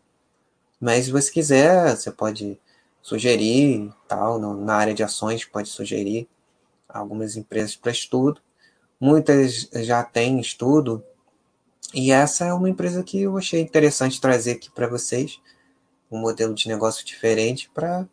Mas 0.80 1.06
se 1.06 1.10
você 1.10 1.30
quiser, 1.32 1.96
você 1.96 2.10
pode 2.10 2.60
sugerir, 3.00 3.92
tal, 4.06 4.38
no, 4.38 4.54
na 4.54 4.74
área 4.74 4.94
de 4.94 5.02
ações, 5.02 5.44
pode 5.44 5.68
sugerir 5.68 6.28
algumas 6.88 7.36
empresas 7.36 7.74
para 7.76 7.90
estudo. 7.90 8.40
Muitas 9.00 9.68
já 9.72 10.02
têm 10.04 10.40
estudo, 10.40 11.02
e 11.94 12.10
essa 12.10 12.44
é 12.44 12.52
uma 12.52 12.68
empresa 12.68 13.02
que 13.02 13.22
eu 13.22 13.36
achei 13.36 13.60
interessante 13.60 14.20
trazer 14.20 14.52
aqui 14.52 14.70
para 14.70 14.88
vocês, 14.88 15.40
um 16.10 16.18
modelo 16.18 16.54
de 16.54 16.68
negócio 16.68 17.04
diferente 17.04 17.70
para 17.74 18.06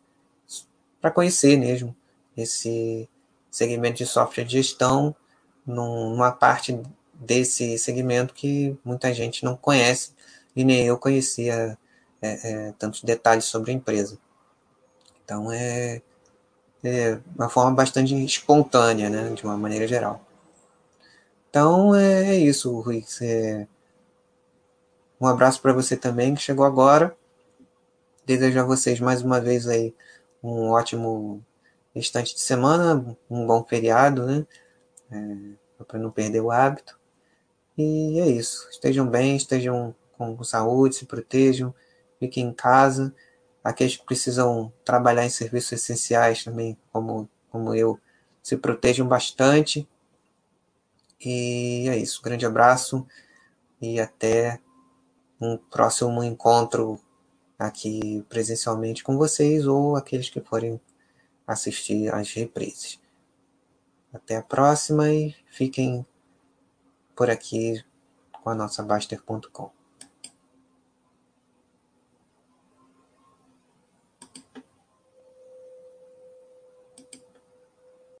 conhecer 1.12 1.56
mesmo 1.56 1.94
esse 2.36 3.08
segmento 3.50 3.98
de 3.98 4.06
software 4.06 4.44
de 4.44 4.52
gestão, 4.54 5.14
numa 5.66 6.32
parte 6.32 6.80
desse 7.14 7.78
segmento 7.78 8.34
que 8.34 8.76
muita 8.84 9.14
gente 9.14 9.44
não 9.44 9.56
conhece 9.56 10.12
e 10.54 10.64
nem 10.64 10.86
eu 10.86 10.98
conhecia 10.98 11.78
é, 12.20 12.68
é, 12.68 12.72
tantos 12.78 13.02
detalhes 13.02 13.44
sobre 13.44 13.70
a 13.70 13.74
empresa. 13.74 14.18
Então 15.24 15.50
é, 15.52 16.02
é 16.82 17.18
uma 17.36 17.48
forma 17.48 17.72
bastante 17.72 18.14
espontânea, 18.24 19.08
né, 19.08 19.30
de 19.30 19.44
uma 19.44 19.56
maneira 19.56 19.86
geral. 19.86 20.23
Então 21.54 21.94
é, 21.94 22.30
é 22.30 22.36
isso, 22.36 22.80
Rui. 22.80 23.04
É, 23.22 23.68
um 25.20 25.26
abraço 25.28 25.62
para 25.62 25.72
você 25.72 25.96
também 25.96 26.34
que 26.34 26.42
chegou 26.42 26.66
agora. 26.66 27.16
Desejo 28.26 28.58
a 28.58 28.64
vocês 28.64 28.98
mais 28.98 29.22
uma 29.22 29.40
vez 29.40 29.68
aí 29.68 29.94
um 30.42 30.70
ótimo 30.70 31.44
restante 31.94 32.34
de 32.34 32.40
semana, 32.40 33.16
um 33.30 33.46
bom 33.46 33.62
feriado, 33.62 34.26
né? 34.26 34.44
É, 35.12 35.84
para 35.84 36.00
não 36.00 36.10
perder 36.10 36.40
o 36.40 36.50
hábito. 36.50 36.98
E 37.78 38.18
é 38.18 38.26
isso. 38.26 38.68
Estejam 38.68 39.06
bem, 39.06 39.36
estejam 39.36 39.94
com 40.18 40.42
saúde, 40.42 40.96
se 40.96 41.06
protejam, 41.06 41.72
fiquem 42.18 42.48
em 42.48 42.52
casa. 42.52 43.14
Aqueles 43.62 43.96
que 43.96 44.04
precisam 44.04 44.72
trabalhar 44.84 45.24
em 45.24 45.30
serviços 45.30 45.70
essenciais 45.70 46.42
também, 46.42 46.76
como, 46.90 47.30
como 47.48 47.72
eu, 47.76 47.96
se 48.42 48.56
protejam 48.56 49.06
bastante. 49.06 49.88
E 51.24 51.88
é 51.88 51.96
isso. 51.96 52.22
Grande 52.22 52.46
abraço 52.46 53.06
e 53.80 54.00
até 54.00 54.60
um 55.40 55.56
próximo 55.56 56.22
encontro 56.22 57.00
aqui 57.58 58.24
presencialmente 58.28 59.02
com 59.02 59.16
vocês 59.16 59.66
ou 59.66 59.96
aqueles 59.96 60.28
que 60.28 60.40
forem 60.40 60.80
assistir 61.46 62.12
às 62.12 62.32
reprises. 62.32 63.00
Até 64.12 64.36
a 64.36 64.42
próxima 64.42 65.10
e 65.10 65.34
fiquem 65.50 66.06
por 67.14 67.30
aqui 67.30 67.84
com 68.42 68.50
a 68.50 68.54
nossa 68.54 68.82
Baster.com. 68.82 69.73